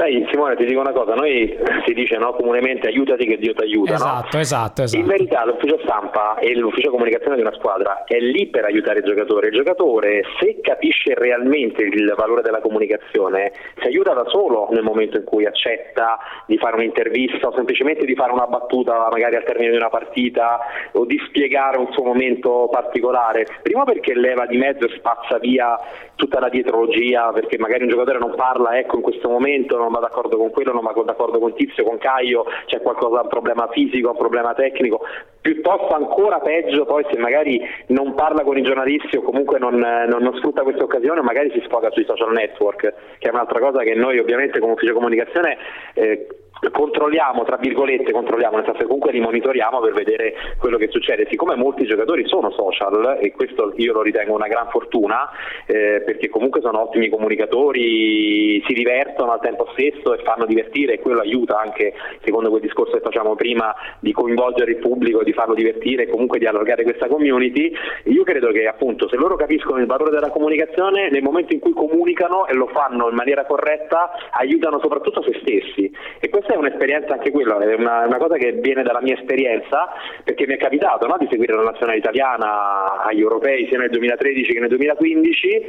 Sai 0.00 0.26
Simone 0.30 0.56
ti 0.56 0.64
dico 0.64 0.80
una 0.80 0.92
cosa, 0.92 1.12
noi 1.12 1.54
si 1.84 1.92
dice 1.92 2.16
no, 2.16 2.32
comunemente 2.32 2.88
aiutati 2.88 3.26
che 3.26 3.36
Dio 3.36 3.52
ti 3.52 3.64
aiuta. 3.64 3.92
Esatto, 3.92 4.28
no? 4.32 4.40
esatto, 4.40 4.82
esatto. 4.84 4.98
In 4.98 5.06
verità 5.06 5.44
l'ufficio 5.44 5.78
stampa 5.82 6.38
e 6.38 6.56
l'ufficio 6.56 6.90
comunicazione 6.90 7.36
di 7.36 7.42
una 7.42 7.52
squadra 7.52 8.04
è 8.06 8.18
lì 8.18 8.46
per 8.46 8.64
aiutare 8.64 9.00
il 9.00 9.04
giocatore. 9.04 9.48
Il 9.48 9.56
giocatore 9.56 10.22
se 10.38 10.60
capisce 10.62 11.12
realmente 11.14 11.82
il 11.82 12.14
valore 12.16 12.40
della 12.40 12.62
comunicazione 12.62 13.52
si 13.78 13.88
aiuta 13.88 14.14
da 14.14 14.24
solo 14.28 14.68
nel 14.70 14.82
momento 14.82 15.18
in 15.18 15.24
cui 15.24 15.44
accetta 15.44 16.18
di 16.46 16.56
fare 16.56 16.76
un'intervista 16.76 17.48
o 17.48 17.52
semplicemente 17.52 18.06
di 18.06 18.14
fare 18.14 18.32
una 18.32 18.46
battuta 18.46 19.06
magari 19.10 19.36
al 19.36 19.44
termine 19.44 19.72
di 19.72 19.76
una 19.76 19.90
partita 19.90 20.60
o 20.92 21.04
di 21.04 21.20
spiegare 21.26 21.76
un 21.76 21.92
suo 21.92 22.04
momento 22.04 22.70
particolare. 22.72 23.46
Prima 23.60 23.84
perché 23.84 24.14
leva 24.14 24.46
di 24.46 24.56
mezzo 24.56 24.86
e 24.86 24.96
spazza 24.96 25.36
via 25.36 25.78
tutta 26.14 26.40
la 26.40 26.48
dietrologia 26.48 27.32
perché 27.32 27.58
magari 27.58 27.82
un 27.82 27.90
giocatore 27.90 28.18
non 28.18 28.34
parla 28.34 28.78
ecco 28.78 28.96
in 28.96 29.02
questo 29.02 29.28
momento 29.28 29.88
non 29.90 30.00
va 30.00 30.06
d'accordo 30.06 30.36
con 30.36 30.50
quello, 30.50 30.72
non 30.72 30.84
va 30.84 30.92
d'accordo 31.04 31.40
con 31.40 31.52
Tizio, 31.54 31.82
con 31.82 31.98
Caio, 31.98 32.44
c'è 32.66 32.80
qualcosa, 32.80 33.22
un 33.22 33.28
problema 33.28 33.68
fisico, 33.72 34.10
un 34.10 34.16
problema 34.16 34.54
tecnico, 34.54 35.00
piuttosto 35.40 35.94
ancora 35.94 36.38
peggio 36.38 36.84
poi 36.84 37.04
se 37.10 37.18
magari 37.18 37.60
non 37.88 38.14
parla 38.14 38.44
con 38.44 38.56
i 38.56 38.62
giornalisti 38.62 39.16
o 39.16 39.22
comunque 39.22 39.58
non, 39.58 39.74
non, 39.74 40.22
non 40.22 40.36
sfrutta 40.36 40.62
questa 40.62 40.84
occasione 40.84 41.22
magari 41.22 41.50
si 41.50 41.60
sfoga 41.66 41.90
sui 41.90 42.04
social 42.04 42.30
network, 42.32 42.94
che 43.18 43.28
è 43.28 43.32
un'altra 43.32 43.58
cosa 43.58 43.82
che 43.82 43.94
noi 43.94 44.18
ovviamente 44.18 44.60
come 44.60 44.72
ufficio 44.72 44.94
comunicazione 44.94 45.56
eh, 45.94 46.26
controlliamo, 46.68 47.44
tra 47.44 47.56
virgolette, 47.56 48.12
controlliamo, 48.12 48.56
nel 48.56 48.64
senso 48.64 48.80
che 48.80 48.86
comunque 48.86 49.12
li 49.12 49.20
monitoriamo 49.20 49.80
per 49.80 49.94
vedere 49.94 50.34
quello 50.58 50.76
che 50.76 50.88
succede. 50.90 51.26
Siccome 51.30 51.56
molti 51.56 51.86
giocatori 51.86 52.26
sono 52.26 52.50
social, 52.50 53.18
e 53.20 53.32
questo 53.32 53.72
io 53.76 53.94
lo 53.94 54.02
ritengo 54.02 54.34
una 54.34 54.48
gran 54.48 54.68
fortuna, 54.68 55.30
eh, 55.66 56.02
perché 56.04 56.28
comunque 56.28 56.60
sono 56.60 56.82
ottimi 56.82 57.08
comunicatori, 57.08 58.62
si 58.66 58.74
divertono 58.74 59.32
al 59.32 59.40
tempo 59.40 59.66
stesso 59.72 60.14
e 60.14 60.22
fanno 60.22 60.46
divertire 60.46 60.94
e 60.94 61.00
quello 61.00 61.20
aiuta 61.20 61.58
anche, 61.58 61.94
secondo 62.22 62.50
quel 62.50 62.62
discorso 62.62 62.92
che 62.92 63.00
facciamo 63.00 63.34
prima, 63.34 63.74
di 64.00 64.12
coinvolgere 64.12 64.72
il 64.72 64.78
pubblico, 64.78 65.22
di 65.22 65.32
farlo 65.32 65.54
divertire 65.54 66.04
e 66.04 66.08
comunque 66.08 66.38
di 66.38 66.46
allargare 66.46 66.82
questa 66.82 67.06
community. 67.08 67.72
Io 68.04 68.24
credo 68.24 68.50
che 68.52 68.66
appunto 68.66 69.08
se 69.08 69.16
loro 69.16 69.36
capiscono 69.36 69.78
il 69.78 69.86
valore 69.86 70.10
della 70.10 70.30
comunicazione, 70.30 71.10
nel 71.10 71.22
momento 71.22 71.52
in 71.52 71.60
cui 71.60 71.72
comunicano 71.72 72.46
e 72.46 72.54
lo 72.54 72.66
fanno 72.68 73.08
in 73.08 73.14
maniera 73.14 73.44
corretta, 73.44 74.10
aiutano 74.32 74.78
soprattutto 74.80 75.22
se 75.22 75.38
stessi. 75.40 75.90
E 76.20 76.28
questa 76.28 76.54
è 76.54 76.56
un'esperienza 76.56 77.14
anche 77.14 77.30
quella, 77.30 77.58
è 77.58 77.74
una, 77.74 78.06
una, 78.06 78.18
cosa 78.18 78.36
che 78.36 78.52
viene 78.52 78.82
dalla 78.82 79.00
mia 79.00 79.14
esperienza, 79.14 79.88
perché 80.24 80.46
mi 80.46 80.54
è 80.54 80.58
capitato 80.58 81.06
no, 81.06 81.16
di 81.18 81.28
seguire 81.30 81.54
la 81.54 81.62
nazionale 81.62 81.98
italiana 81.98 83.02
agli 83.04 83.20
europei 83.20 83.66
sia 83.68 83.78
nel 83.78 83.90
2013 83.90 84.52
che 84.52 84.60
nel 84.60 84.68
2015 84.68 85.66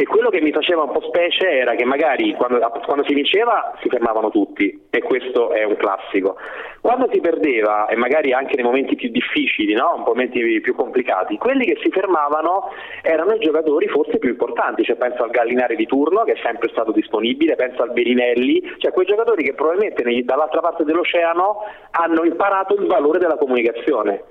e 0.00 0.06
quello 0.06 0.30
che 0.30 0.40
mi 0.40 0.50
faceva 0.50 0.84
un 0.84 0.92
po' 0.92 1.02
specie 1.02 1.46
era 1.46 1.74
che 1.74 1.84
magari 1.84 2.32
quando, 2.32 2.58
quando, 2.86 3.04
si 3.04 3.12
vinceva 3.12 3.74
si 3.82 3.90
fermavano 3.90 4.30
tutti 4.30 4.86
e 4.88 5.02
questo 5.02 5.50
è 5.50 5.64
un 5.64 5.76
classico. 5.76 6.38
Quando 6.80 7.06
si 7.12 7.20
perdeva 7.20 7.86
e 7.86 7.96
magari 7.96 8.32
anche 8.32 8.56
nei 8.56 8.64
momenti 8.64 8.96
più 8.96 9.10
difficili, 9.10 9.74
no? 9.74 10.02
momenti 10.02 10.40
più 10.62 10.74
complicati, 10.74 11.36
quelli 11.36 11.66
che 11.66 11.76
si 11.82 11.90
fermavano 11.90 12.70
erano 13.02 13.34
i 13.34 13.40
giocatori 13.40 13.88
forse 13.88 14.16
più 14.16 14.30
importanti, 14.30 14.84
cioè 14.84 14.96
penso 14.96 15.22
al 15.22 15.30
Gallinare 15.32 15.76
di 15.76 15.84
turno 15.84 16.24
che 16.24 16.32
è 16.32 16.40
sempre 16.42 16.70
stato 16.70 16.92
disponibile, 16.92 17.56
penso 17.56 17.82
al 17.82 17.92
Berinelli, 17.92 18.76
cioè 18.78 18.92
quei 18.92 19.04
giocatori 19.04 19.44
che 19.44 19.52
probabilmente 19.52 20.02
dall'altra 20.24 20.60
parte 20.60 20.84
dell'oceano 20.84 21.58
hanno 21.90 22.24
imparato 22.24 22.74
il 22.74 22.86
valore 22.86 23.18
della 23.18 23.36
comunicazione 23.36 24.24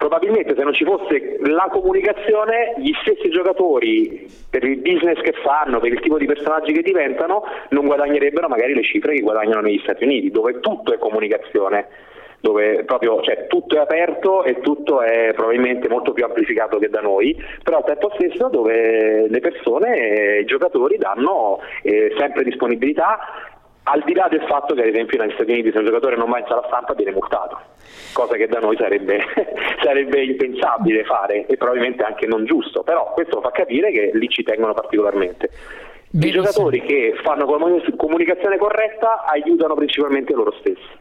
probabilmente 0.00 0.54
se 0.56 0.62
non 0.62 0.72
ci 0.72 0.86
fosse 0.86 1.36
la 1.42 1.68
comunicazione 1.70 2.72
gli 2.78 2.90
stessi 3.02 3.28
giocatori 3.28 4.26
per 4.48 4.64
il 4.64 4.78
business 4.78 5.20
che 5.20 5.34
fanno, 5.44 5.78
per 5.78 5.92
il 5.92 6.00
tipo 6.00 6.16
di 6.16 6.24
personaggi 6.24 6.72
che 6.72 6.80
diventano 6.80 7.42
non 7.68 7.84
guadagnerebbero 7.84 8.48
magari 8.48 8.72
le 8.72 8.82
cifre 8.82 9.12
che 9.12 9.20
guadagnano 9.20 9.60
negli 9.60 9.78
Stati 9.82 10.04
Uniti 10.04 10.30
dove 10.30 10.58
tutto 10.60 10.94
è 10.94 10.98
comunicazione 10.98 11.86
dove 12.40 12.84
proprio 12.84 13.20
cioè, 13.20 13.46
tutto 13.46 13.76
è 13.76 13.80
aperto 13.80 14.44
e 14.44 14.60
tutto 14.60 15.02
è 15.02 15.34
probabilmente 15.34 15.86
molto 15.90 16.14
più 16.14 16.24
amplificato 16.24 16.78
che 16.78 16.88
da 16.88 17.02
noi, 17.02 17.36
però 17.62 17.76
al 17.76 17.84
tempo 17.84 18.10
stesso 18.14 18.48
dove 18.48 19.28
le 19.28 19.40
persone, 19.40 20.38
i 20.38 20.44
giocatori 20.46 20.96
danno 20.96 21.58
eh, 21.82 22.14
sempre 22.16 22.42
disponibilità 22.44 23.18
al 23.90 24.02
di 24.04 24.14
là 24.14 24.28
del 24.28 24.44
fatto 24.46 24.74
che 24.74 24.82
ad 24.82 24.88
esempio 24.88 25.18
negli 25.18 25.32
Stati 25.32 25.50
Uniti 25.50 25.72
se 25.72 25.78
un 25.78 25.84
giocatore 25.84 26.16
non 26.16 26.30
va 26.30 26.38
in 26.38 26.46
sala 26.46 26.62
stampa 26.66 26.94
viene 26.94 27.10
multato, 27.10 27.58
cosa 28.12 28.36
che 28.36 28.46
da 28.46 28.60
noi 28.60 28.76
sarebbe, 28.76 29.18
sarebbe, 29.82 30.22
impensabile 30.22 31.04
fare 31.04 31.46
e 31.46 31.56
probabilmente 31.56 32.04
anche 32.04 32.26
non 32.26 32.44
giusto, 32.44 32.82
però 32.82 33.12
questo 33.12 33.40
fa 33.40 33.50
capire 33.50 33.90
che 33.90 34.10
lì 34.14 34.28
ci 34.28 34.44
tengono 34.44 34.74
particolarmente. 34.74 35.50
I 36.12 36.30
giocatori 36.30 36.82
che 36.82 37.14
fanno 37.22 37.46
comunicazione 37.96 38.58
corretta 38.58 39.24
aiutano 39.26 39.74
principalmente 39.74 40.32
loro 40.34 40.52
stessi. 40.58 40.99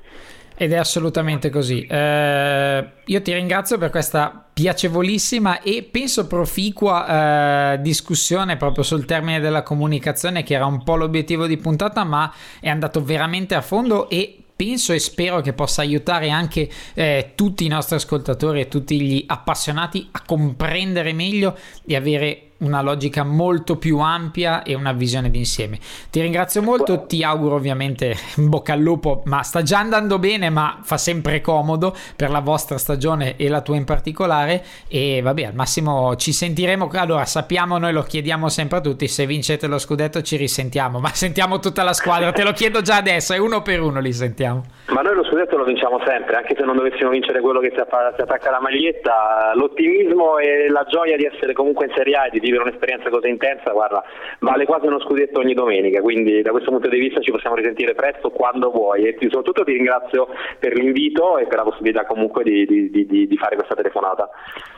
Ed 0.62 0.74
è 0.74 0.76
assolutamente 0.76 1.50
così. 1.50 1.86
Eh, 1.86 2.86
io 3.06 3.22
ti 3.22 3.32
ringrazio 3.32 3.78
per 3.78 3.90
questa 3.90 4.46
piacevolissima 4.52 5.62
e 5.62 5.88
penso 5.90 6.28
proficua 6.28 7.76
eh, 7.76 7.82
discussione 7.82 8.58
proprio 8.58 8.84
sul 8.84 9.06
termine 9.06 9.40
della 9.40 9.64
comunicazione, 9.64 10.44
che 10.44 10.56
era 10.56 10.66
un 10.66 10.84
po' 10.84 10.98
l'obiettivo 10.98 11.48
di 11.48 11.56
puntata, 11.56 12.04
ma 12.04 12.30
è 12.60 12.68
andato 12.68 13.02
veramente 13.02 13.56
a 13.56 13.62
fondo 13.62 14.10
e 14.10 14.44
penso 14.54 14.92
e 14.92 15.00
spero 15.00 15.40
che 15.40 15.54
possa 15.54 15.80
aiutare 15.80 16.30
anche 16.30 16.70
eh, 16.94 17.32
tutti 17.36 17.64
i 17.64 17.70
nostri 17.70 17.96
ascoltatori 17.96 18.60
e 18.60 18.68
tutti 18.68 19.00
gli 19.00 19.24
appassionati 19.26 20.10
a 20.12 20.24
comprendere 20.26 21.14
meglio 21.14 21.58
e 21.86 21.96
avere 21.96 22.49
una 22.60 22.82
logica 22.82 23.24
molto 23.24 23.78
più 23.78 24.00
ampia 24.00 24.64
e 24.64 24.74
una 24.74 24.92
visione 24.94 25.30
d'insieme. 25.30 25.78
Ti 26.10 26.22
ringrazio 26.22 26.62
molto, 26.62 27.06
ti 27.06 27.24
auguro 27.24 27.56
ovviamente 27.56 28.16
in 28.38 28.50
bocca 28.50 28.74
al 28.74 28.80
lupo, 28.80 29.22
ma 29.26 29.44
sta 29.44 29.62
già 29.62 29.80
andando 29.80 30.20
bene, 30.20 30.50
ma 30.50 30.80
fa 30.82 30.98
sempre 30.98 31.42
comodo 31.42 31.96
per 32.16 32.30
la 32.30 32.40
vostra 32.40 32.78
stagione 32.78 33.36
e 33.38 33.50
la 33.50 33.62
tua 33.62 33.76
in 33.76 33.86
particolare 33.86 34.64
e 34.88 35.22
vabbè, 35.22 35.44
al 35.44 35.56
massimo 35.56 36.16
ci 36.16 36.32
sentiremo, 36.32 36.90
allora 36.94 37.26
sappiamo, 37.26 37.78
noi 37.78 37.94
lo 37.94 38.04
chiediamo 38.04 38.50
sempre 38.50 38.78
a 38.80 38.82
tutti, 38.82 39.08
se 39.08 39.26
vincete 39.26 39.68
lo 39.68 39.78
scudetto 39.78 40.22
ci 40.22 40.36
risentiamo, 40.36 41.00
ma 41.00 41.10
sentiamo 41.10 41.60
tutta 41.60 41.84
la 41.84 41.94
squadra, 41.94 42.32
te 42.32 42.44
lo 42.44 42.52
chiedo 42.52 42.82
già 42.82 42.98
adesso, 42.98 43.34
è 43.34 43.38
uno 43.38 43.62
per 43.62 43.82
uno 43.82 44.00
li 44.00 44.12
sentiamo. 44.14 44.64
Ma 44.88 45.02
noi 45.02 45.16
lo 45.16 45.24
scudetto 45.24 45.56
lo 45.56 45.64
vinciamo 45.64 46.00
sempre, 46.06 46.36
anche 46.36 46.56
se 46.58 46.64
non 46.64 46.76
dovessimo 46.76 47.10
vincere 47.10 47.40
quello 47.40 47.60
che 47.60 47.72
si, 47.74 47.80
attacca 47.80 48.50
alla 48.50 48.60
maglietta, 48.60 49.54
l'ottimismo 49.56 50.38
e 50.40 50.68
la 50.70 50.86
gioia 50.90 51.16
di 51.16 51.26
essere 51.26 51.54
comunque 51.54 51.86
in 51.86 51.94
Serie 51.96 52.16
A 52.16 52.26
e 52.26 52.30
di 52.32 52.40
vivere 52.50 52.70
un'esperienza 52.70 53.10
così 53.10 53.30
intensa, 53.30 53.72
guarda, 53.72 54.04
vale 54.40 54.66
quasi 54.66 54.88
uno 54.88 55.00
scudetto 55.00 55.40
ogni 55.40 55.54
domenica, 55.54 56.02
quindi 56.02 56.42
da 56.42 56.52
questo 56.52 56.72
punto 56.72 56.90
di 56.90 57.00
vista 57.00 57.22
ci 57.22 57.32
possiamo 57.32 57.56
risentire 57.56 57.94
presto 57.94 58.30
quando 58.32 58.72
vuoi 58.72 59.06
e 59.06 59.16
soprattutto 59.20 59.64
ti 59.64 59.74
ringrazio 59.74 60.28
per 60.58 60.74
l'invito 60.74 61.38
e 61.38 61.46
per 61.46 61.58
la 61.58 61.64
possibilità 61.64 62.06
comunque 62.06 62.44
di, 62.44 62.66
di, 62.66 62.90
di, 62.90 63.28
di 63.28 63.38
fare 63.38 63.56
questa 63.56 63.76
telefonata. 63.76 64.30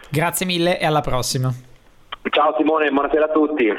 Grazie 0.09 0.45
mille 0.45 0.79
e 0.79 0.85
alla 0.85 1.01
prossima. 1.01 1.51
Ciao 2.29 2.55
Simone, 2.57 2.89
buonasera 2.89 3.25
a 3.25 3.29
tutti. 3.29 3.73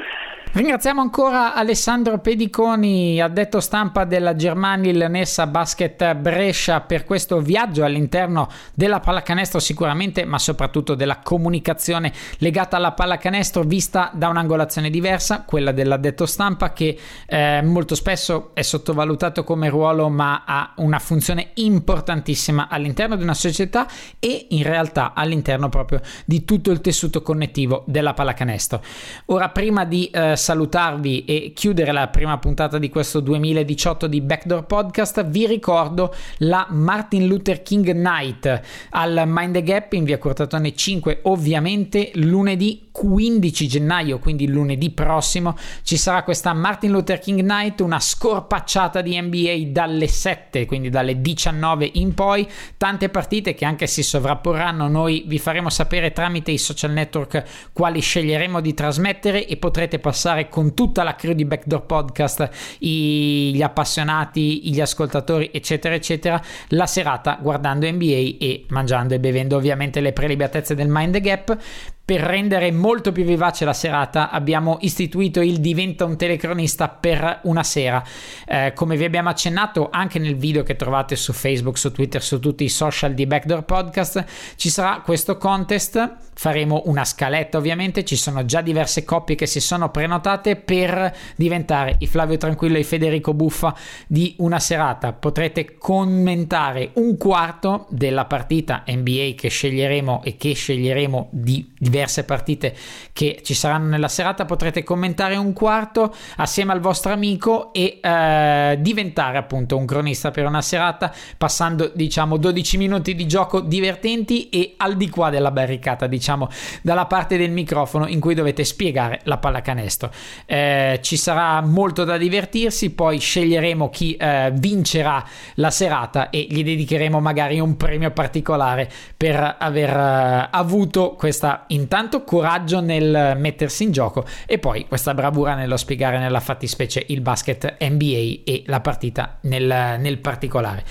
Ringraziamo 0.55 1.01
ancora 1.01 1.55
Alessandro 1.55 2.19
Pediconi, 2.19 3.23
addetto 3.23 3.59
stampa 3.59 4.05
della 4.05 4.37
Germania 4.37 5.09
Nessa 5.09 5.47
Basket 5.47 6.13
Brescia 6.13 6.83
per 6.83 7.07
questo 7.07 7.41
viaggio 7.41 7.85
all'interno 7.85 8.51
della 8.75 9.01
pallacanestro 9.01 9.59
sicuramente, 9.59 10.27
ma 10.27 10.39
soprattutto 10.39 10.95
della 10.95 11.21
comunicazione 11.21 12.13
legata 12.37 12.77
alla 12.77 12.93
pallacanestro 12.93 13.63
vista 13.63 14.11
da 14.13 14.29
un'angolazione 14.29 14.91
diversa, 14.91 15.45
quella 15.47 15.73
dell'addetto 15.73 16.27
stampa 16.27 16.75
che 16.75 16.99
eh, 17.25 17.63
molto 17.63 17.95
spesso 17.95 18.51
è 18.53 18.61
sottovalutato 18.61 19.45
come 19.45 19.71
ruolo 19.71 20.11
ma 20.11 20.43
ha 20.45 20.75
una 20.77 20.99
funzione 20.99 21.53
importantissima 21.55 22.69
all'interno 22.69 23.17
di 23.17 23.23
una 23.23 23.33
società 23.33 23.87
e 24.19 24.49
in 24.51 24.65
realtà 24.65 25.15
all'interno 25.15 25.71
proprio 25.71 26.03
di 26.27 26.45
tutto 26.45 26.71
il 26.71 26.83
tessuto 26.83 27.23
connettivo 27.23 27.85
della 27.87 28.13
pallacanestro. 28.13 28.83
Ora 29.27 29.49
prima 29.49 29.87
di 29.87 30.11
eh, 30.13 30.41
salutarvi 30.43 31.25
e 31.25 31.53
chiudere 31.55 31.93
la 31.93 32.09
prima 32.09 32.37
puntata 32.39 32.79
di 32.79 32.89
questo 32.89 33.21
2018 33.21 34.09
di 34.09 34.21
Backdoor 34.21 34.65
Podcast, 34.65 35.25
vi 35.27 35.47
ricordo 35.47 36.13
la 36.39 36.67
Martin 36.69 37.29
Luther 37.29 37.63
King 37.63 37.93
Night. 37.93 38.61
Al 38.91 39.23
Mind 39.25 39.55
the 39.55 39.63
Gap 39.63 39.93
in 39.93 40.03
via 40.03 40.19
Cortatone 40.19 40.75
5, 40.75 41.21
ovviamente 41.23 42.11
lunedì 42.15 42.89
15 42.91 43.69
gennaio, 43.69 44.19
quindi 44.19 44.49
lunedì 44.49 44.91
prossimo, 44.91 45.57
ci 45.83 45.97
sarà 45.97 46.25
questa 46.25 46.53
Martin 46.53 46.91
Luther 46.91 47.19
King 47.21 47.41
Night, 47.41 47.81
una 47.81 48.01
scorpacciata 48.01 49.01
di 49.01 49.19
NBA 49.19 49.69
dalle 49.69 50.09
7, 50.09 50.67
quindi 50.67 50.91
dalle 50.91 51.21
19 51.21 51.89
in 51.95 52.15
poi, 52.15 52.47
tante 52.77 53.09
partite 53.09 53.55
che 53.55 53.65
anche 53.65 53.87
si 53.87 54.03
sovrapporranno, 54.03 54.89
noi 54.89 55.25
vi 55.27 55.39
faremo 55.39 55.71
sapere 55.71 56.13
tramite 56.13 56.51
i 56.51 56.59
social 56.59 56.91
network 56.91 57.71
quali 57.73 58.01
sceglieremo 58.01 58.61
di 58.61 58.75
trasmettere 58.75 59.47
e 59.47 59.57
potrete 59.57 59.99
passare 59.99 60.32
passare 60.33 60.49
con 60.49 60.75
tutta 60.75 61.03
la 61.03 61.15
crew 61.15 61.35
di 61.35 61.45
Backdoor 61.45 61.85
Podcast, 61.85 62.79
gli 62.79 63.61
appassionati, 63.63 64.71
gli 64.71 64.81
ascoltatori, 64.81 65.51
eccetera, 65.53 65.95
eccetera, 65.95 66.43
la 66.69 66.87
serata 66.87 67.39
guardando 67.41 67.91
NBA 67.91 68.37
e 68.39 68.65
mangiando 68.69 69.15
e 69.15 69.21
bevendo 69.21 69.57
ovviamente 69.57 70.01
le 70.01 70.13
prelibatezze 70.13 70.75
del 70.75 70.89
Mind 70.89 71.13
the 71.13 71.21
Gap 71.21 71.59
per 72.05 72.21
rendere 72.21 72.73
molto 72.73 73.13
più 73.13 73.25
vivace 73.25 73.65
la 73.65 73.73
serata 73.73 74.31
abbiamo 74.31 74.79
istituito 74.81 75.41
il 75.41 75.61
Diventa 75.61 76.05
un 76.05 76.17
telecronista 76.17 76.89
per 76.89 77.41
una 77.45 77.63
sera. 77.63 78.03
Eh, 78.45 78.73
come 78.75 78.97
vi 78.97 79.05
abbiamo 79.05 79.29
accennato 79.29 79.89
anche 79.91 80.19
nel 80.19 80.37
video 80.37 80.65
che 80.65 80.75
trovate 80.75 81.15
su 81.15 81.33
Facebook, 81.33 81.79
su 81.79 81.93
Twitter, 81.93 82.21
su 82.21 82.41
tutti 82.41 82.65
i 82.65 82.69
social 82.69 83.15
di 83.15 83.27
Backdoor 83.27 83.63
Podcast, 83.63 84.25
ci 84.57 84.69
sarà 84.69 85.01
questo 85.05 85.37
contest. 85.37 86.17
Faremo 86.35 86.83
una 86.87 87.05
scaletta 87.05 87.59
ovviamente, 87.59 88.05
ci 88.05 88.17
sono 88.17 88.45
già 88.45 88.63
diverse 88.63 89.05
coppie 89.05 89.37
che 89.37 89.47
si 89.47 89.61
sono 89.61 89.91
prenotate 89.91 90.57
per 90.57 91.15
diventare 91.37 91.97
i 91.99 92.09
Flavio 92.09 92.37
Tranquillo 92.37 92.79
e 92.79 92.81
i 92.81 92.85
Federico 92.85 93.33
Buffa 93.33 93.77
di 94.09 94.35
una 94.39 94.59
serata. 94.59 95.13
Potrete 95.13 95.77
commentare 95.79 96.91
un 96.95 97.17
quarto 97.17 97.87
della 97.91 98.25
partita 98.25 98.83
NBA 98.89 99.35
che 99.37 99.49
sceglieremo 99.49 100.23
e 100.25 100.37
che 100.37 100.55
sceglieremo 100.55 101.29
di 101.31 101.71
diverse 101.93 102.25
partite 102.25 102.75
che 103.13 103.41
ci 103.45 103.53
saranno 103.53 103.89
nella 103.89 104.09
serata 104.09 104.47
potrete 104.47 104.83
commentare 104.83 105.37
un 105.37 105.53
quarto 105.53 106.15
assieme 106.37 106.73
al 106.73 106.81
vostro 106.81 107.13
amico 107.13 107.73
e 107.75 108.01
eh, 108.03 108.79
diventare 108.81 109.37
appunto 109.37 109.77
un 109.77 109.85
cronista 109.85 110.31
per 110.31 110.47
una 110.47 110.63
serata 110.63 111.13
passando 111.37 111.91
diciamo 111.95 112.39
12 112.39 112.79
minuti 112.79 113.15
di 113.15 113.27
gioco 113.27 113.61
divertenti 113.61 114.49
e 114.49 114.75
al 114.79 114.97
di 114.97 115.11
qua 115.11 115.29
della 115.29 115.51
barricata 115.51 116.07
diciamo 116.07 116.49
dalla 116.81 117.05
parte 117.05 117.37
del 117.37 117.51
microfono 117.51 118.07
in 118.07 118.21
cui 118.21 118.35
dovete 118.35 118.65
spiegare 118.65 119.21
la 119.25 119.37
pallacanestro. 119.37 120.11
Eh, 120.47 120.99
ci 121.03 121.17
sarà 121.17 121.61
molto 121.61 122.05
da 122.05 122.17
divertirsi 122.17 122.91
poi 122.91 123.19
sceglieremo 123.19 123.91
chi 123.91 124.17
eh, 124.17 124.51
vincerà 124.55 125.23
la 125.57 125.71
serata 125.71 126.31
e 126.31 126.47
gli 126.49 126.65
dedicheremo 126.65 127.21
magari 127.21 127.61
un 127.61 127.77
premio 127.77 128.11
particolare 128.13 128.89
per 129.15 129.57
aver 129.59 129.91
eh, 129.91 130.49
avuto 130.51 131.15
questa 131.17 131.65
intanto 131.83 132.25
coraggio 132.25 132.81
nel 132.81 133.37
mettersi 133.37 133.83
in 133.83 133.93
gioco 133.93 134.25
e 134.47 134.59
poi 134.59 134.87
questa 134.87 135.13
bravura 135.15 135.55
nello 135.55 135.77
spiegare 135.77 136.19
nella 136.19 136.41
fattispecie 136.41 137.05
il 137.09 137.21
basket 137.21 137.77
NBA 137.81 138.41
e 138.45 138.63
la 138.67 138.81
partita 138.81 139.39
nel, 139.43 139.99
nel 139.99 140.19
particolare. 140.19 140.85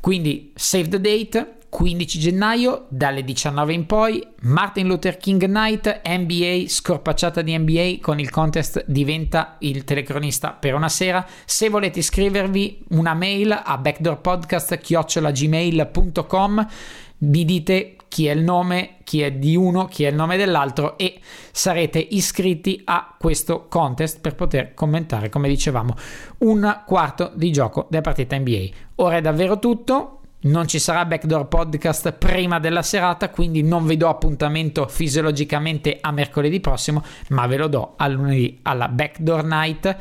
Quindi 0.00 0.52
save 0.54 0.88
the 0.88 1.00
date, 1.00 1.54
15 1.70 2.18
gennaio 2.20 2.86
dalle 2.88 3.24
19 3.24 3.72
in 3.72 3.86
poi 3.86 4.24
Martin 4.42 4.86
Luther 4.86 5.16
King 5.16 5.44
Night 5.46 6.02
NBA 6.06 6.68
scorpacciata 6.68 7.42
di 7.42 7.58
NBA 7.58 7.96
con 8.00 8.20
il 8.20 8.30
contest 8.30 8.84
diventa 8.86 9.56
il 9.60 9.82
telecronista 9.82 10.52
per 10.52 10.74
una 10.74 10.88
sera 10.88 11.26
se 11.44 11.68
volete 11.70 11.98
iscrivervi 11.98 12.84
una 12.90 13.14
mail 13.14 13.60
a 13.64 13.76
backdoorpodcast@gmail.com 13.76 16.68
mi 17.16 17.44
dite 17.44 17.96
chi 18.14 18.28
è 18.28 18.30
il 18.30 18.44
nome, 18.44 18.98
chi 19.02 19.22
è 19.22 19.32
di 19.32 19.56
uno, 19.56 19.86
chi 19.86 20.04
è 20.04 20.08
il 20.08 20.14
nome 20.14 20.36
dell'altro 20.36 20.96
e 20.96 21.18
sarete 21.50 21.98
iscritti 21.98 22.80
a 22.84 23.12
questo 23.18 23.66
contest 23.68 24.20
per 24.20 24.36
poter 24.36 24.72
commentare, 24.72 25.28
come 25.28 25.48
dicevamo, 25.48 25.96
un 26.38 26.82
quarto 26.86 27.32
di 27.34 27.50
gioco 27.50 27.88
della 27.90 28.02
partita 28.02 28.38
NBA. 28.38 28.66
Ora 28.96 29.16
è 29.16 29.20
davvero 29.20 29.58
tutto. 29.58 30.20
Non 30.42 30.68
ci 30.68 30.78
sarà 30.78 31.06
backdoor 31.06 31.48
podcast 31.48 32.12
prima 32.12 32.60
della 32.60 32.82
serata, 32.82 33.30
quindi 33.30 33.64
non 33.64 33.84
vi 33.84 33.96
do 33.96 34.08
appuntamento 34.08 34.86
fisiologicamente 34.86 35.98
a 36.00 36.12
mercoledì 36.12 36.60
prossimo, 36.60 37.02
ma 37.30 37.48
ve 37.48 37.56
lo 37.56 37.66
do 37.66 37.94
a 37.96 38.06
lunedì 38.06 38.60
alla 38.62 38.86
backdoor 38.86 39.42
night 39.42 39.96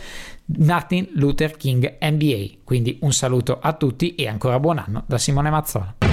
Martin 0.59 1.07
Luther 1.14 1.57
King 1.57 1.97
NBA. 1.99 2.59
Quindi 2.64 2.99
un 3.01 3.11
saluto 3.11 3.57
a 3.59 3.74
tutti 3.74 4.14
e 4.14 4.28
ancora 4.28 4.59
buon 4.59 4.78
anno 4.78 5.03
da 5.07 5.18
Simone 5.18 5.49
Mazzola. 5.49 6.12